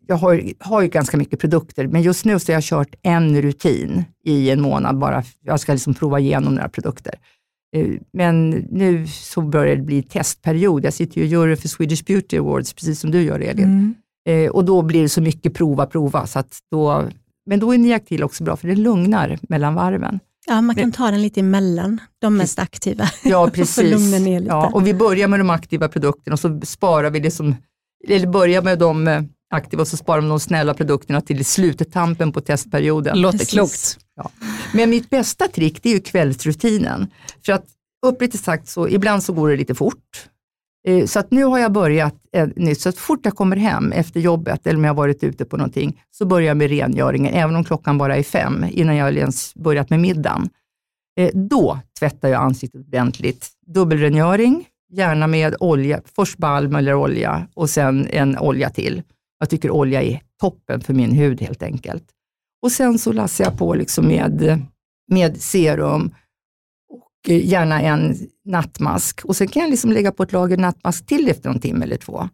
jag 0.08 0.16
har, 0.16 0.44
har 0.60 0.82
ju 0.82 0.88
ganska 0.88 1.18
mycket 1.18 1.40
produkter, 1.40 1.88
men 1.88 2.02
just 2.02 2.26
nu 2.26 2.40
så 2.40 2.52
har 2.52 2.54
jag 2.54 2.64
kört 2.64 2.96
en 3.02 3.42
rutin 3.42 4.04
i 4.26 4.50
en 4.50 4.62
månad 4.62 4.98
bara. 4.98 5.24
Jag 5.46 5.60
ska 5.60 5.74
liksom 5.74 5.94
prova 5.94 6.20
igenom 6.20 6.56
några 6.56 6.70
produkter. 6.70 7.16
Eh, 7.76 7.88
men 8.14 8.50
nu 8.50 9.08
så 9.08 9.42
börjar 9.42 9.76
det 9.76 9.82
bli 9.82 10.04
testperiod. 10.04 10.86
Jag 10.86 10.94
sitter 10.94 11.22
ju 11.22 11.28
i 11.28 11.30
jury 11.30 11.56
för 11.56 11.68
Swedish 11.68 12.06
Beauty 12.06 12.38
Awards, 12.38 12.74
precis 12.74 13.00
som 13.00 13.12
du 13.12 13.22
gör 13.22 13.40
Elin. 13.40 13.64
Mm. 13.64 13.96
Eh, 14.46 14.52
och 14.52 14.66
då 14.66 14.82
blir 14.82 15.02
det 15.02 15.10
så 15.10 15.22
mycket 15.22 15.54
prova, 15.54 15.86
prova. 15.86 16.28
Så 16.28 16.40
att 16.40 16.58
då, 16.72 17.10
men 17.46 17.60
då 17.60 17.74
är 17.74 17.78
Niactil 17.78 18.24
också 18.24 18.44
bra, 18.44 18.58
för 18.58 18.68
det 18.68 18.76
lugnar 18.76 19.40
mellan 19.42 19.76
varven. 19.76 20.20
Ja, 20.48 20.62
man 20.62 20.76
kan 20.76 20.92
ta 20.92 21.12
den 21.12 21.22
lite 21.22 21.40
emellan 21.40 21.98
de 22.20 22.38
mest 22.38 22.60
aktiva. 22.60 23.10
Ja, 23.24 23.50
precis. 23.54 24.20
Ja, 24.48 24.72
och 24.74 24.88
vi 24.88 24.94
börjar 24.94 25.28
med 25.28 25.40
de 25.40 25.50
aktiva 25.50 25.88
produkterna 25.88 26.34
och 26.34 26.40
så 26.40 26.62
sparar 26.64 27.10
vi 27.10 27.20
det 27.20 27.32
som, 27.32 27.56
eller 28.08 28.28
börjar 28.28 28.62
med 28.62 28.80
de 28.80 29.28
aktiva 29.50 29.82
och 29.82 29.88
så 29.88 29.98
sparar 29.98 30.22
de 30.22 30.30
de 30.30 30.40
snälla 30.40 30.74
produkterna 30.74 31.22
till 31.22 31.46
sluttampen 31.46 32.32
på 32.32 32.42
testperioden. 32.42 33.22
Låter 33.22 33.38
Precis. 33.38 33.54
klokt. 33.54 34.06
Ja. 34.16 34.32
Men 34.74 34.90
mitt 34.90 35.10
bästa 35.10 35.48
trick 35.48 35.84
det 35.84 35.90
är 35.90 35.94
ju 35.94 36.00
kvällsrutinen. 36.00 37.08
För 37.46 37.54
att 37.54 37.66
uppriktigt 38.06 38.44
sagt 38.44 38.68
så 38.68 38.88
ibland 38.88 39.24
så 39.24 39.34
går 39.34 39.50
det 39.50 39.56
lite 39.58 39.76
fort. 39.76 40.30
Eh, 40.88 41.06
så 41.06 41.20
att 41.20 41.32
nu 41.32 41.44
har 41.44 41.60
jag 41.60 41.72
börjat 41.72 42.16
eh, 42.34 42.48
nytt, 42.56 42.82
så 42.82 42.90
att 42.90 42.98
fort 42.98 43.20
jag 43.24 43.36
kommer 43.36 43.56
hem 43.56 43.92
efter 43.92 44.20
jobbet 44.20 44.68
eller 44.68 44.78
om 44.78 44.84
jag 44.84 44.92
har 44.92 44.98
varit 44.98 45.24
ute 45.24 45.46
på 45.46 45.58
någonting, 45.58 46.02
så 46.12 46.26
börjar 46.26 46.48
jag 46.48 46.58
med 46.58 46.70
rengöringen, 46.70 47.34
även 47.34 47.56
om 47.56 47.64
klockan 47.64 47.98
bara 47.98 48.16
är 48.16 48.24
fem, 48.24 48.66
innan 48.70 48.96
jag 48.96 49.18
ens 49.18 49.56
börjat 49.56 49.90
med 49.90 50.00
middagen. 50.00 50.50
Eh, 51.20 51.30
då 51.34 51.80
tvättar 52.00 52.30
jag 52.30 52.42
ansiktet 52.42 52.82
ordentligt. 52.82 53.50
Dubbelrengöring, 53.68 54.66
gärna 54.92 55.28
med 55.28 55.56
olja, 55.60 56.02
först 56.16 56.38
balm 56.38 56.76
eller 56.76 56.94
olja 56.94 57.48
och 57.54 57.70
sen 57.70 58.08
en 58.08 58.38
olja 58.38 58.70
till. 58.70 59.04
Jag 59.40 59.50
tycker 59.50 59.72
olja 59.72 60.02
är 60.02 60.22
toppen 60.40 60.82
för 60.82 60.94
min 60.94 61.12
hud 61.12 61.42
helt 61.42 61.64
enkelt. 61.64 62.04
Och 62.62 62.72
sen 62.72 63.00
så 63.00 63.12
lassar 63.12 63.44
jag 63.44 63.58
på 63.58 63.74
liksom 63.74 64.08
med, 64.08 64.62
med 65.12 65.42
serum 65.42 66.12
och 66.90 67.30
gärna 67.30 67.82
en 67.82 68.18
nattmask. 68.46 69.26
Och 69.26 69.36
sen 69.36 69.48
kan 69.48 69.62
jag 69.62 69.70
liksom 69.70 69.92
lägga 69.92 70.12
på 70.12 70.24
ett 70.24 70.32
lager 70.32 70.58
nattmask 70.58 71.06
till 71.06 71.30
efter 71.30 71.50
en 71.50 71.60
timme 71.60 71.86
eller 71.86 71.98
två. 71.98 72.30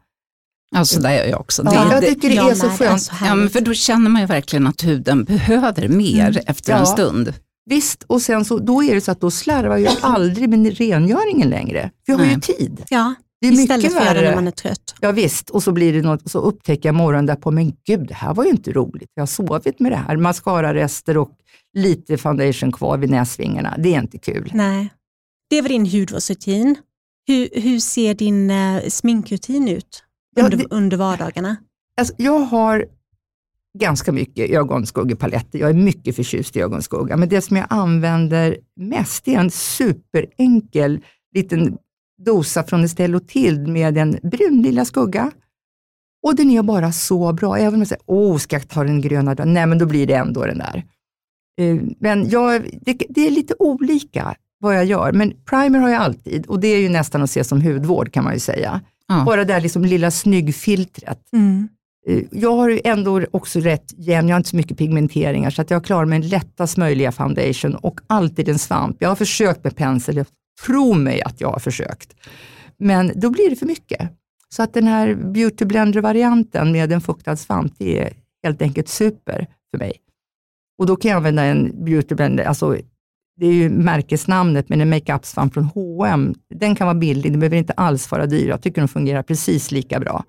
Alltså 0.75 0.99
det 0.99 1.15
gör 1.15 1.25
jag 1.25 1.39
också. 1.39 1.63
Ja, 1.65 1.71
det, 1.71 1.95
jag 1.95 2.03
tycker 2.03 2.29
det, 2.29 2.37
är 2.37 2.55
så 2.55 2.69
skönt. 2.69 3.01
Så 3.01 3.13
ja, 3.21 3.35
men 3.35 3.49
för 3.49 3.61
då 3.61 3.73
känner 3.73 4.09
man 4.09 4.21
ju 4.21 4.27
verkligen 4.27 4.67
att 4.67 4.83
huden 4.83 5.23
behöver 5.23 5.87
mer 5.87 6.29
mm. 6.29 6.43
efter 6.47 6.71
ja. 6.71 6.79
en 6.79 6.85
stund. 6.85 7.33
Visst, 7.65 8.03
och 8.03 8.21
sen 8.21 8.45
så, 8.45 8.59
då 8.59 8.83
är 8.83 8.95
det 8.95 9.01
så 9.01 9.11
att 9.11 9.21
då 9.21 9.31
slarvar 9.31 9.77
jag 9.77 9.93
aldrig 10.01 10.49
med 10.49 10.77
rengöringen 10.77 11.49
längre. 11.49 11.91
För 12.05 12.13
jag 12.13 12.19
har 12.19 12.25
ju 12.25 12.39
tid. 12.39 12.83
Ja. 12.89 13.15
Det 13.41 13.47
är 13.47 13.51
Istället 13.51 13.83
mycket 13.83 13.97
för 13.97 14.05
göra 14.05 14.21
när 14.21 14.35
man 14.35 14.47
är 14.47 14.51
trött. 14.51 14.95
Ja, 15.01 15.11
visst, 15.11 15.49
och 15.49 15.63
så 15.63 15.71
blir 15.71 15.93
det 15.93 16.01
något, 16.01 16.31
så 16.31 16.39
upptäcker 16.39 16.89
jag 16.89 16.95
morgonen 16.95 17.25
därpå, 17.25 17.51
men 17.51 17.73
gud, 17.85 18.07
det 18.07 18.13
här 18.13 18.33
var 18.33 18.43
ju 18.43 18.49
inte 18.49 18.71
roligt. 18.71 19.09
Jag 19.13 19.21
har 19.21 19.27
sovit 19.27 19.79
med 19.79 19.91
det 19.91 19.95
här, 19.95 20.17
mascararester 20.17 21.17
och 21.17 21.31
lite 21.73 22.17
foundation 22.17 22.71
kvar 22.71 22.97
vid 22.97 23.09
näsvingarna. 23.09 23.75
Det 23.77 23.95
är 23.95 24.01
inte 24.01 24.17
kul. 24.17 24.51
Nej. 24.53 24.89
Det 25.49 25.61
var 25.61 25.69
din 25.69 25.85
hudvårdsrutin. 25.85 26.75
Hur, 27.27 27.49
hur 27.61 27.79
ser 27.79 28.13
din 28.13 28.51
uh, 28.51 28.81
sminkrutin 28.87 29.67
ut 29.67 30.03
under, 30.37 30.51
ja, 30.51 30.57
det, 30.57 30.75
under 30.75 30.97
vardagarna? 30.97 31.55
Alltså, 31.97 32.13
jag 32.17 32.39
har 32.39 32.85
ganska 33.79 34.11
mycket 34.11 34.49
ögonskuggepaletter. 34.49 35.59
Jag 35.59 35.69
är 35.69 35.73
mycket 35.73 36.15
förtjust 36.15 36.55
i 36.55 36.61
ögonskugga, 36.61 37.17
men 37.17 37.29
det 37.29 37.41
som 37.41 37.57
jag 37.57 37.67
använder 37.69 38.57
mest 38.75 39.27
är 39.27 39.39
en 39.39 39.51
superenkel 39.51 40.99
liten 41.35 41.77
dosa 42.17 42.63
från 42.63 42.83
Estelle 42.83 43.19
Tild 43.19 43.67
med 43.67 43.97
en 43.97 44.19
brun 44.23 44.61
lilla 44.61 44.85
skugga. 44.85 45.31
Och 46.23 46.35
den 46.35 46.51
är 46.51 46.63
bara 46.63 46.91
så 46.91 47.33
bra. 47.33 47.57
Även 47.57 47.73
om 47.73 47.79
jag 47.79 47.87
säger, 47.87 48.03
åh, 48.05 48.37
ska 48.37 48.55
jag 48.55 48.69
ta 48.69 48.83
den 48.83 49.01
gröna? 49.01 49.33
Nej, 49.33 49.65
men 49.65 49.77
då 49.77 49.85
blir 49.85 50.07
det 50.07 50.13
ändå 50.13 50.45
den 50.45 50.57
där. 50.57 50.83
Eh, 51.61 51.77
men 51.99 52.29
jag, 52.29 52.79
det, 52.81 53.03
det 53.09 53.27
är 53.27 53.31
lite 53.31 53.53
olika 53.59 54.35
vad 54.59 54.75
jag 54.75 54.85
gör, 54.85 55.11
men 55.11 55.33
primer 55.45 55.79
har 55.79 55.89
jag 55.89 56.01
alltid 56.01 56.45
och 56.45 56.59
det 56.59 56.67
är 56.67 56.79
ju 56.79 56.89
nästan 56.89 57.21
att 57.21 57.31
se 57.31 57.43
som 57.43 57.61
hudvård 57.61 58.13
kan 58.13 58.23
man 58.23 58.33
ju 58.33 58.39
säga. 58.39 58.81
Ja. 59.07 59.23
Bara 59.25 59.45
det 59.45 59.53
där 59.53 59.61
liksom 59.61 59.85
lilla 59.85 60.11
snyggfiltret. 60.11 61.19
Mm. 61.33 61.67
Eh, 62.07 62.23
jag 62.31 62.55
har 62.55 62.81
ändå 62.83 63.21
också 63.31 63.59
rätt 63.59 63.93
jämn, 63.97 64.27
jag 64.27 64.35
har 64.35 64.39
inte 64.39 64.49
så 64.49 64.55
mycket 64.55 64.77
pigmenteringar 64.77 65.49
så 65.49 65.61
att 65.61 65.71
jag 65.71 65.85
klarar 65.85 66.05
mig 66.05 66.15
en 66.15 66.27
lättast 66.27 66.77
möjliga 66.77 67.11
foundation 67.11 67.75
och 67.75 67.99
alltid 68.07 68.49
en 68.49 68.59
svamp. 68.59 68.97
Jag 68.99 69.09
har 69.09 69.15
försökt 69.15 69.63
med 69.63 69.75
pensel, 69.75 70.25
tro 70.65 70.93
mig 70.93 71.21
att 71.21 71.41
jag 71.41 71.51
har 71.51 71.59
försökt. 71.59 72.15
Men 72.77 73.11
då 73.15 73.29
blir 73.29 73.49
det 73.49 73.55
för 73.55 73.65
mycket. 73.65 74.11
Så 74.49 74.63
att 74.63 74.73
den 74.73 74.87
här 74.87 75.15
beauty 75.15 75.65
blender-varianten 75.65 76.71
med 76.71 76.91
en 76.91 77.01
fuktad 77.01 77.35
svamp, 77.35 77.73
det 77.77 77.99
är 77.99 78.13
helt 78.43 78.61
enkelt 78.61 78.89
super 78.89 79.47
för 79.71 79.77
mig. 79.77 79.93
Och 80.77 80.85
då 80.85 80.95
kan 80.95 81.11
jag 81.11 81.17
använda 81.17 81.43
en 81.43 81.85
beauty 81.85 82.15
blender, 82.15 82.43
alltså 82.43 82.77
det 83.37 83.47
är 83.47 83.53
ju 83.53 83.69
märkesnamnet, 83.69 84.69
men 84.69 84.81
en 84.81 84.89
makeup-svamp 84.89 85.53
från 85.53 85.63
H&M 85.63 86.35
den 86.49 86.75
kan 86.75 86.87
vara 86.87 86.95
billig, 86.97 87.31
den 87.31 87.39
behöver 87.39 87.57
inte 87.57 87.73
alls 87.73 88.11
vara 88.11 88.25
dyr. 88.25 88.47
Jag 88.47 88.61
tycker 88.61 88.81
den 88.81 88.87
fungerar 88.87 89.23
precis 89.23 89.71
lika 89.71 89.99
bra. 89.99 90.23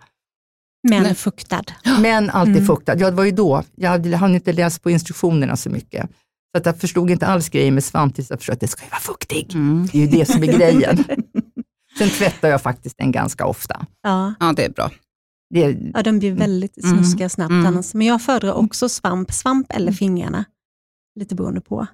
Men 0.88 1.02
Nej. 1.02 1.14
fuktad. 1.14 1.64
Men 2.00 2.30
alltid 2.30 2.56
mm. 2.56 2.66
fuktad. 2.66 2.96
Ja, 2.98 3.10
det 3.10 3.16
var 3.16 3.24
ju 3.24 3.30
då, 3.30 3.62
jag 3.74 3.90
hade 3.90 4.34
inte 4.34 4.52
läst 4.52 4.82
på 4.82 4.90
instruktionerna 4.90 5.56
så 5.56 5.70
mycket. 5.70 6.10
Så 6.56 6.58
att 6.58 6.66
jag 6.66 6.80
förstod 6.80 7.10
inte 7.10 7.26
alls 7.26 7.48
grejen 7.48 7.74
med 7.74 7.84
svamp 7.84 8.14
tills 8.14 8.30
jag 8.30 8.38
förstod 8.38 8.52
att 8.52 8.60
det 8.60 8.68
ska 8.68 8.84
ju 8.84 8.90
vara 8.90 9.00
fuktig. 9.00 9.54
Mm. 9.54 9.88
Det 9.92 9.98
är 9.98 10.02
ju 10.02 10.18
det 10.18 10.26
som 10.26 10.42
är 10.42 10.46
grejen. 10.46 11.04
Sen 11.98 12.08
tvättar 12.08 12.48
jag 12.48 12.62
faktiskt 12.62 12.98
den 12.98 13.12
ganska 13.12 13.46
ofta. 13.46 13.86
Ja, 14.02 14.34
ja 14.40 14.52
det 14.56 14.64
är 14.64 14.70
bra. 14.70 14.90
Det, 15.54 15.78
ja, 15.94 16.02
de 16.02 16.18
blir 16.18 16.32
väldigt 16.32 16.84
mm. 16.84 17.04
snuskiga 17.04 17.28
snabbt 17.28 17.50
mm. 17.50 17.66
annars. 17.66 17.94
Men 17.94 18.06
jag 18.06 18.22
föredrar 18.22 18.52
också 18.52 18.88
svamp, 18.88 19.32
svamp 19.32 19.66
eller 19.70 19.92
fingrarna. 19.92 20.44
Lite 21.18 21.34
beroende 21.34 21.60
på. 21.60 21.86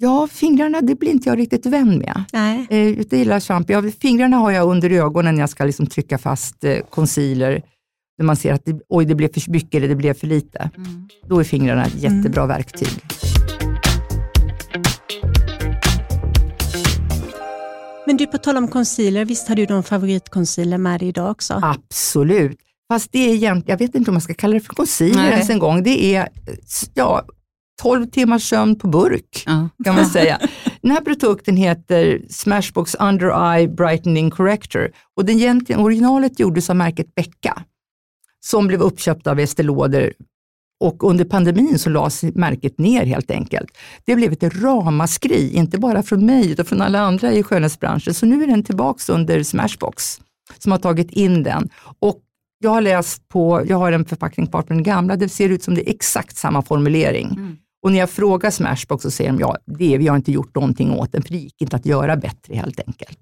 Ja, 0.00 0.26
fingrarna 0.26 0.80
det 0.80 0.94
blir 0.94 1.10
inte 1.10 1.28
jag 1.28 1.38
riktigt 1.38 1.66
vän 1.66 1.98
med. 1.98 2.24
Nej. 2.32 2.66
Eh, 2.70 2.88
jag 2.88 3.12
gillar 3.12 3.40
svamp. 3.40 3.70
Jag, 3.70 3.94
fingrarna 3.94 4.36
har 4.36 4.50
jag 4.50 4.68
under 4.68 4.90
ögonen 4.90 5.34
när 5.34 5.42
jag 5.42 5.50
ska 5.50 5.64
liksom 5.64 5.86
trycka 5.86 6.18
fast 6.18 6.64
eh, 6.64 6.78
concealer. 6.90 7.62
När 8.18 8.26
man 8.26 8.36
ser 8.36 8.52
att 8.52 8.64
det, 8.64 8.80
oj, 8.88 9.04
det 9.04 9.14
blev 9.14 9.32
för 9.32 9.50
mycket 9.50 9.74
eller 9.74 9.88
det 9.88 9.96
blev 9.96 10.14
för 10.14 10.26
lite. 10.26 10.70
Mm. 10.76 11.08
Då 11.28 11.40
är 11.40 11.44
fingrarna 11.44 11.84
ett 11.84 12.02
jättebra 12.02 12.42
mm. 12.42 12.56
verktyg. 12.56 12.88
Men 18.10 18.16
du, 18.16 18.26
på 18.26 18.38
tal 18.38 18.56
om 18.56 18.68
concealer, 18.68 19.24
visst 19.24 19.48
har 19.48 19.56
du 19.56 19.66
någon 19.66 19.82
favoritconcealer 19.82 20.78
med 20.78 21.00
dig 21.00 21.08
idag 21.08 21.30
också? 21.30 21.60
Absolut. 21.62 22.58
Fast 22.88 23.12
det 23.12 23.18
är 23.18 23.34
egentligen, 23.34 23.78
jag 23.78 23.86
vet 23.86 23.94
inte 23.94 24.10
om 24.10 24.14
man 24.14 24.20
ska 24.20 24.34
kalla 24.34 24.54
det 24.54 24.60
för 24.60 24.74
concealer 24.74 25.30
ens 25.30 25.50
en 25.50 25.58
gång. 25.58 25.82
Det 25.82 26.14
är 26.14 26.28
ja, 26.94 27.24
12 27.82 28.06
timmars 28.06 28.48
sömn 28.48 28.78
på 28.78 28.88
burk, 28.88 29.42
ja. 29.46 29.68
kan 29.84 29.94
man 29.94 30.06
säga. 30.06 30.40
Den 30.82 30.90
här 30.90 31.00
produkten 31.00 31.56
heter 31.56 32.22
Smashbox 32.30 32.94
Under 32.94 33.54
Eye 33.54 33.68
Brightening 33.68 34.30
Corrector 34.30 34.90
och 35.16 35.24
den 35.24 35.62
originalet 35.78 36.40
gjordes 36.40 36.70
av 36.70 36.76
märket 36.76 37.14
Becka 37.14 37.62
som 38.40 38.66
blev 38.66 38.82
uppköpt 38.82 39.26
av 39.26 39.40
Estée 39.40 39.66
Lauder 39.66 40.12
och 40.80 41.04
under 41.04 41.24
pandemin 41.24 41.78
så 41.78 41.90
lades 41.90 42.22
märket 42.22 42.78
ner 42.78 43.06
helt 43.06 43.30
enkelt. 43.30 43.78
Det 44.04 44.16
blev 44.16 44.32
ett 44.32 44.62
ramaskri, 44.62 45.56
inte 45.56 45.78
bara 45.78 46.02
från 46.02 46.26
mig 46.26 46.50
utan 46.50 46.64
från 46.64 46.82
alla 46.82 47.00
andra 47.00 47.32
i 47.32 47.42
skönhetsbranschen. 47.42 48.14
Så 48.14 48.26
nu 48.26 48.42
är 48.42 48.46
den 48.46 48.62
tillbaks 48.62 49.08
under 49.08 49.42
Smashbox 49.42 50.20
som 50.58 50.72
har 50.72 50.78
tagit 50.78 51.10
in 51.10 51.42
den. 51.42 51.68
Och 51.98 52.20
jag 52.58 52.70
har 52.70 52.80
läst 52.80 53.28
på, 53.28 53.62
jag 53.66 53.76
har 53.76 53.92
en 53.92 54.04
förpackning 54.04 54.46
kvar 54.46 54.62
på 54.62 54.72
den 54.72 54.82
gamla, 54.82 55.16
det 55.16 55.28
ser 55.28 55.48
ut 55.48 55.62
som 55.62 55.74
det 55.74 55.90
är 55.90 55.94
exakt 55.94 56.36
samma 56.36 56.62
formulering. 56.62 57.26
Mm. 57.26 57.56
Och 57.82 57.92
när 57.92 57.98
jag 57.98 58.10
frågar 58.10 58.50
Smashbox 58.50 59.02
så 59.02 59.10
säger 59.10 59.30
de, 59.30 59.40
ja, 59.40 59.56
det, 59.66 59.98
vi 59.98 60.08
har 60.08 60.16
inte 60.16 60.32
gjort 60.32 60.54
någonting 60.54 60.90
åt 60.90 61.12
den, 61.12 61.22
för 61.22 61.30
det 61.30 61.38
gick 61.38 61.62
inte 61.62 61.76
att 61.76 61.86
göra 61.86 62.16
bättre 62.16 62.54
helt 62.54 62.80
enkelt. 62.86 63.18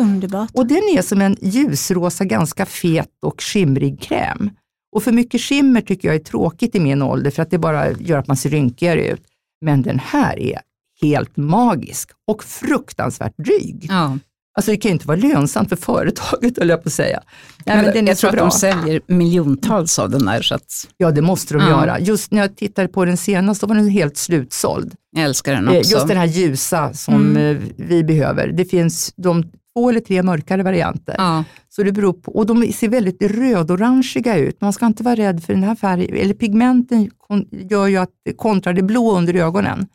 Underbart. 0.00 0.50
Och 0.54 0.66
den 0.66 0.82
är 0.96 1.02
som 1.02 1.20
en 1.20 1.36
ljusrosa, 1.40 2.24
ganska 2.24 2.66
fet 2.66 3.10
och 3.22 3.42
skimrig 3.42 4.00
kräm. 4.00 4.50
Och 4.92 5.02
för 5.02 5.12
mycket 5.12 5.40
skimmer 5.40 5.80
tycker 5.80 6.08
jag 6.08 6.14
är 6.14 6.18
tråkigt 6.18 6.74
i 6.74 6.80
min 6.80 7.02
ålder, 7.02 7.30
för 7.30 7.42
att 7.42 7.50
det 7.50 7.58
bara 7.58 7.90
gör 7.90 8.18
att 8.18 8.26
man 8.26 8.36
ser 8.36 8.50
rynkigare 8.50 9.08
ut. 9.08 9.22
Men 9.60 9.82
den 9.82 9.98
här 9.98 10.38
är 10.38 10.60
helt 11.02 11.36
magisk 11.36 12.10
och 12.26 12.44
fruktansvärt 12.44 13.36
dryg. 13.36 13.86
Ja. 13.88 14.18
Alltså 14.54 14.70
det 14.70 14.76
kan 14.76 14.88
ju 14.88 14.92
inte 14.92 15.06
vara 15.06 15.16
lönsamt 15.16 15.68
för 15.68 15.76
företaget, 15.76 16.58
höll 16.58 16.68
jag 16.68 16.82
på 16.82 16.88
att 16.88 16.92
säga. 16.92 17.22
Nej, 17.66 17.76
men, 17.76 17.84
men 17.84 17.94
den 17.94 18.04
är 18.04 18.08
jag 18.08 18.18
tror 18.18 18.32
bra. 18.32 18.46
att 18.46 18.50
de 18.50 18.58
säljer 18.58 19.00
miljontals 19.06 19.98
av 19.98 20.10
den 20.10 20.26
där. 20.26 20.42
Så 20.42 20.54
att... 20.54 20.88
Ja, 20.96 21.10
det 21.10 21.22
måste 21.22 21.54
de 21.54 21.60
ja. 21.60 21.68
göra. 21.68 22.00
Just 22.00 22.32
när 22.32 22.40
jag 22.40 22.56
tittade 22.56 22.88
på 22.88 23.04
den 23.04 23.16
senast, 23.16 23.60
då 23.60 23.66
var 23.66 23.74
den 23.74 23.88
helt 23.88 24.16
slutsåld. 24.16 24.94
Jag 25.16 25.24
älskar 25.24 25.52
den 25.52 25.68
eh, 25.68 25.78
också. 25.78 25.94
Just 25.94 26.08
den 26.08 26.16
här 26.16 26.26
ljusa 26.26 26.94
som 26.94 27.14
mm. 27.14 27.56
Eh, 27.56 27.62
vi 27.76 28.04
behöver. 28.04 28.48
Det 28.48 28.64
finns 28.64 29.12
de 29.16 29.44
två 29.76 29.90
eller 29.90 30.00
tre 30.00 30.22
mörkare 30.22 30.62
varianter. 30.62 31.14
Ja. 31.18 31.44
Så 31.68 31.82
det 31.82 31.92
beror 31.92 32.12
på, 32.12 32.32
och 32.32 32.46
de 32.46 32.72
ser 32.72 32.88
väldigt 32.88 33.22
röd-orangeiga 33.22 34.36
ut. 34.36 34.60
Man 34.60 34.72
ska 34.72 34.86
inte 34.86 35.02
vara 35.02 35.14
rädd 35.14 35.44
för 35.44 35.52
den 35.52 35.62
här 35.62 35.74
färgen, 35.74 36.16
eller 36.16 36.34
pigmenten 36.34 37.10
gör 37.50 37.86
ju 37.86 37.96
att 37.96 38.10
det 38.24 38.32
kontrar 38.32 38.72
det 38.72 38.82
blå 38.82 39.16
under 39.16 39.34
ögonen. 39.34 39.86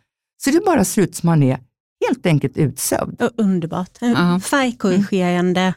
Så 0.43 0.49
det 0.49 0.65
bara 0.65 0.85
ser 0.85 1.01
ut 1.01 1.15
som 1.15 1.27
man 1.27 1.43
är 1.43 1.59
helt 2.07 2.25
enkelt 2.25 2.57
utsövd. 2.57 3.21
Och 3.21 3.31
underbart. 3.37 4.01
Uh 4.01 4.39
Färgkorrigerande 4.39 5.61
mm. 5.61 5.73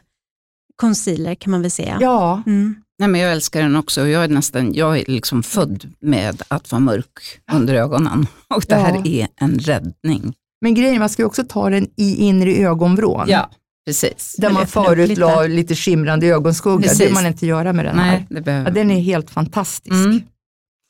concealer 0.75 1.35
kan 1.35 1.51
man 1.51 1.61
väl 1.61 1.71
säga. 1.71 1.97
Ja. 2.01 2.43
Mm. 2.45 2.75
Nej, 2.99 3.09
men 3.09 3.21
jag 3.21 3.31
älskar 3.31 3.61
den 3.61 3.75
också. 3.75 4.07
Jag 4.07 4.23
är 4.23 4.27
nästan 4.27 4.73
jag 4.73 4.99
är 4.99 5.03
liksom 5.07 5.43
född 5.43 5.93
med 5.99 6.41
att 6.47 6.71
vara 6.71 6.79
mörk 6.79 7.19
under 7.51 7.75
ögonen 7.75 8.27
och 8.55 8.65
det 8.67 8.75
här 8.75 9.07
är 9.07 9.27
en 9.35 9.59
räddning. 9.59 10.33
Men 10.61 10.73
grejen 10.73 10.99
man 10.99 11.09
ska 11.09 11.25
också 11.25 11.43
ta 11.43 11.69
den 11.69 11.87
i 11.95 12.15
inre 12.15 12.55
ögonvrån. 12.55 13.25
Ja, 13.27 13.49
precis. 13.89 14.35
Där 14.37 14.49
man 14.49 14.67
förut 14.67 15.09
lite. 15.09 15.21
la 15.21 15.43
lite 15.43 15.75
skimrande 15.75 16.27
ögonskugga. 16.27 16.81
Precis. 16.81 16.97
Det 16.97 17.05
vill 17.05 17.13
man 17.13 17.25
inte 17.25 17.45
göra 17.45 17.73
med 17.73 17.85
den 17.85 17.95
Nej, 17.95 18.09
här. 18.09 18.25
Det 18.29 18.41
behöver. 18.41 18.69
Ja, 18.69 18.73
den 18.73 18.91
är 18.91 18.99
helt 18.99 19.29
fantastisk. 19.29 19.93
Mm. 19.93 20.21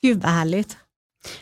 Gud 0.02 0.22
vad 0.22 0.32
härligt. 0.32 0.76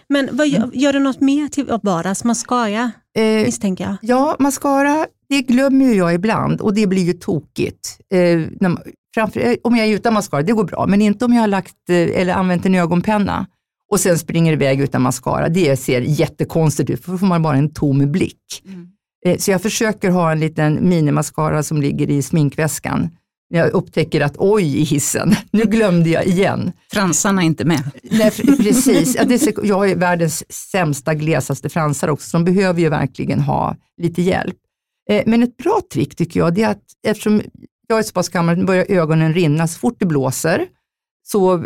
Men 0.09 0.28
vad 0.32 0.48
gör, 0.48 0.59
mm. 0.59 0.70
gör 0.74 0.92
du 0.92 0.98
något 0.98 1.20
mer 1.20 1.48
till 1.48 1.78
vardags? 1.82 2.24
Mascara 2.24 2.90
eh, 3.16 3.24
misstänker 3.24 3.84
jag? 3.84 3.96
Ja, 4.00 4.36
mascara 4.38 5.06
det 5.28 5.42
glömmer 5.42 5.94
jag 5.94 6.14
ibland 6.14 6.61
och 6.61 6.74
det 6.74 6.86
blir 6.86 7.02
ju 7.02 7.12
tokigt. 7.12 8.00
Eh, 8.12 8.18
när, 8.61 8.76
framför, 9.14 9.40
eh, 9.40 9.54
om 9.62 9.76
jag 9.76 9.86
är 9.86 9.94
utan 9.94 10.14
mascara, 10.14 10.42
det 10.42 10.52
går 10.52 10.64
bra, 10.64 10.86
men 10.86 11.02
inte 11.02 11.24
om 11.24 11.32
jag 11.32 11.40
har 11.40 11.48
lagt 11.48 11.74
eh, 11.88 12.20
eller 12.20 12.34
använt 12.34 12.66
en 12.66 12.74
ögonpenna 12.74 13.46
och 13.90 14.00
sen 14.00 14.18
springer 14.18 14.52
iväg 14.52 14.80
utan 14.80 15.02
mascara. 15.02 15.48
Det 15.48 15.76
ser 15.76 16.00
jättekonstigt 16.00 16.90
ut, 16.90 17.04
för 17.04 17.12
då 17.12 17.18
får 17.18 17.26
man 17.26 17.42
bara 17.42 17.56
en 17.56 17.72
tom 17.72 18.12
blick. 18.12 18.62
Mm. 18.64 18.88
Eh, 19.27 19.37
så 19.39 19.51
jag 19.51 19.62
försöker 19.62 20.11
ha 20.11 20.33
en 20.33 20.41
liten 20.41 20.89
minimascara 20.89 21.62
som 21.62 21.83
ligger 21.83 22.11
i 22.11 22.23
sminkväskan 22.23 23.11
jag 23.51 23.73
upptäcker 23.73 24.21
att 24.21 24.35
oj 24.39 24.79
i 24.79 24.83
hissen, 24.83 25.35
nu 25.51 25.62
glömde 25.62 26.11
jag 26.11 26.27
igen. 26.27 26.73
Fransarna 26.93 27.43
är 27.43 27.47
inte 27.47 27.64
med. 27.64 27.91
Nej, 28.03 28.31
precis, 28.59 29.16
är, 29.16 29.66
jag 29.66 29.77
har 29.77 29.95
världens 29.95 30.53
sämsta, 30.53 31.14
glesaste 31.14 31.69
fransar 31.69 32.09
också, 32.09 32.31
som 32.31 32.45
behöver 32.45 32.81
ju 32.81 32.89
verkligen 32.89 33.41
ha 33.41 33.77
lite 33.97 34.23
hjälp. 34.23 34.57
Eh, 35.11 35.23
men 35.27 35.43
ett 35.43 35.57
bra 35.57 35.81
trick 35.93 36.16
tycker 36.16 36.41
jag, 36.41 36.55
det 36.55 36.62
är 36.62 36.71
att 36.71 36.85
eftersom 37.07 37.43
jag 37.89 37.99
är 37.99 38.03
så 38.03 38.12
pass 38.12 38.29
gammal, 38.29 38.66
börjar 38.66 38.87
ögonen 38.89 39.35
rinna 39.35 39.69
så 39.69 39.79
fort 39.79 39.97
det 39.99 40.07
blåser, 40.07 40.66
så 41.23 41.64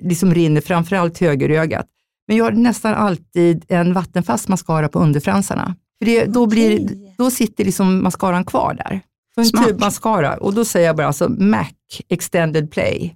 liksom 0.00 0.34
rinner 0.34 0.60
framförallt 0.60 1.18
högerögat. 1.18 1.86
Men 2.28 2.36
jag 2.36 2.44
har 2.44 2.52
nästan 2.52 2.94
alltid 2.94 3.64
en 3.68 3.92
vattenfast 3.92 4.48
mascara 4.48 4.88
på 4.88 4.98
underfransarna. 4.98 5.76
För 5.98 6.06
det, 6.06 6.24
då, 6.24 6.46
blir, 6.46 6.88
då 7.18 7.30
sitter 7.30 7.64
liksom 7.64 8.02
mascaran 8.02 8.44
kvar 8.44 8.74
där. 8.74 9.00
En 9.36 9.44
Smart. 9.44 9.68
tub 9.68 9.80
mascara 9.80 10.36
och 10.36 10.54
då 10.54 10.64
säger 10.64 10.86
jag 10.86 10.96
bara 10.96 11.06
alltså 11.06 11.28
MAC 11.28 11.68
Extended 12.08 12.70
Play. 12.70 13.14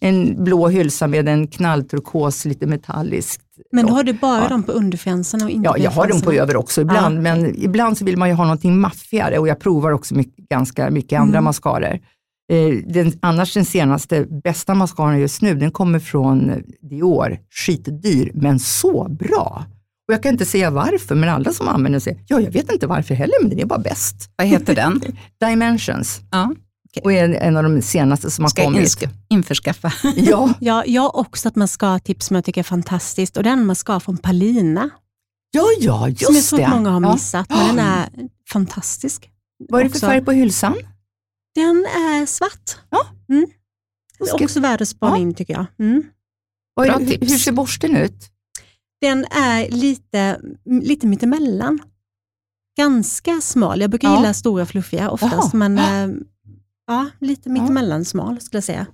En 0.00 0.44
blå 0.44 0.68
hylsa 0.68 1.06
med 1.06 1.28
en 1.28 1.48
knallturkos, 1.48 2.44
lite 2.44 2.66
metalliskt. 2.66 3.42
Men 3.72 3.86
då 3.86 3.92
har 3.92 4.02
du 4.02 4.12
bara 4.12 4.42
ja. 4.42 4.48
dem 4.48 4.62
på 4.62 4.72
underfransarna 4.72 5.44
och 5.44 5.50
inte 5.50 5.68
Ja, 5.68 5.78
jag 5.78 5.90
har 5.90 6.08
dem 6.08 6.20
på 6.20 6.32
över 6.32 6.56
också 6.56 6.80
ibland, 6.80 7.16
ja. 7.16 7.20
men 7.20 7.62
ibland 7.62 7.98
så 7.98 8.04
vill 8.04 8.16
man 8.16 8.28
ju 8.28 8.34
ha 8.34 8.44
någonting 8.44 8.78
maffigare 8.78 9.38
och 9.38 9.48
jag 9.48 9.60
provar 9.60 9.90
också 9.90 10.14
mycket, 10.14 10.48
ganska 10.48 10.90
mycket 10.90 11.20
andra 11.20 11.38
mm. 11.38 11.44
mascaror. 11.44 11.98
Eh, 12.52 12.76
den, 12.86 13.12
annars 13.20 13.54
den 13.54 13.64
senaste 13.64 14.24
bästa 14.24 14.74
mascaran 14.74 15.20
just 15.20 15.42
nu, 15.42 15.54
den 15.54 15.70
kommer 15.70 15.98
från 15.98 16.62
Dior, 16.80 17.38
skitdyr 17.50 18.30
men 18.34 18.58
så 18.58 19.08
bra. 19.08 19.64
Och 20.08 20.14
jag 20.14 20.22
kan 20.22 20.32
inte 20.32 20.44
säga 20.44 20.70
varför, 20.70 21.14
men 21.14 21.28
alla 21.28 21.52
som 21.52 21.68
använder 21.68 22.00
säger, 22.00 22.20
ja 22.26 22.40
jag 22.40 22.50
vet 22.50 22.72
inte 22.72 22.86
varför 22.86 23.14
heller, 23.14 23.34
men 23.40 23.50
den 23.50 23.58
är 23.60 23.64
bara 23.64 23.78
bäst. 23.78 24.30
Vad 24.36 24.46
heter 24.46 24.74
den? 24.74 25.02
Dimensions. 25.40 26.20
Ja. 26.30 26.54
Och 27.04 27.12
är 27.12 27.28
en 27.28 27.56
av 27.56 27.62
de 27.62 27.82
senaste 27.82 28.30
som 28.30 28.44
har 28.44 28.48
Ska 28.50 28.64
kommit. 28.64 28.90
Ska 28.90 29.08
införskaffa. 29.28 29.92
ja. 30.16 30.54
ja. 30.60 30.84
Jag 30.86 31.02
har 31.02 31.16
också 31.16 31.48
ett 31.48 31.56
mascara-tips 31.56 32.26
som 32.26 32.34
jag 32.34 32.44
tycker 32.44 32.60
är 32.60 32.62
fantastiskt 32.64 33.36
och 33.36 33.42
den 33.42 33.66
mascara 33.66 34.00
från 34.00 34.16
Palina. 34.18 34.90
Ja, 35.50 35.64
ja, 35.80 36.08
just 36.08 36.20
det. 36.20 36.26
Som 36.26 36.34
jag 36.34 36.44
tror 36.48 36.62
att 36.62 36.70
många 36.70 36.90
har 36.90 37.12
missat, 37.14 37.46
ja. 37.48 37.56
men 37.56 37.76
den 37.76 37.86
är 37.86 38.08
fantastisk. 38.52 39.30
Vad 39.68 39.80
är 39.80 39.84
det 39.84 39.90
för 39.90 39.96
också. 39.96 40.06
färg 40.06 40.24
på 40.24 40.32
hylsan? 40.32 40.74
Den 41.54 41.76
är 41.86 42.26
svart. 42.26 42.76
Ja. 42.90 43.06
Mm. 43.28 43.46
Också 44.32 44.60
värd 44.60 44.82
att 44.82 44.88
spana 44.88 45.16
Ja. 45.16 45.22
in 45.22 45.34
tycker 45.34 45.54
jag. 45.54 45.66
Mm. 45.78 46.02
Är 46.80 46.84
Bra 46.84 46.98
det, 46.98 47.04
hur, 47.04 47.10
tips. 47.10 47.32
hur 47.32 47.38
ser 47.38 47.52
borsten 47.52 47.96
ut? 47.96 48.30
Den 49.00 49.24
är 49.24 49.70
lite, 49.70 50.40
lite 50.64 51.06
mittemellan. 51.06 51.78
Ganska 52.78 53.40
smal. 53.40 53.80
Jag 53.80 53.90
brukar 53.90 54.08
Ja. 54.08 54.16
gilla 54.16 54.34
stora 54.34 54.66
fluffiga 54.66 55.10
oftast, 55.10 55.32
Jaha. 55.54 55.68
men 55.68 55.76
Ja. 55.76 56.02
eh, 56.04 56.08
ja, 56.86 57.06
lite 57.20 57.50
mittemellan 57.50 58.04
smal 58.04 58.40
skulle 58.40 58.56
jag 58.56 58.64
säga. 58.64 58.86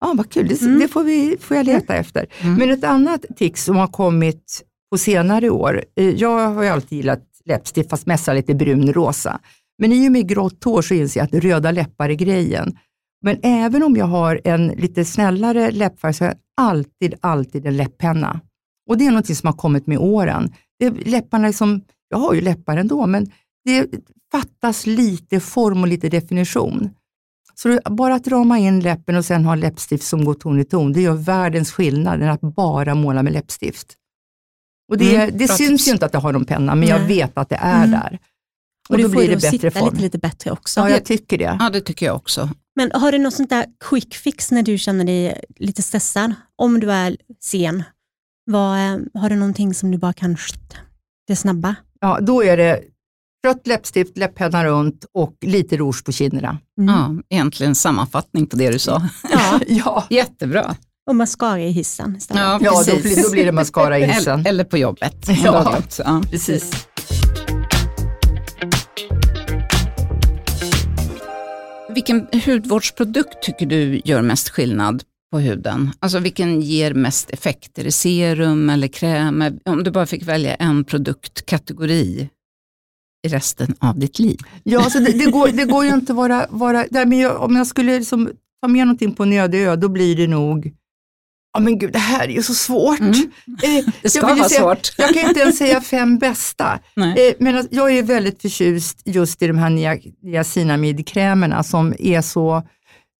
Ja, 0.00 0.14
vad 0.16 0.30
kul, 0.30 0.48
det, 0.48 0.62
Mm. 0.62 0.78
det 0.78 0.88
får, 0.88 1.04
vi, 1.04 1.36
får 1.40 1.56
jag 1.56 1.66
leta 1.66 1.94
efter. 1.94 2.26
Mm. 2.40 2.54
Men 2.54 2.70
ett 2.70 2.84
annat 2.84 3.24
tics 3.36 3.64
som 3.64 3.76
har 3.76 3.86
kommit 3.86 4.62
på 4.90 4.98
senare 4.98 5.50
år, 5.50 5.84
eh, 5.96 6.08
jag 6.10 6.48
har 6.48 6.62
ju 6.62 6.68
alltid 6.68 6.96
gillat 6.96 7.22
läppstift 7.44 7.90
fast 7.90 8.06
mest 8.06 8.26
lite 8.28 8.54
brunrosa. 8.54 9.40
Men 9.78 9.92
i 9.92 10.08
och 10.08 10.12
med 10.12 10.28
grått 10.28 10.64
hår 10.64 10.82
så 10.82 10.94
inser 10.94 11.20
jag 11.20 11.24
att 11.36 11.44
röda 11.44 11.70
läppar 11.70 12.08
är 12.08 12.14
grejen. 12.14 12.76
Men 13.24 13.38
även 13.42 13.82
om 13.82 13.96
jag 13.96 14.06
har 14.06 14.40
en 14.44 14.66
lite 14.68 15.04
snällare 15.04 15.70
läppfärg 15.70 16.14
så 16.14 16.24
har 16.24 16.28
jag 16.28 16.38
alltid, 16.56 17.14
alltid 17.20 17.66
en 17.66 17.76
läpppenna. 17.76 18.40
Och 18.88 18.98
det 18.98 19.06
är 19.06 19.10
något 19.10 19.36
som 19.36 19.46
har 19.46 19.52
kommit 19.56 19.86
med 19.86 19.98
åren. 19.98 20.52
Det 20.78 20.86
är 20.86 20.90
läpparna 20.90 21.48
är 21.48 21.52
som, 21.52 21.80
jag 22.08 22.18
har 22.18 22.34
ju 22.34 22.40
läppar 22.40 22.76
ändå, 22.76 23.06
men 23.06 23.30
det 23.64 23.86
fattas 24.32 24.86
lite 24.86 25.40
form 25.40 25.82
och 25.82 25.88
lite 25.88 26.08
definition. 26.08 26.90
Så 27.54 27.80
bara 27.90 28.14
att 28.14 28.28
rama 28.28 28.58
in 28.58 28.80
läppen 28.80 29.16
och 29.16 29.24
sen 29.24 29.44
ha 29.44 29.54
läppstift 29.54 30.04
som 30.04 30.24
går 30.24 30.34
ton 30.34 30.60
i 30.60 30.64
ton, 30.64 30.92
det 30.92 31.00
gör 31.02 31.14
världens 31.14 31.72
skillnad 31.72 32.22
än 32.22 32.28
att 32.28 32.40
bara 32.40 32.94
måla 32.94 33.22
med 33.22 33.32
läppstift. 33.32 33.94
Och 34.88 34.98
det, 34.98 35.16
Mm, 35.16 35.38
det 35.38 35.48
syns 35.48 35.88
ju 35.88 35.92
inte 35.92 36.06
att 36.06 36.14
jag 36.14 36.20
har 36.20 36.34
en 36.34 36.44
penna, 36.44 36.74
men 36.74 36.88
jag 36.88 36.98
Nej. 37.00 37.08
vet 37.08 37.38
att 37.38 37.48
det 37.48 37.56
är 37.56 37.84
Mm. 37.84 37.90
där. 37.90 38.18
Och, 38.88 38.90
Och 38.90 38.96
du 38.96 39.02
då 39.02 39.08
får 39.08 39.16
blir 39.16 39.28
det 39.28 39.34
det 39.34 39.36
att 39.36 39.42
bättre 39.52 39.70
sitta 39.70 39.80
form. 39.80 39.90
lite, 39.90 40.02
lite 40.02 40.18
bättre 40.18 40.50
också. 40.50 40.80
Ja, 40.80 40.90
jag 40.90 41.04
tycker 41.04 41.38
det. 41.38 41.56
Ja, 41.60 41.70
det 41.70 41.80
tycker 41.80 42.06
jag 42.06 42.16
också. 42.16 42.48
Men 42.76 42.92
har 42.94 43.12
du 43.12 43.18
något 43.18 43.34
sånt 43.34 43.50
där 43.50 43.66
quick 43.84 44.14
fix 44.14 44.50
när 44.50 44.62
du 44.62 44.78
känner 44.78 45.04
dig 45.04 45.40
lite 45.56 45.82
stressad? 45.82 46.34
Om 46.56 46.80
du 46.80 46.92
är 46.92 47.16
sen, 47.40 47.82
vad, 48.44 48.78
eh, 48.78 48.98
har 49.14 49.28
du 49.30 49.36
någonting 49.36 49.74
som 49.74 49.90
du 49.90 49.98
bara 49.98 50.12
kan, 50.12 50.36
det 51.26 51.36
snabba? 51.36 51.74
Ja, 52.00 52.18
då 52.20 52.44
är 52.44 52.56
det 52.56 52.80
rött 53.46 53.66
läppstift, 53.66 54.18
läpppenna 54.18 54.64
runt 54.64 55.04
och 55.12 55.36
lite 55.40 55.76
rouge 55.76 56.04
på 56.04 56.12
kinderna. 56.12 56.58
Mm. 56.80 56.94
Ja, 56.94 57.22
egentligen 57.36 57.74
sammanfattning 57.74 58.46
på 58.46 58.56
det 58.56 58.70
du 58.70 58.78
sa. 58.78 59.08
Ja, 59.32 59.60
Ja, 59.68 60.04
Jättebra. 60.10 60.76
och 61.06 61.16
mascara 61.16 61.60
i 61.60 61.70
hissen 61.70 62.16
istället. 62.16 62.42
Ja, 62.42 62.58
ja 62.62 62.82
då, 62.94 63.00
blir, 63.02 63.22
då 63.22 63.30
blir 63.30 63.44
det 63.44 63.52
mascara 63.52 63.98
i 63.98 64.04
hissen. 64.04 64.40
Eller, 64.40 64.48
eller 64.50 64.64
på 64.64 64.78
jobbet. 64.78 65.28
Ja. 65.44 65.82
Ja. 65.98 66.22
Precis. 66.30 66.86
Vilken 71.94 72.26
hudvårdsprodukt 72.46 73.42
tycker 73.42 73.66
du 73.66 74.00
gör 74.04 74.22
mest 74.22 74.48
skillnad 74.48 75.02
på 75.32 75.38
huden? 75.38 75.90
Alltså 76.00 76.18
vilken 76.18 76.60
ger 76.60 76.94
mest 76.94 77.30
effekt? 77.30 77.78
Är 77.78 77.84
det 77.84 77.92
serum 77.92 78.70
eller 78.70 78.88
kräm? 78.88 79.44
Om 79.64 79.84
du 79.84 79.90
bara 79.90 80.06
fick 80.06 80.22
välja 80.22 80.54
en 80.54 80.84
produktkategori 80.84 82.28
i 83.26 83.28
resten 83.28 83.74
av 83.78 83.98
ditt 83.98 84.18
liv. 84.18 84.38
Ja, 84.62 84.90
så 84.90 84.98
det, 84.98 85.12
det, 85.12 85.30
går, 85.30 85.48
det 85.48 85.64
går 85.64 85.84
ju 85.84 85.94
inte 85.94 86.12
att 86.12 86.16
vara, 86.16 86.46
vara 86.50 86.86
där, 86.90 87.06
men 87.06 87.18
jag, 87.18 87.42
om 87.42 87.56
jag 87.56 87.66
skulle 87.66 87.98
liksom 87.98 88.30
ta 88.62 88.68
med 88.68 88.86
någonting 88.86 89.14
på 89.14 89.22
en 89.22 89.32
öde 89.32 89.58
ö, 89.58 89.76
då 89.76 89.88
blir 89.88 90.16
det 90.16 90.26
nog, 90.26 90.72
ja 91.54 91.60
men 91.60 91.78
gud, 91.78 91.92
det 91.92 91.98
här 91.98 92.24
är 92.28 92.32
ju 92.32 92.42
så 92.42 92.54
svårt. 92.54 93.00
Mm. 93.00 93.14
Eh, 93.62 93.84
Det 94.02 94.10
ska 94.10 94.26
vara 94.26 94.48
säga- 94.48 94.60
svårt. 94.60 94.88
Jag 94.98 95.14
kan 95.14 95.28
inte 95.28 95.40
ens 95.40 95.58
säga 95.58 95.80
fem 95.80 96.18
bästa. 96.18 96.78
Nej. 96.96 97.28
Eh, 97.28 97.34
men 97.38 97.56
att 97.56 97.66
jag 97.70 97.92
är 97.98 98.02
väldigt 98.02 98.42
förtjust 98.42 99.02
just 99.04 99.42
i 99.42 99.46
de 99.46 99.58
här 99.58 99.70
nia- 99.70 100.12
niacinamidkrämerna 100.22 101.62
som 101.62 101.94
är 101.98 102.20
så 102.20 102.62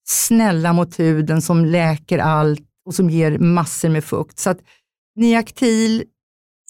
snälla 0.05 0.73
mot 0.73 0.99
huden, 0.99 1.43
som 1.43 1.65
läker 1.65 2.19
allt 2.19 2.61
och 2.87 2.95
som 2.95 3.11
ger 3.11 3.39
massor 3.39 3.89
med 3.89 4.05
fukt. 4.05 4.39
Så 4.39 4.51
att 4.51 4.59
Niactil 5.17 6.05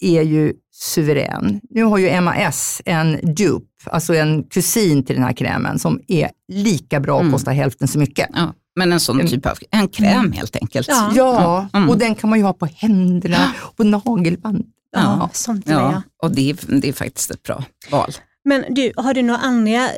är 0.01 0.21
ju 0.21 0.53
suverän. 0.71 1.61
Nu 1.69 1.83
har 1.83 1.97
ju 1.97 2.21
MAS 2.21 2.81
en 2.85 3.35
dupe, 3.35 3.65
alltså 3.85 4.15
en 4.15 4.43
kusin 4.43 5.03
till 5.05 5.15
den 5.15 5.23
här 5.25 5.33
krämen 5.33 5.79
som 5.79 5.99
är 6.07 6.29
lika 6.51 6.99
bra 6.99 7.13
och 7.15 7.21
Mm. 7.21 7.33
kostar 7.33 7.51
hälften 7.53 7.87
så 7.87 7.99
mycket. 7.99 8.29
Ja, 8.33 8.53
men 8.75 8.91
en 8.93 8.99
sån 8.99 9.27
typ 9.27 9.45
av 9.45 9.57
en 9.71 9.87
kräm 9.87 10.31
helt 10.31 10.55
enkelt. 10.55 10.87
Ja. 10.87 11.11
Ja, 11.15 11.67
Mm. 11.73 11.89
och 11.89 11.97
den 11.97 12.15
kan 12.15 12.29
man 12.29 12.39
ju 12.39 12.45
ha 12.45 12.53
på 12.53 12.65
händerna, 12.65 13.53
på 13.75 13.83
nagelband. 13.83 14.65
Ja, 14.95 15.29
sånt. 15.33 15.69
Ja, 15.69 16.01
och 16.23 16.35
det 16.35 16.49
är, 16.49 16.79
det 16.81 16.89
är 16.89 16.93
faktiskt 16.93 17.31
ett 17.31 17.43
bra 17.43 17.63
val. 17.91 18.11
Men 18.45 18.65
du, 18.69 18.91
har 18.97 19.13
du 19.13 19.21
några 19.21 19.39
andra 19.39 19.89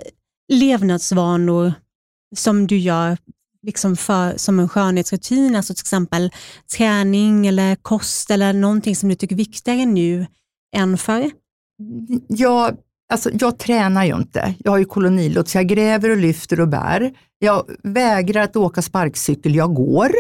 levnadsvanor 0.54 1.74
som 2.36 2.68
du 2.68 2.78
gör 2.78 3.18
liksom 3.64 3.96
för, 3.96 4.38
som 4.38 4.60
en 4.60 4.70
skönhetsrutin, 4.70 5.56
alltså 5.56 5.74
till 5.74 5.82
exempel 5.84 6.32
träning 6.78 7.48
eller 7.48 7.76
kost 7.76 8.32
eller 8.32 8.54
någonting 8.54 8.96
som 8.96 9.10
du 9.10 9.16
tycker 9.16 9.36
är 9.36 9.38
viktigare 9.38 9.86
nu 9.86 10.28
än 10.76 10.98
förr? 10.98 11.32
Jag, 12.28 12.78
alltså, 13.14 13.30
jag 13.34 13.58
tränar 13.60 14.06
ju 14.06 14.16
inte. 14.16 14.56
Jag 14.60 14.72
har 14.72 14.78
ju 14.78 14.86
kolonilott 14.86 15.48
så 15.50 15.58
jag 15.58 15.68
gräver 15.68 16.10
och 16.10 16.18
lyfter 16.18 16.60
och 16.60 16.68
bär. 16.68 17.14
Jag 17.40 17.66
vägrar 17.84 18.42
att 18.44 18.56
åka 18.56 18.82
sparkcykel, 18.82 19.56
jag 19.56 19.74
går 19.74 20.12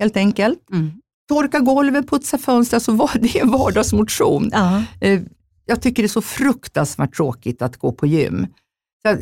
helt 0.00 0.16
enkelt. 0.16 0.70
Mm. 0.72 0.90
Torka 1.28 1.58
golven, 1.60 2.06
putsa 2.06 2.38
fönster, 2.38 2.76
alltså, 2.76 2.92
vad- 2.92 3.20
det 3.22 3.38
är 3.38 3.46
vardagsmotion. 3.46 4.50
Ja. 4.52 4.82
Eh, 5.00 5.20
Jag 5.66 5.82
tycker 5.82 6.02
det 6.02 6.06
är 6.06 6.08
så 6.08 6.22
fruktansvärt 6.22 7.16
tråkigt 7.16 7.62
att 7.62 7.76
gå 7.76 7.92
på 7.92 8.06
gym. 8.06 8.46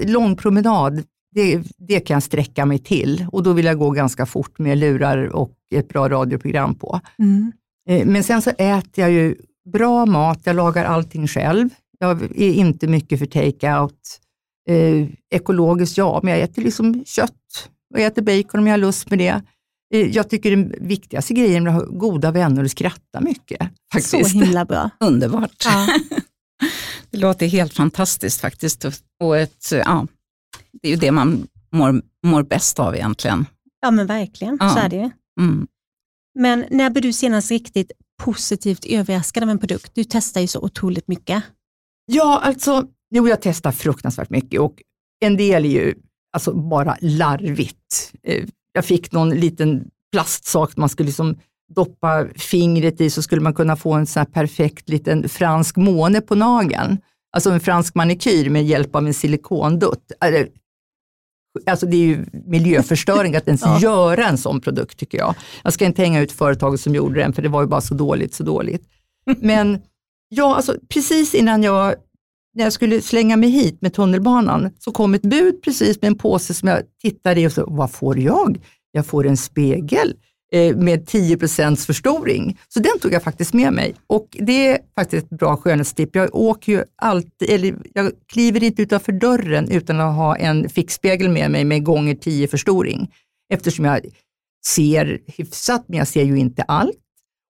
Lång 0.07 0.37
promenad, 0.37 1.03
det, 1.35 1.63
det 1.79 2.01
kan 2.01 2.15
jag 2.15 2.23
sträcka 2.23 2.67
mig 2.67 2.79
till 2.79 3.27
och 3.33 3.43
då 3.43 3.53
vill 3.53 3.65
jag 3.65 3.79
gå 3.79 3.91
ganska 3.91 4.27
fort 4.27 4.59
med 4.59 4.79
lurar 4.79 5.27
och 5.37 5.53
ett 5.75 5.89
bra 5.89 6.09
radioprogram 6.09 6.75
på. 6.75 7.01
Mm. 7.19 7.53
Eh, 7.91 8.07
Men 8.07 8.25
sen 8.25 8.43
så 8.43 8.51
äter 8.51 8.91
jag 9.05 9.11
ju 9.11 9.35
bra 9.73 10.07
mat, 10.07 10.41
jag 10.45 10.57
lagar 10.57 10.85
allting 10.85 11.29
själv. 11.29 11.69
Jag 11.99 12.23
är 12.23 12.53
inte 12.53 12.87
mycket 12.87 13.19
för 13.19 13.27
take-out. 13.27 13.93
Eh, 14.69 15.07
ekologiskt, 15.35 15.97
ja, 15.99 16.21
men 16.23 16.33
jag 16.33 16.43
äter 16.43 16.63
liksom 16.63 17.05
kött 17.07 17.69
och 17.95 18.01
jag 18.01 18.07
äter 18.07 18.23
bacon 18.23 18.61
om 18.61 18.67
jag 18.67 18.73
har 18.73 18.79
lust 18.79 19.11
med 19.11 19.19
det. 19.19 19.43
Eh, 19.95 20.07
jag 20.09 20.31
tycker 20.31 20.51
den 20.51 20.75
viktigaste 20.81 21.35
grejen 21.35 21.67
är 21.67 21.71
att 21.71 21.75
ha 21.77 21.85
goda 21.99 22.31
vänner 22.31 22.65
och 22.65 22.71
skratta 22.71 23.21
mycket. 23.21 23.61
Så 23.61 24.01
Faktiskt. 24.01 24.35
himla 24.35 24.65
bra. 24.65 24.91
Underbart. 25.01 25.65
Ja. 25.65 25.87
Det 27.11 27.19
låter 27.19 27.47
helt 27.47 27.75
fantastiskt 27.75 28.41
faktiskt. 28.41 28.85
Och 29.23 29.39
ett, 29.39 29.65
ja, 29.73 30.07
det 30.83 30.89
är 30.89 30.93
ju 30.93 30.97
det 30.97 31.11
man 31.13 31.47
mår, 31.73 32.03
mår 32.27 32.43
bäst 32.43 32.79
av 32.79 32.95
egentligen. 32.95 33.47
ja, 33.81 33.91
men 33.91 34.07
verkligen. 34.07 34.57
Ja. 34.61 34.69
Så 34.71 34.79
är 34.79 34.89
det 34.89 34.97
ju. 34.97 35.11
Mm. 35.41 35.67
Men 36.39 36.65
när 36.71 36.91
blev 36.91 37.03
du 37.03 37.13
senast 37.13 37.51
riktigt 37.51 37.93
positivt 38.23 38.85
överraskad 38.85 39.43
av 39.43 39.51
en 39.51 39.59
produkt? 39.59 39.91
Du 39.95 40.05
testar 40.05 40.41
ju 40.41 40.47
så 40.47 40.61
otroligt 40.61 41.09
mycket. 41.09 41.43
Ja, 42.07 42.41
alltså, 42.45 42.87
jo, 43.11 43.29
jag 43.29 43.43
testar 43.43 43.73
fruktansvärt 43.73 44.31
mycket 44.31 44.61
och 44.61 44.75
en 45.21 45.37
del 45.37 45.65
är 45.65 45.69
ju 45.71 45.95
alltså, 46.33 46.53
bara 46.55 46.97
larvigt. 47.01 48.13
Eh, 48.23 48.45
Jag 48.73 48.85
fick 48.85 49.13
någon 49.13 49.31
liten 49.31 49.91
plastsak 50.13 50.77
man 50.77 50.89
skulle 50.89 51.07
liksom 51.07 51.37
doppa 51.75 52.27
fingret 52.37 53.01
i 53.01 53.11
så 53.11 53.23
skulle 53.23 53.41
man 53.41 53.55
kunna 53.55 53.77
få 53.77 53.93
en 53.93 54.07
sån 54.07 54.21
här 54.21 54.27
perfekt 54.27 54.89
liten 54.89 55.29
fransk 55.29 55.77
måne 55.77 56.21
på 56.21 56.35
nageln. 56.35 56.99
Alltså 57.33 57.51
en 57.51 57.61
fransk 57.61 57.95
manikyr 57.95 58.51
med 58.51 58.65
hjälp 58.67 58.95
av 58.97 59.07
en 59.07 59.15
silikondutt. 59.15 60.13
Alltså, 61.67 61.87
det 61.87 61.97
är 61.97 62.07
ju 62.07 62.25
miljöförstöring 62.47 63.37
att 63.37 63.47
ens 63.47 63.61
Ja. 63.65 63.79
göra 63.81 64.27
en 64.27 64.39
sån 64.39 64.61
produkt 64.61 64.99
tycker 64.99 65.19
jag. 65.19 65.35
Jag 65.65 65.73
ska 65.73 65.85
inte 65.85 66.03
hänga 66.03 66.21
ut 66.21 66.33
företaget 66.33 66.81
som 66.81 66.95
gjorde 66.95 67.21
den 67.21 67.33
för 67.33 67.43
det 67.43 67.49
var 67.49 67.63
ju 67.63 67.69
bara 67.69 67.81
så 67.81 67.95
dåligt, 67.95 68.35
så 68.35 68.43
dåligt. 68.43 68.83
Men 69.41 69.79
ja, 70.29 70.57
alltså 70.57 70.75
precis 70.89 71.35
innan 71.35 71.63
jag, 71.63 71.95
när 72.55 72.65
jag 72.65 72.73
skulle 72.73 73.01
slänga 73.01 73.37
mig 73.37 73.51
hit 73.51 73.79
med 73.83 73.95
tunnelbanan 73.95 74.71
så 74.79 74.93
kom 74.93 75.15
ett 75.15 75.23
bud 75.23 75.63
precis 75.63 76.01
med 76.03 76.09
en 76.09 76.19
påse 76.19 76.55
som 76.55 76.69
jag 76.69 76.83
tittade 77.03 77.41
i 77.41 77.47
och 77.47 77.53
så, 77.53 77.65
vad 77.69 77.91
får 77.91 78.19
jag? 78.19 78.61
Jag 78.93 79.07
får 79.07 79.27
en 79.27 79.37
spegel 79.37 80.15
Eh, 80.53 80.77
med 80.77 81.09
10% 81.09 81.87
förstoring. 81.87 82.59
Så 82.69 82.81
den 82.81 82.99
tog 82.99 83.13
jag 83.13 83.23
faktiskt 83.23 83.55
med 83.55 83.73
mig 83.73 83.95
och 84.07 84.37
det 84.41 84.69
är 84.69 84.79
faktiskt 84.95 85.25
ett 85.25 85.39
bra 85.39 85.57
skönhetstipp. 85.57 86.17
Jag 86.17 86.35
åker 86.35 86.73
ju 86.73 86.85
alltid, 86.97 87.51
eller 87.51 87.77
jag 87.95 88.13
kliver 88.33 88.63
inte 88.63 88.83
utanför 88.83 89.13
dörren 89.13 89.71
utan 89.71 90.01
att 90.01 90.17
ha 90.17 90.37
en 90.37 90.69
fickspegel 90.69 91.29
med 91.29 91.51
mig 91.51 91.65
med 91.65 91.85
gånger 91.85 92.15
10 92.15 92.49
förstoring. 92.49 93.11
Eftersom 93.53 93.85
jag 93.85 94.01
ser 94.67 95.21
hyfsat, 95.27 95.85
men 95.87 95.99
jag 95.99 96.09
ser 96.09 96.25
ju 96.25 96.39
inte 96.39 96.63
allt. 96.63 96.99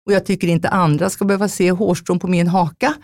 Och 0.07 0.13
jag 0.13 0.27
tycker 0.27 0.49
inte 0.49 0.69
andra 0.69 1.11
ska 1.11 1.25
behöva 1.25 1.49
se 1.49 1.71
hårstrån 1.71 2.19
på 2.19 2.29
min 2.29 2.47
haka. 2.47 2.95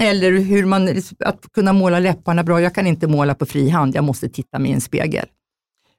Eller 0.00 0.32
hur 0.32 0.64
man, 0.64 1.02
att 1.20 1.52
kunna 1.52 1.72
måla 1.72 1.98
läpparna 1.98 2.44
bra. 2.44 2.60
Jag 2.60 2.74
kan 2.74 2.86
inte 2.86 3.06
måla 3.06 3.34
på 3.34 3.46
fri 3.46 3.68
hand, 3.68 3.94
jag 3.94 4.04
måste 4.04 4.28
titta 4.28 4.58
mig 4.58 4.70
i 4.70 4.74
en 4.74 4.80
spegel. 4.80 5.26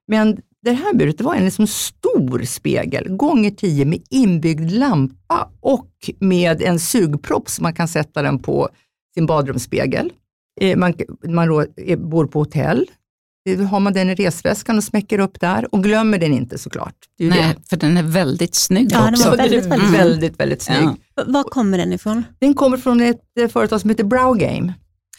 Men 0.08 0.42
det 0.66 0.74
här 0.74 0.94
buret 0.94 1.18
det 1.18 1.24
var 1.24 1.36
en 1.36 1.46
liksom 1.46 1.68
stor 1.68 2.44
spegel, 2.44 3.08
gånger 3.10 3.52
10 3.52 3.86
med 3.86 4.02
inbyggd 4.10 4.72
lampa 4.72 5.52
och 5.60 5.90
med 6.20 6.62
en 6.62 6.80
sugpropp 6.80 7.50
så 7.50 7.64
man 7.64 7.74
kan 7.74 7.88
sätta 7.88 8.22
den 8.22 8.40
på 8.40 8.70
sin 9.14 9.26
badrumsspegel. 9.26 10.12
Eh, 10.62 10.78
Man, 10.78 10.94
man 11.28 11.50
är- 11.78 11.96
bor 11.96 12.28
på 12.28 12.40
hotell, 12.40 12.86
har 13.70 13.80
man 13.80 13.94
den 13.94 14.10
i 14.10 14.16
resväskan 14.16 14.78
och 14.78 14.84
smäcker 14.84 15.20
upp 15.20 15.40
där 15.40 15.76
och 15.76 15.84
glömmer 15.84 16.18
den 16.18 16.34
inte 16.34 16.58
såklart. 16.58 16.96
Nej, 17.20 17.56
det. 17.58 17.70
för 17.70 17.78
den 17.78 17.98
är 17.98 18.04
väldigt 18.04 18.56
snygg 18.56 18.92
ja, 18.92 19.10
också. 19.10 19.30
Den 19.30 19.38
väldigt, 19.38 19.66
väldigt, 19.66 19.90
mm. 19.90 19.92
väldigt, 19.92 20.40
väldigt 20.40 20.62
snygg. 20.62 20.90
Ja. 21.16 21.24
Var 21.28 21.44
kommer 21.44 21.78
den 21.78 21.94
ifrån? 21.94 22.24
Den 22.40 22.54
kommer 22.54 22.78
från 22.78 23.02
ett 23.02 23.22
eh, 23.40 23.48
företag 23.48 23.82
som 23.82 23.90
heter 23.90 24.04
Browgame 24.04 24.74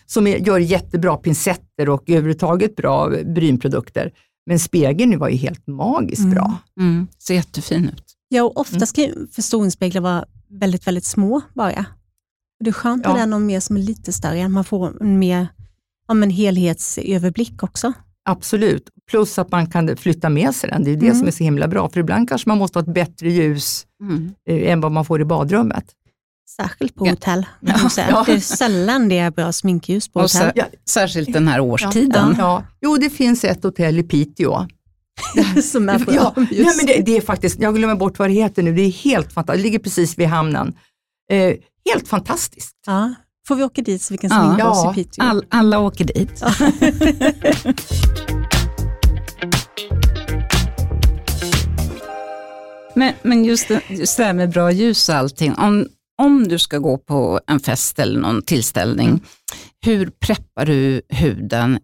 som 0.06 0.26
är, 0.26 0.36
gör 0.36 0.58
jättebra 0.58 1.16
pincetter 1.16 1.88
och 1.88 2.10
överhuvudtaget 2.10 2.76
bra 2.76 3.10
brynprodukter. 3.24 4.12
Men 4.46 4.58
spegeln 4.58 5.18
var 5.18 5.28
ju 5.28 5.36
helt 5.36 5.66
magiskt 5.66 6.22
mm. 6.22 6.34
bra. 6.34 6.58
Mm. 6.80 7.06
Ser 7.18 7.34
jättefin 7.34 7.84
ut. 7.84 8.04
Ja, 8.28 8.42
och 8.42 8.60
oftast 8.60 8.96
kan 8.96 9.28
förstoringsspeglar 9.32 10.00
vara 10.00 10.24
väldigt, 10.48 10.86
väldigt 10.86 11.04
små 11.04 11.40
bara. 11.54 11.86
Det 12.64 12.70
är 12.70 12.72
skönt 12.72 13.02
ja. 13.04 13.16
med 13.16 13.28
den 13.28 13.46
mer 13.46 13.60
som 13.60 13.76
är 13.76 13.80
lite 13.80 14.12
större, 14.12 14.48
man 14.48 14.64
får 14.64 15.02
en 15.02 15.18
mer 15.18 15.48
ja, 16.08 16.14
en 16.14 16.30
helhetsöverblick 16.30 17.62
också. 17.62 17.92
Absolut, 18.28 18.90
plus 19.10 19.38
att 19.38 19.50
man 19.50 19.66
kan 19.66 19.96
flytta 19.96 20.28
med 20.28 20.54
sig 20.54 20.70
den. 20.70 20.84
Det 20.84 20.90
är 20.90 20.96
det 20.96 21.06
mm. 21.06 21.18
som 21.18 21.26
är 21.26 21.30
så 21.30 21.44
himla 21.44 21.68
bra, 21.68 21.88
för 21.88 22.00
ibland 22.00 22.28
kanske 22.28 22.48
man 22.48 22.58
måste 22.58 22.78
ha 22.78 22.82
ett 22.82 22.94
bättre 22.94 23.30
ljus 23.30 23.86
mm. 24.00 24.34
eh, 24.48 24.72
än 24.72 24.80
vad 24.80 24.92
man 24.92 25.04
får 25.04 25.20
i 25.20 25.24
badrummet. 25.24 25.84
Särskilt 26.48 26.94
på 26.94 27.08
hotell. 27.08 27.46
Ja. 27.60 27.90
Ja. 27.96 28.24
Det 28.26 28.32
är 28.32 28.40
sällan 28.40 29.08
det 29.08 29.18
är 29.18 29.30
bra 29.30 29.52
sminkljus 29.52 30.08
på 30.08 30.20
hotell. 30.20 30.52
Ja. 30.54 30.64
Särskilt 30.88 31.32
den 31.32 31.48
här 31.48 31.60
årstiden. 31.60 32.34
Ja. 32.38 32.64
Jo, 32.80 32.96
det 32.96 33.10
finns 33.10 33.44
ett 33.44 33.62
hotell 33.62 33.98
i 33.98 34.02
Piteå. 34.02 34.66
som 35.62 35.88
är 35.88 35.98
bra 35.98 36.14
ja, 36.14 36.32
nej, 36.36 36.72
men 36.76 36.86
det, 36.86 37.02
det, 37.06 37.16
är 37.16 37.20
faktiskt, 37.20 37.60
jag 37.60 37.74
glömmer 37.74 37.94
bort 37.94 38.18
vad 38.18 38.28
det 38.28 38.34
heter 38.34 38.62
nu, 38.62 38.74
det 38.74 38.82
är 38.82 38.90
helt 38.90 39.32
fantastiskt, 39.32 39.62
det 39.62 39.62
ligger 39.62 39.78
precis 39.78 40.18
vid 40.18 40.26
hamnen. 40.26 40.74
Eh, 41.30 41.54
helt 41.90 42.08
fantastiskt. 42.08 42.76
Ja. 42.86 43.14
Får 43.48 43.56
vi 43.56 43.64
åka 43.64 43.82
dit 43.82 44.02
så 44.02 44.14
vi 44.14 44.18
kan 44.18 44.30
sminka 44.30 44.56
ja. 44.58 44.70
oss 44.70 44.92
i 44.92 44.94
Piteå? 44.94 45.24
All, 45.24 45.44
alla 45.48 45.78
åker 45.78 46.04
dit. 46.04 46.40
Ja. 46.40 46.52
men, 52.94 53.12
men 53.22 53.44
just, 53.44 53.68
det, 53.68 53.80
just 53.88 54.16
det 54.16 54.24
här 54.24 54.32
med 54.32 54.50
bra 54.50 54.70
ljus 54.70 55.08
och 55.08 55.14
allting. 55.14 55.54
Om, 55.54 55.88
om 56.22 56.48
du 56.48 56.58
ska 56.58 56.78
gå 56.78 56.98
på 56.98 57.40
en 57.46 57.60
fest 57.60 57.98
eller 57.98 58.20
någon 58.20 58.42
tillställning, 58.42 59.08
mm. 59.08 59.20
hur 59.84 60.10
preppar 60.10 60.66
du 60.66 61.02
huden 61.08 61.78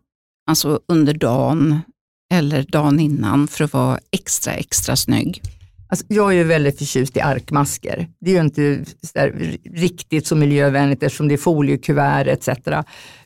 alltså 0.50 0.80
under 0.88 1.14
dagen 1.14 1.80
eller 2.34 2.62
dagen 2.62 3.00
innan 3.00 3.48
för 3.48 3.64
att 3.64 3.72
vara 3.72 3.98
extra, 4.10 4.52
extra 4.52 4.96
snygg? 4.96 5.42
Alltså, 5.92 6.06
jag 6.08 6.34
är 6.34 6.44
väldigt 6.44 6.78
förtjust 6.78 7.16
i 7.16 7.20
arkmasker. 7.20 8.08
Det 8.20 8.30
är 8.30 8.34
ju 8.34 8.40
inte 8.40 8.84
där, 9.14 9.56
riktigt 9.74 10.26
så 10.26 10.36
miljövänligt 10.36 11.02
eftersom 11.02 11.28
det 11.28 11.34
är 11.34 11.38
foliekuvert 11.38 12.26
etc. 12.26 12.48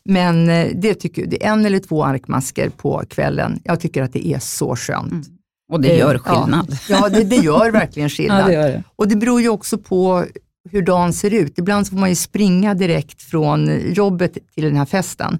Men 0.04 0.48
eh, 0.48 0.68
det 0.74 0.94
tycker 0.94 1.22
jag, 1.22 1.30
det 1.30 1.44
är 1.44 1.52
en 1.52 1.66
eller 1.66 1.78
två 1.78 2.04
arkmasker 2.04 2.68
på 2.68 3.02
kvällen. 3.08 3.60
Jag 3.64 3.80
tycker 3.80 4.02
att 4.02 4.12
det 4.12 4.26
är 4.26 4.38
så 4.38 4.76
skönt. 4.76 5.12
Mm. 5.12 5.24
Och 5.72 5.80
det 5.80 5.96
gör 5.96 6.18
skillnad. 6.18 6.78
Ja, 6.88 6.98
ja 7.02 7.08
det, 7.08 7.24
det, 7.24 7.36
gör 7.36 7.70
verkligen 7.72 8.10
skillnad. 8.10 8.40
ja, 8.40 8.46
det 8.46 8.52
gör 8.52 8.68
det. 8.68 8.82
Och 8.96 9.08
det 9.08 9.16
beror 9.16 9.40
ju 9.40 9.48
också 9.48 9.78
på 9.78 10.24
hur 10.70 10.82
dagen 10.82 11.12
ser 11.12 11.34
ut. 11.34 11.58
Ibland 11.58 11.88
får 11.88 11.96
man 11.96 12.08
ju 12.08 12.14
springa 12.14 12.74
direkt 12.74 13.22
från 13.22 13.92
jobbet 13.92 14.32
till 14.54 14.64
den 14.64 14.76
här 14.76 14.86
festen. 14.86 15.38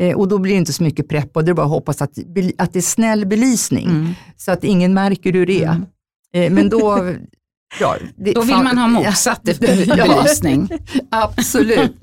Eh, 0.00 0.16
och 0.16 0.28
då 0.28 0.38
blir 0.38 0.52
det 0.52 0.58
inte 0.58 0.72
så 0.72 0.82
mycket 0.82 1.08
prepp 1.08 1.36
och 1.36 1.44
det 1.44 1.50
är 1.50 1.54
bara 1.54 1.66
att 1.66 1.72
hoppas 1.72 2.02
att, 2.02 2.18
att 2.58 2.72
det 2.72 2.78
är 2.78 2.80
snäll 2.80 3.26
belysning 3.26 3.86
mm. 3.86 4.14
så 4.36 4.52
att 4.52 4.64
ingen 4.64 4.94
märker 4.94 5.32
hur 5.32 5.46
det 5.46 5.64
är. 5.64 5.72
Mm. 5.72 5.86
Eh, 6.34 6.50
men 6.52 6.68
då... 6.68 7.14
Ja, 7.80 7.96
det, 8.16 8.32
då 8.32 8.40
vill 8.40 8.54
fan, 8.54 8.64
man 8.64 8.78
ha 8.78 8.86
motsatt 8.86 9.48
efter 9.48 9.96
belysning. 9.96 10.68
absolut. 11.10 11.96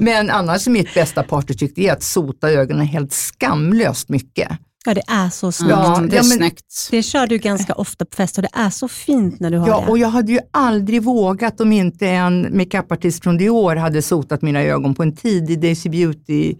Men 0.00 0.30
annars 0.30 0.66
är 0.66 0.70
mitt 0.70 0.94
bästa 0.94 1.22
partytrick 1.22 1.78
är 1.78 1.92
att 1.92 2.02
sota 2.02 2.50
ögonen 2.50 2.86
helt 2.86 3.12
skamlöst 3.12 4.08
mycket. 4.08 4.48
Ja, 4.84 4.94
det 4.94 5.02
är 5.08 5.28
så 5.28 5.52
snyggt. 5.52 5.70
Ja, 5.70 6.00
det 6.10 6.16
är 6.16 6.16
ja, 6.16 6.22
snyggt. 6.22 6.88
Det 6.90 7.02
kör 7.02 7.26
du 7.26 7.38
ganska 7.38 7.72
ofta 7.74 8.04
på 8.04 8.16
fest 8.16 8.38
och 8.38 8.42
det 8.42 8.48
är 8.52 8.70
så 8.70 8.88
fint 8.88 9.40
när 9.40 9.50
du 9.50 9.58
har 9.58 9.68
ja, 9.68 9.76
det. 9.76 9.82
Ja, 9.82 9.90
och 9.90 9.98
jag 9.98 10.08
hade 10.08 10.32
ju 10.32 10.40
aldrig 10.50 11.02
vågat 11.02 11.60
om 11.60 11.72
inte 11.72 12.08
en 12.08 12.56
makeupartist 12.56 13.22
från 13.22 13.36
Dior 13.36 13.76
hade 13.76 14.02
sotat 14.02 14.42
mina 14.42 14.62
ögon 14.62 14.94
på 14.94 15.02
en 15.02 15.16
tidig 15.16 15.60
Daisy 15.60 15.88
Beauty 15.88 16.54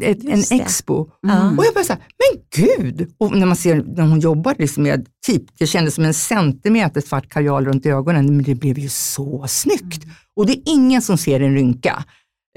ett, 0.00 0.24
en 0.24 0.60
expo. 0.60 1.06
Mm. 1.26 1.58
Och 1.58 1.64
jag 1.64 1.74
bara 1.74 1.84
så 1.84 1.92
här, 1.92 2.02
men 2.18 2.42
gud! 2.66 3.14
Och 3.18 3.36
när 3.36 3.46
man 3.46 3.56
ser 3.56 3.84
när 3.96 4.02
hon 4.02 4.20
jobbar 4.20 4.54
liksom 4.58 4.82
med, 4.82 5.06
typ, 5.26 5.42
det 5.58 5.66
kändes 5.66 5.94
som 5.94 6.04
en 6.04 6.14
centimeter 6.14 7.00
svart 7.00 7.28
kajal 7.28 7.64
runt 7.64 7.86
ögonen, 7.86 8.36
men 8.36 8.42
det 8.42 8.54
blev 8.54 8.78
ju 8.78 8.88
så 8.88 9.44
snyggt. 9.48 10.04
Mm. 10.04 10.16
Och 10.36 10.46
det 10.46 10.52
är 10.52 10.62
ingen 10.66 11.02
som 11.02 11.18
ser 11.18 11.40
en 11.40 11.54
rynka. 11.54 12.04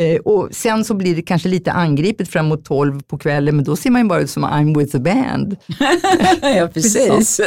Eh, 0.01 0.19
och 0.19 0.49
sen 0.51 0.85
så 0.85 0.93
blir 0.93 1.15
det 1.15 1.21
kanske 1.21 1.49
lite 1.49 1.71
angripet 1.71 2.29
framåt 2.29 2.65
12 2.65 3.01
på 3.01 3.17
kvällen, 3.17 3.55
men 3.55 3.65
då 3.65 3.75
ser 3.75 3.89
man 3.91 4.01
ju 4.01 4.07
bara 4.07 4.19
ut 4.19 4.29
som 4.29 4.45
I'm 4.45 4.77
with 4.77 4.91
the 4.91 4.99
band. 4.99 5.55
ja, 6.41 6.69
precis. 6.73 7.41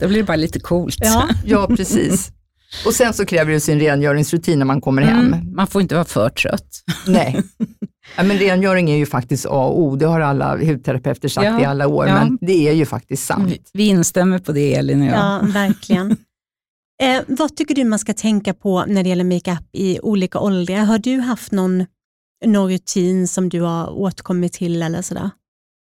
Då 0.00 0.08
blir 0.08 0.18
det 0.18 0.24
bara 0.24 0.36
lite 0.36 0.60
coolt. 0.60 0.96
Ja, 1.00 1.28
ja 1.44 1.66
precis. 1.76 2.32
Och 2.86 2.94
sen 2.94 3.14
så 3.14 3.26
kräver 3.26 3.52
det 3.52 3.60
sin 3.60 3.80
rengöringsrutin 3.80 4.58
när 4.58 4.66
man 4.66 4.80
kommer 4.80 5.02
hem. 5.02 5.26
Mm, 5.26 5.54
man 5.54 5.66
får 5.66 5.82
inte 5.82 5.94
vara 5.94 6.04
för 6.04 6.28
trött. 6.28 6.82
Nej. 7.06 7.42
Ja, 8.16 8.22
men 8.22 8.38
rengöring 8.38 8.90
är 8.90 8.96
ju 8.96 9.06
faktiskt 9.06 9.46
A 9.46 9.48
och 9.48 9.80
O, 9.80 9.96
det 9.96 10.06
har 10.06 10.20
alla 10.20 10.56
hudterapeuter 10.56 11.28
sagt 11.28 11.44
ja, 11.44 11.60
i 11.60 11.64
alla 11.64 11.86
år, 11.86 12.06
ja. 12.06 12.14
men 12.14 12.38
det 12.40 12.68
är 12.68 12.72
ju 12.72 12.86
faktiskt 12.86 13.26
sant. 13.26 13.52
Vi, 13.52 13.60
vi 13.72 13.86
instämmer 13.86 14.38
på 14.38 14.52
det 14.52 14.74
Elin 14.74 15.00
och 15.00 15.06
jag. 15.06 15.14
Ja, 15.14 15.40
verkligen. 15.42 16.16
Eh, 17.02 17.22
vad 17.28 17.56
tycker 17.56 17.74
du 17.74 17.84
man 17.84 17.98
ska 17.98 18.14
tänka 18.14 18.54
på 18.54 18.84
när 18.84 19.02
det 19.02 19.08
gäller 19.08 19.24
makeup 19.24 19.68
i 19.72 20.00
olika 20.00 20.38
åldrar? 20.40 20.84
Har 20.84 20.98
du 20.98 21.20
haft 21.20 21.52
någon, 21.52 21.86
någon 22.44 22.70
rutin 22.70 23.28
som 23.28 23.48
du 23.48 23.60
har 23.60 23.90
återkommit 23.90 24.52
till 24.52 24.82
eller 24.82 25.02
sådär? 25.02 25.30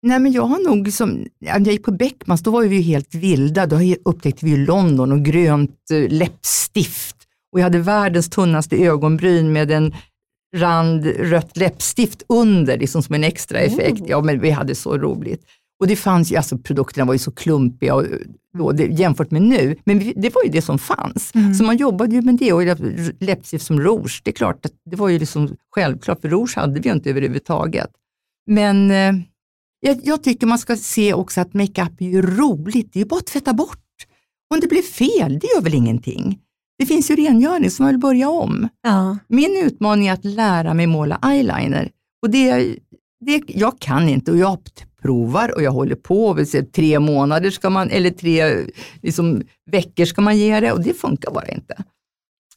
Nej, 0.03 0.19
men 0.19 0.33
jag 0.33 0.43
har 0.43 0.69
nog, 0.69 0.93
som, 0.93 1.27
jag 1.39 1.67
gick 1.67 1.85
på 1.85 1.93
Beckmans, 1.93 2.43
då 2.43 2.51
var 2.51 2.63
vi 2.63 2.77
ju 2.77 2.83
helt 2.83 3.15
vilda. 3.15 3.67
Då 3.67 3.77
upptäckte 4.05 4.47
vi 4.47 4.57
London 4.57 5.13
och 5.13 5.25
grönt 5.25 5.91
eh, 5.93 6.09
läppstift. 6.09 7.17
Och 7.53 7.61
jag 7.61 7.65
hade 7.65 7.79
världens 7.79 8.31
tunnaste 8.31 8.77
ögonbryn 8.77 9.53
med 9.53 9.71
en 9.71 9.95
rand 10.57 11.07
rött 11.07 11.57
läppstift 11.57 12.23
under, 12.29 12.79
liksom 12.79 13.03
som 13.03 13.15
en 13.15 13.25
extra 13.25 13.59
effekt. 13.59 14.03
Ja, 14.07 14.21
men 14.21 14.41
vi 14.41 14.51
hade 14.51 14.75
så 14.75 14.99
roligt. 14.99 15.45
Och 15.81 15.87
det 15.87 15.97
fanns 15.97 16.33
ju, 16.33 16.37
alltså 16.37 16.59
produkterna 16.59 17.05
var 17.05 17.15
ju 17.15 17.19
så 17.19 17.31
klumpiga 17.31 17.95
och, 17.95 18.05
då, 18.59 18.73
det, 18.73 18.85
jämfört 18.85 19.31
med 19.31 19.43
nu, 19.43 19.77
men 19.85 19.99
vi, 19.99 20.13
det 20.17 20.35
var 20.35 20.45
ju 20.45 20.51
det 20.51 20.63
som 20.63 20.79
fanns. 20.79 21.35
Mm. 21.35 21.55
Så 21.55 21.65
man 21.65 21.77
jobbade 21.77 22.15
ju 22.15 22.23
med 22.23 22.37
det 22.37 22.53
och 22.53 22.63
läppstift 23.21 23.67
som 23.67 23.81
rouge, 23.81 24.21
det 24.25 24.31
är 24.31 24.35
klart 24.35 24.67
att 24.67 24.73
det 24.91 24.97
var 24.97 25.09
ju 25.09 25.19
liksom 25.19 25.57
självklart, 25.75 26.21
för 26.21 26.29
rouge 26.29 26.57
hade 26.57 26.81
vi 26.81 26.89
ju 26.89 26.95
inte 26.95 27.11
överhuvudtaget. 27.11 27.91
Men 28.47 28.91
eh, 28.91 29.15
jag, 29.81 30.01
jag, 30.05 30.23
tycker 30.23 30.47
man 30.47 30.59
ska 30.59 30.77
se 30.77 31.15
också 31.15 31.41
att 31.41 31.55
makeup 31.55 32.01
är 32.01 32.07
ju 32.07 32.23
roligt, 32.23 32.93
det 32.93 32.99
är 32.99 33.03
ju 33.03 33.09
bara 33.09 33.19
att 33.19 33.27
tvätta 33.27 33.53
bort. 33.53 33.79
Om 34.55 34.61
det 34.61 34.67
blir 34.67 34.83
fel, 34.83 35.39
det 35.39 35.47
gör 35.55 35.63
väl 35.63 35.75
ingenting. 35.75 36.39
Det 36.79 36.87
finns 36.87 37.11
ju 37.11 37.17
rengöring 37.17 37.71
så 37.71 37.83
man 37.83 37.93
vill 37.93 38.01
börja 38.01 38.31
om. 38.31 38.69
Ja. 38.83 39.19
Min 39.29 39.63
utmaning 39.65 40.09
är 40.09 40.13
att 40.13 40.25
lära 40.25 40.75
mig 40.75 40.87
måla 40.87 41.19
eyeliner. 41.25 41.91
Och 42.23 42.31
det, 42.31 42.77
det, 43.27 43.43
jag 43.47 43.79
kan 43.79 44.09
inte 44.09 44.31
och 44.31 44.37
jag 44.37 44.65
provar 45.03 45.55
och 45.55 45.63
jag 45.63 45.71
håller 45.71 45.95
på. 45.95 46.45
Tre 46.75 47.01
månader 47.01 47.51
ska 47.51 47.71
man, 47.71 47.91
eller 47.91 48.11
tre 48.11 48.67
liksom, 49.03 49.43
veckor 49.71 50.05
ska 50.05 50.21
man 50.21 50.39
ge 50.39 50.61
det 50.61 50.73
och 50.73 50.81
det 50.81 50.95
funkar 50.95 51.31
bara 51.31 51.49
inte. 51.49 51.75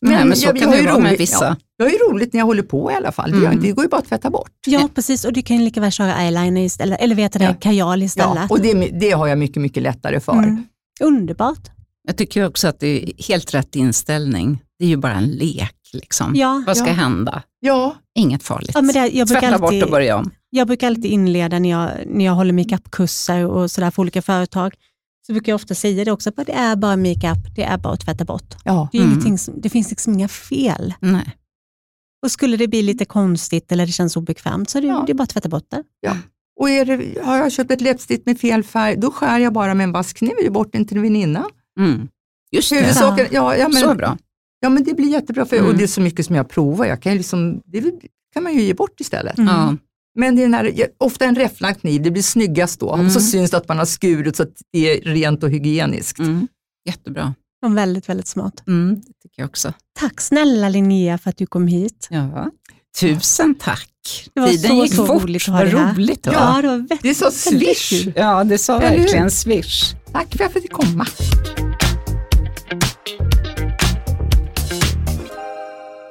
Men, 0.01 0.11
Nej, 0.11 0.25
men 0.25 0.37
så 0.37 0.47
jag, 0.47 0.57
kan 0.57 0.71
det 0.71 0.77
ju 0.77 0.85
vara 0.85 0.99
med 0.99 1.17
vissa. 1.17 1.45
Ja, 1.45 1.55
jag 1.77 1.85
har 1.85 1.91
ju 1.91 1.97
roligt 1.97 2.33
när 2.33 2.39
jag 2.39 2.45
håller 2.45 2.63
på 2.63 2.91
i 2.91 2.95
alla 2.95 3.11
fall. 3.11 3.33
Mm. 3.33 3.61
Det, 3.61 3.71
går 3.71 3.83
ju 3.83 3.89
bara 3.89 3.97
att 3.97 4.07
tvätta 4.07 4.29
bort. 4.29 4.51
Ja, 4.65 4.89
precis. 4.95 5.25
Och 5.25 5.33
du 5.33 5.41
kan 5.41 5.57
ju 5.57 5.63
lika 5.63 5.81
väl 5.81 5.91
köra 5.91 6.15
eyeliner 6.15 6.61
istället, 6.61 7.01
eller 7.01 7.15
vet 7.15 7.33
du 7.33 7.43
ja. 7.43 7.53
kajal 7.53 8.03
istället. 8.03 8.35
Ja, 8.35 8.47
och 8.49 8.59
det, 8.59 8.73
det 8.73 9.11
har 9.11 9.27
jag 9.27 9.37
mycket, 9.37 9.61
mycket 9.61 9.83
lättare 9.83 10.19
för. 10.19 10.33
Mm. 10.33 10.63
Underbart. 11.01 11.69
Jag 12.07 12.17
tycker 12.17 12.45
också 12.47 12.67
att 12.67 12.79
det 12.79 12.87
är 12.87 13.23
helt 13.27 13.53
rätt 13.53 13.75
inställning. 13.75 14.63
Det 14.79 14.85
är 14.85 14.89
ju 14.89 14.97
bara 14.97 15.13
en 15.13 15.31
lek. 15.31 15.75
Liksom. 15.93 16.35
Ja, 16.35 16.63
Vad 16.67 16.77
ska 16.77 16.87
ja. 16.87 16.93
hända? 16.93 17.43
Ja. 17.59 17.95
Inget 18.15 18.43
farligt. 18.43 18.71
Ja, 18.73 18.81
men 18.81 18.93
det, 18.93 19.07
jag 19.07 19.27
Tvätta 19.27 19.47
alltid, 19.47 19.61
bort 19.61 19.83
och 19.83 19.91
börja 19.91 20.17
om. 20.17 20.31
Jag 20.55 20.67
brukar 20.67 20.87
alltid 20.87 21.05
inleda 21.05 21.59
när 21.59 21.69
jag, 21.69 21.89
när 22.07 22.25
jag 22.25 22.33
håller 22.33 22.53
makeupkurser 22.53 23.45
och 23.45 23.71
sådär 23.71 23.91
för 23.91 24.01
olika 24.01 24.21
företag. 24.21 24.75
Så 25.27 25.33
brukar 25.33 25.51
jag 25.51 25.55
ofta 25.55 25.75
säga 25.75 26.05
det 26.05 26.11
också, 26.11 26.29
att 26.29 26.45
det 26.45 26.53
är 26.53 26.75
bara 26.75 26.97
makeup, 26.97 27.55
det 27.55 27.63
är 27.63 27.77
bara 27.77 27.93
att 27.93 28.05
tvätta 28.05 28.25
bort. 28.25 28.55
Ja. 28.63 28.89
Det, 28.91 28.97
är 28.97 29.03
mm. 29.03 29.37
som, 29.37 29.61
det 29.61 29.69
finns 29.69 29.89
liksom 29.89 30.13
inga 30.13 30.27
fel. 30.27 30.93
Nej. 30.99 31.35
Och 32.23 32.31
skulle 32.31 32.57
det 32.57 32.67
bli 32.67 32.81
lite 32.81 33.05
konstigt 33.05 33.71
eller 33.71 33.85
det 33.85 33.91
känns 33.91 34.17
obekvämt 34.17 34.69
så 34.69 34.77
är 34.77 34.81
det, 34.81 34.87
ja. 34.87 35.03
det 35.07 35.11
är 35.11 35.13
bara 35.13 35.23
att 35.23 35.29
tvätta 35.29 35.49
bort 35.49 35.65
det. 35.69 35.83
Ja. 36.01 36.17
Och 36.59 36.67
det, 36.67 37.23
har 37.23 37.37
jag 37.37 37.51
köpt 37.51 37.71
ett 37.71 37.81
läppstift 37.81 38.25
med 38.25 38.39
fel 38.39 38.63
färg, 38.63 38.95
då 38.95 39.11
skär 39.11 39.39
jag 39.39 39.53
bara 39.53 39.73
med 39.73 39.83
en 39.83 39.91
vass 39.91 40.13
kniv 40.13 40.51
bort 40.51 40.73
den 40.73 40.85
till 40.85 40.97
en 40.97 41.03
väninna. 41.03 41.45
Mm. 41.79 42.07
Just 42.51 42.69
det. 42.69 42.75
Huvudsaken, 42.75 43.27
ja, 43.31 43.55
ja, 43.55 43.67
men, 43.67 43.81
så 43.81 43.95
bra. 43.95 44.17
Ja, 44.59 44.69
men 44.69 44.83
det 44.83 44.93
blir 44.93 45.11
jättebra, 45.11 45.45
för, 45.45 45.57
mm. 45.57 45.69
och 45.69 45.77
det 45.77 45.83
är 45.83 45.87
så 45.87 46.01
mycket 46.01 46.25
som 46.25 46.35
jag 46.35 46.49
provar. 46.49 46.85
Jag 46.85 47.01
kan 47.01 47.17
liksom, 47.17 47.61
det 47.65 47.81
kan 48.33 48.43
man 48.43 48.53
ju 48.53 48.61
ge 48.61 48.73
bort 48.73 49.01
istället. 49.01 49.37
Mm. 49.37 49.77
Men 50.15 50.35
det 50.35 50.41
är 50.41 50.43
den 50.43 50.53
här, 50.53 50.73
ofta 50.97 51.25
en 51.25 51.35
räfflad 51.35 51.81
kniv, 51.81 52.01
det 52.01 52.11
blir 52.11 52.23
snyggast 52.23 52.79
då. 52.79 52.93
Mm. 52.93 53.05
Och 53.05 53.11
så 53.11 53.19
syns 53.19 53.51
det 53.51 53.57
att 53.57 53.67
man 53.67 53.77
har 53.77 53.85
skurit 53.85 54.35
så 54.35 54.43
att 54.43 54.53
det 54.71 54.89
är 54.89 55.13
rent 55.13 55.43
och 55.43 55.49
hygieniskt. 55.49 56.19
Mm. 56.19 56.47
Jättebra. 56.89 57.33
Och 57.65 57.77
väldigt, 57.77 58.09
väldigt 58.09 58.27
smart. 58.27 58.63
Mm, 58.67 58.95
det 58.95 59.01
tycker 59.01 59.41
jag 59.41 59.49
också. 59.49 59.73
Tack 59.99 60.21
snälla 60.21 60.69
Linnea 60.69 61.17
för 61.17 61.29
att 61.29 61.37
du 61.37 61.45
kom 61.45 61.67
hit. 61.67 62.07
Ja. 62.11 62.49
Tusen 62.99 63.55
tack. 63.55 63.89
Det 64.33 64.41
var 64.41 64.47
Tiden 64.47 64.71
så, 64.71 64.83
gick 64.83 64.93
så 64.93 65.05
fort. 65.05 65.23
roligt 65.23 65.41
att 65.41 65.53
ha 65.55 65.63
det 65.63 65.69
här. 65.77 65.93
roligt 65.93 66.23
det 66.23 66.29
var. 66.29 66.37
Ja, 66.37 66.61
det 66.61 66.67
var 66.67 66.77
väldigt, 66.77 67.01
Det 67.01 67.09
är 67.09 67.13
så 67.13 67.49
väldigt 67.51 67.77
swish. 67.77 68.07
Ja, 68.15 68.43
det 68.43 68.57
sa 68.57 68.79
verkligen 68.79 69.31
swish. 69.31 69.93
Tack 70.11 70.35
för 70.37 70.43
att 70.45 70.53
jag 70.53 70.61
fick 70.63 70.71
komma. 70.71 71.05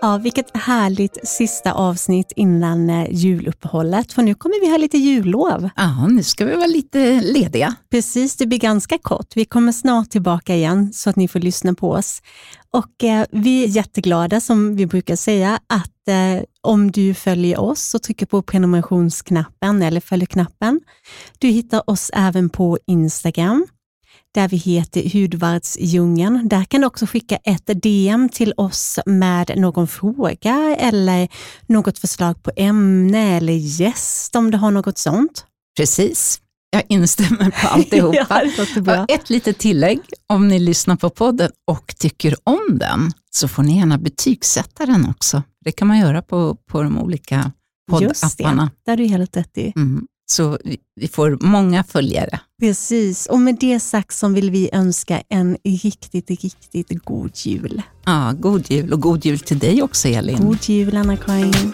Ja, 0.04 0.18
vilket 0.18 0.56
härligt 0.56 1.28
sista 1.28 1.72
avsnitt 1.72 2.32
innan 2.36 2.90
eh, 2.90 3.06
juluppehållet, 3.10 4.12
för 4.12 4.22
nu 4.22 4.34
kommer 4.34 4.60
vi 4.60 4.70
ha 4.70 4.76
lite 4.76 4.98
jullov. 4.98 5.68
Ja, 5.76 6.06
nu 6.06 6.22
ska 6.22 6.44
vi 6.44 6.54
vara 6.54 6.66
lite 6.66 7.20
lediga. 7.20 7.74
Precis, 7.90 8.36
det 8.36 8.46
blir 8.46 8.58
ganska 8.58 8.98
kort. 8.98 9.26
Vi 9.34 9.44
kommer 9.44 9.72
snart 9.72 10.10
tillbaka 10.10 10.54
igen 10.54 10.92
så 10.92 11.10
att 11.10 11.16
ni 11.16 11.28
får 11.28 11.40
lyssna 11.40 11.74
på 11.74 11.90
oss. 11.90 12.22
Och 12.72 13.04
eh, 13.04 13.26
Vi 13.30 13.64
är 13.64 13.68
jätteglada, 13.68 14.40
som 14.40 14.76
vi 14.76 14.86
brukar 14.86 15.16
säga, 15.16 15.60
att 15.66 16.08
eh, 16.08 16.44
om 16.60 16.90
du 16.90 17.14
följer 17.14 17.60
oss 17.60 17.94
och 17.94 18.02
trycker 18.02 18.26
på 18.26 18.42
prenumerationsknappen 18.42 19.82
eller 19.82 20.00
följ-knappen. 20.00 20.80
Du 21.38 21.48
hittar 21.48 21.90
oss 21.90 22.10
även 22.14 22.48
på 22.48 22.78
Instagram 22.86 23.66
där 24.34 24.48
vi 24.48 24.56
heter 24.56 25.10
Hudvärdsdjungeln. 25.20 26.48
Där 26.48 26.64
kan 26.64 26.80
du 26.80 26.86
också 26.86 27.06
skicka 27.06 27.36
ett 27.36 27.82
DM 27.82 28.28
till 28.28 28.54
oss 28.56 28.98
med 29.06 29.52
någon 29.56 29.88
fråga 29.88 30.76
eller 30.78 31.28
något 31.66 31.98
förslag 31.98 32.42
på 32.42 32.50
ämne 32.56 33.36
eller 33.36 33.52
gäst 33.52 34.36
om 34.36 34.50
du 34.50 34.58
har 34.58 34.70
något 34.70 34.98
sånt. 34.98 35.46
Precis. 35.76 36.38
Jag 36.70 36.82
instämmer 36.88 37.50
på 37.50 37.68
alltihopa. 37.68 38.42
Ja, 38.58 38.66
det 38.74 38.80
bra. 38.80 39.06
Ett 39.08 39.30
litet 39.30 39.58
tillägg, 39.58 40.00
om 40.26 40.48
ni 40.48 40.58
lyssnar 40.58 40.96
på 40.96 41.10
podden 41.10 41.50
och 41.66 41.94
tycker 41.98 42.36
om 42.44 42.78
den, 42.78 43.12
så 43.30 43.48
får 43.48 43.62
ni 43.62 43.78
gärna 43.78 43.98
betygsätta 43.98 44.86
den 44.86 45.08
också. 45.08 45.42
Det 45.64 45.72
kan 45.72 45.88
man 45.88 45.98
göra 45.98 46.22
på, 46.22 46.54
på 46.54 46.82
de 46.82 46.98
olika 46.98 47.52
Just 48.00 48.22
det, 48.22 48.44
poddapparna. 48.44 48.70
har 48.86 48.96
du 48.96 49.06
helt 49.06 49.36
rätt 49.36 49.58
i. 49.58 49.72
Mm. 49.76 50.06
Så 50.30 50.58
vi, 50.94 51.08
får 51.08 51.38
många 51.40 51.84
följare. 51.84 52.40
Precis, 52.60 53.26
och 53.26 53.40
med 53.40 53.56
det 53.60 53.80
sagt 53.80 54.14
så 54.14 54.28
vill 54.28 54.50
vi 54.50 54.70
önska 54.72 55.22
en 55.28 55.56
riktigt, 55.64 56.30
riktigt 56.30 57.04
god 57.04 57.30
jul. 57.34 57.82
Ja, 58.04 58.34
god 58.38 58.70
jul 58.70 58.92
och 58.92 59.00
god 59.00 59.24
jul 59.24 59.38
till 59.38 59.58
dig 59.58 59.82
också 59.82 60.08
Elin. 60.08 60.46
God 60.46 60.68
jul 60.68 60.96
Anna-Karin. 60.96 61.72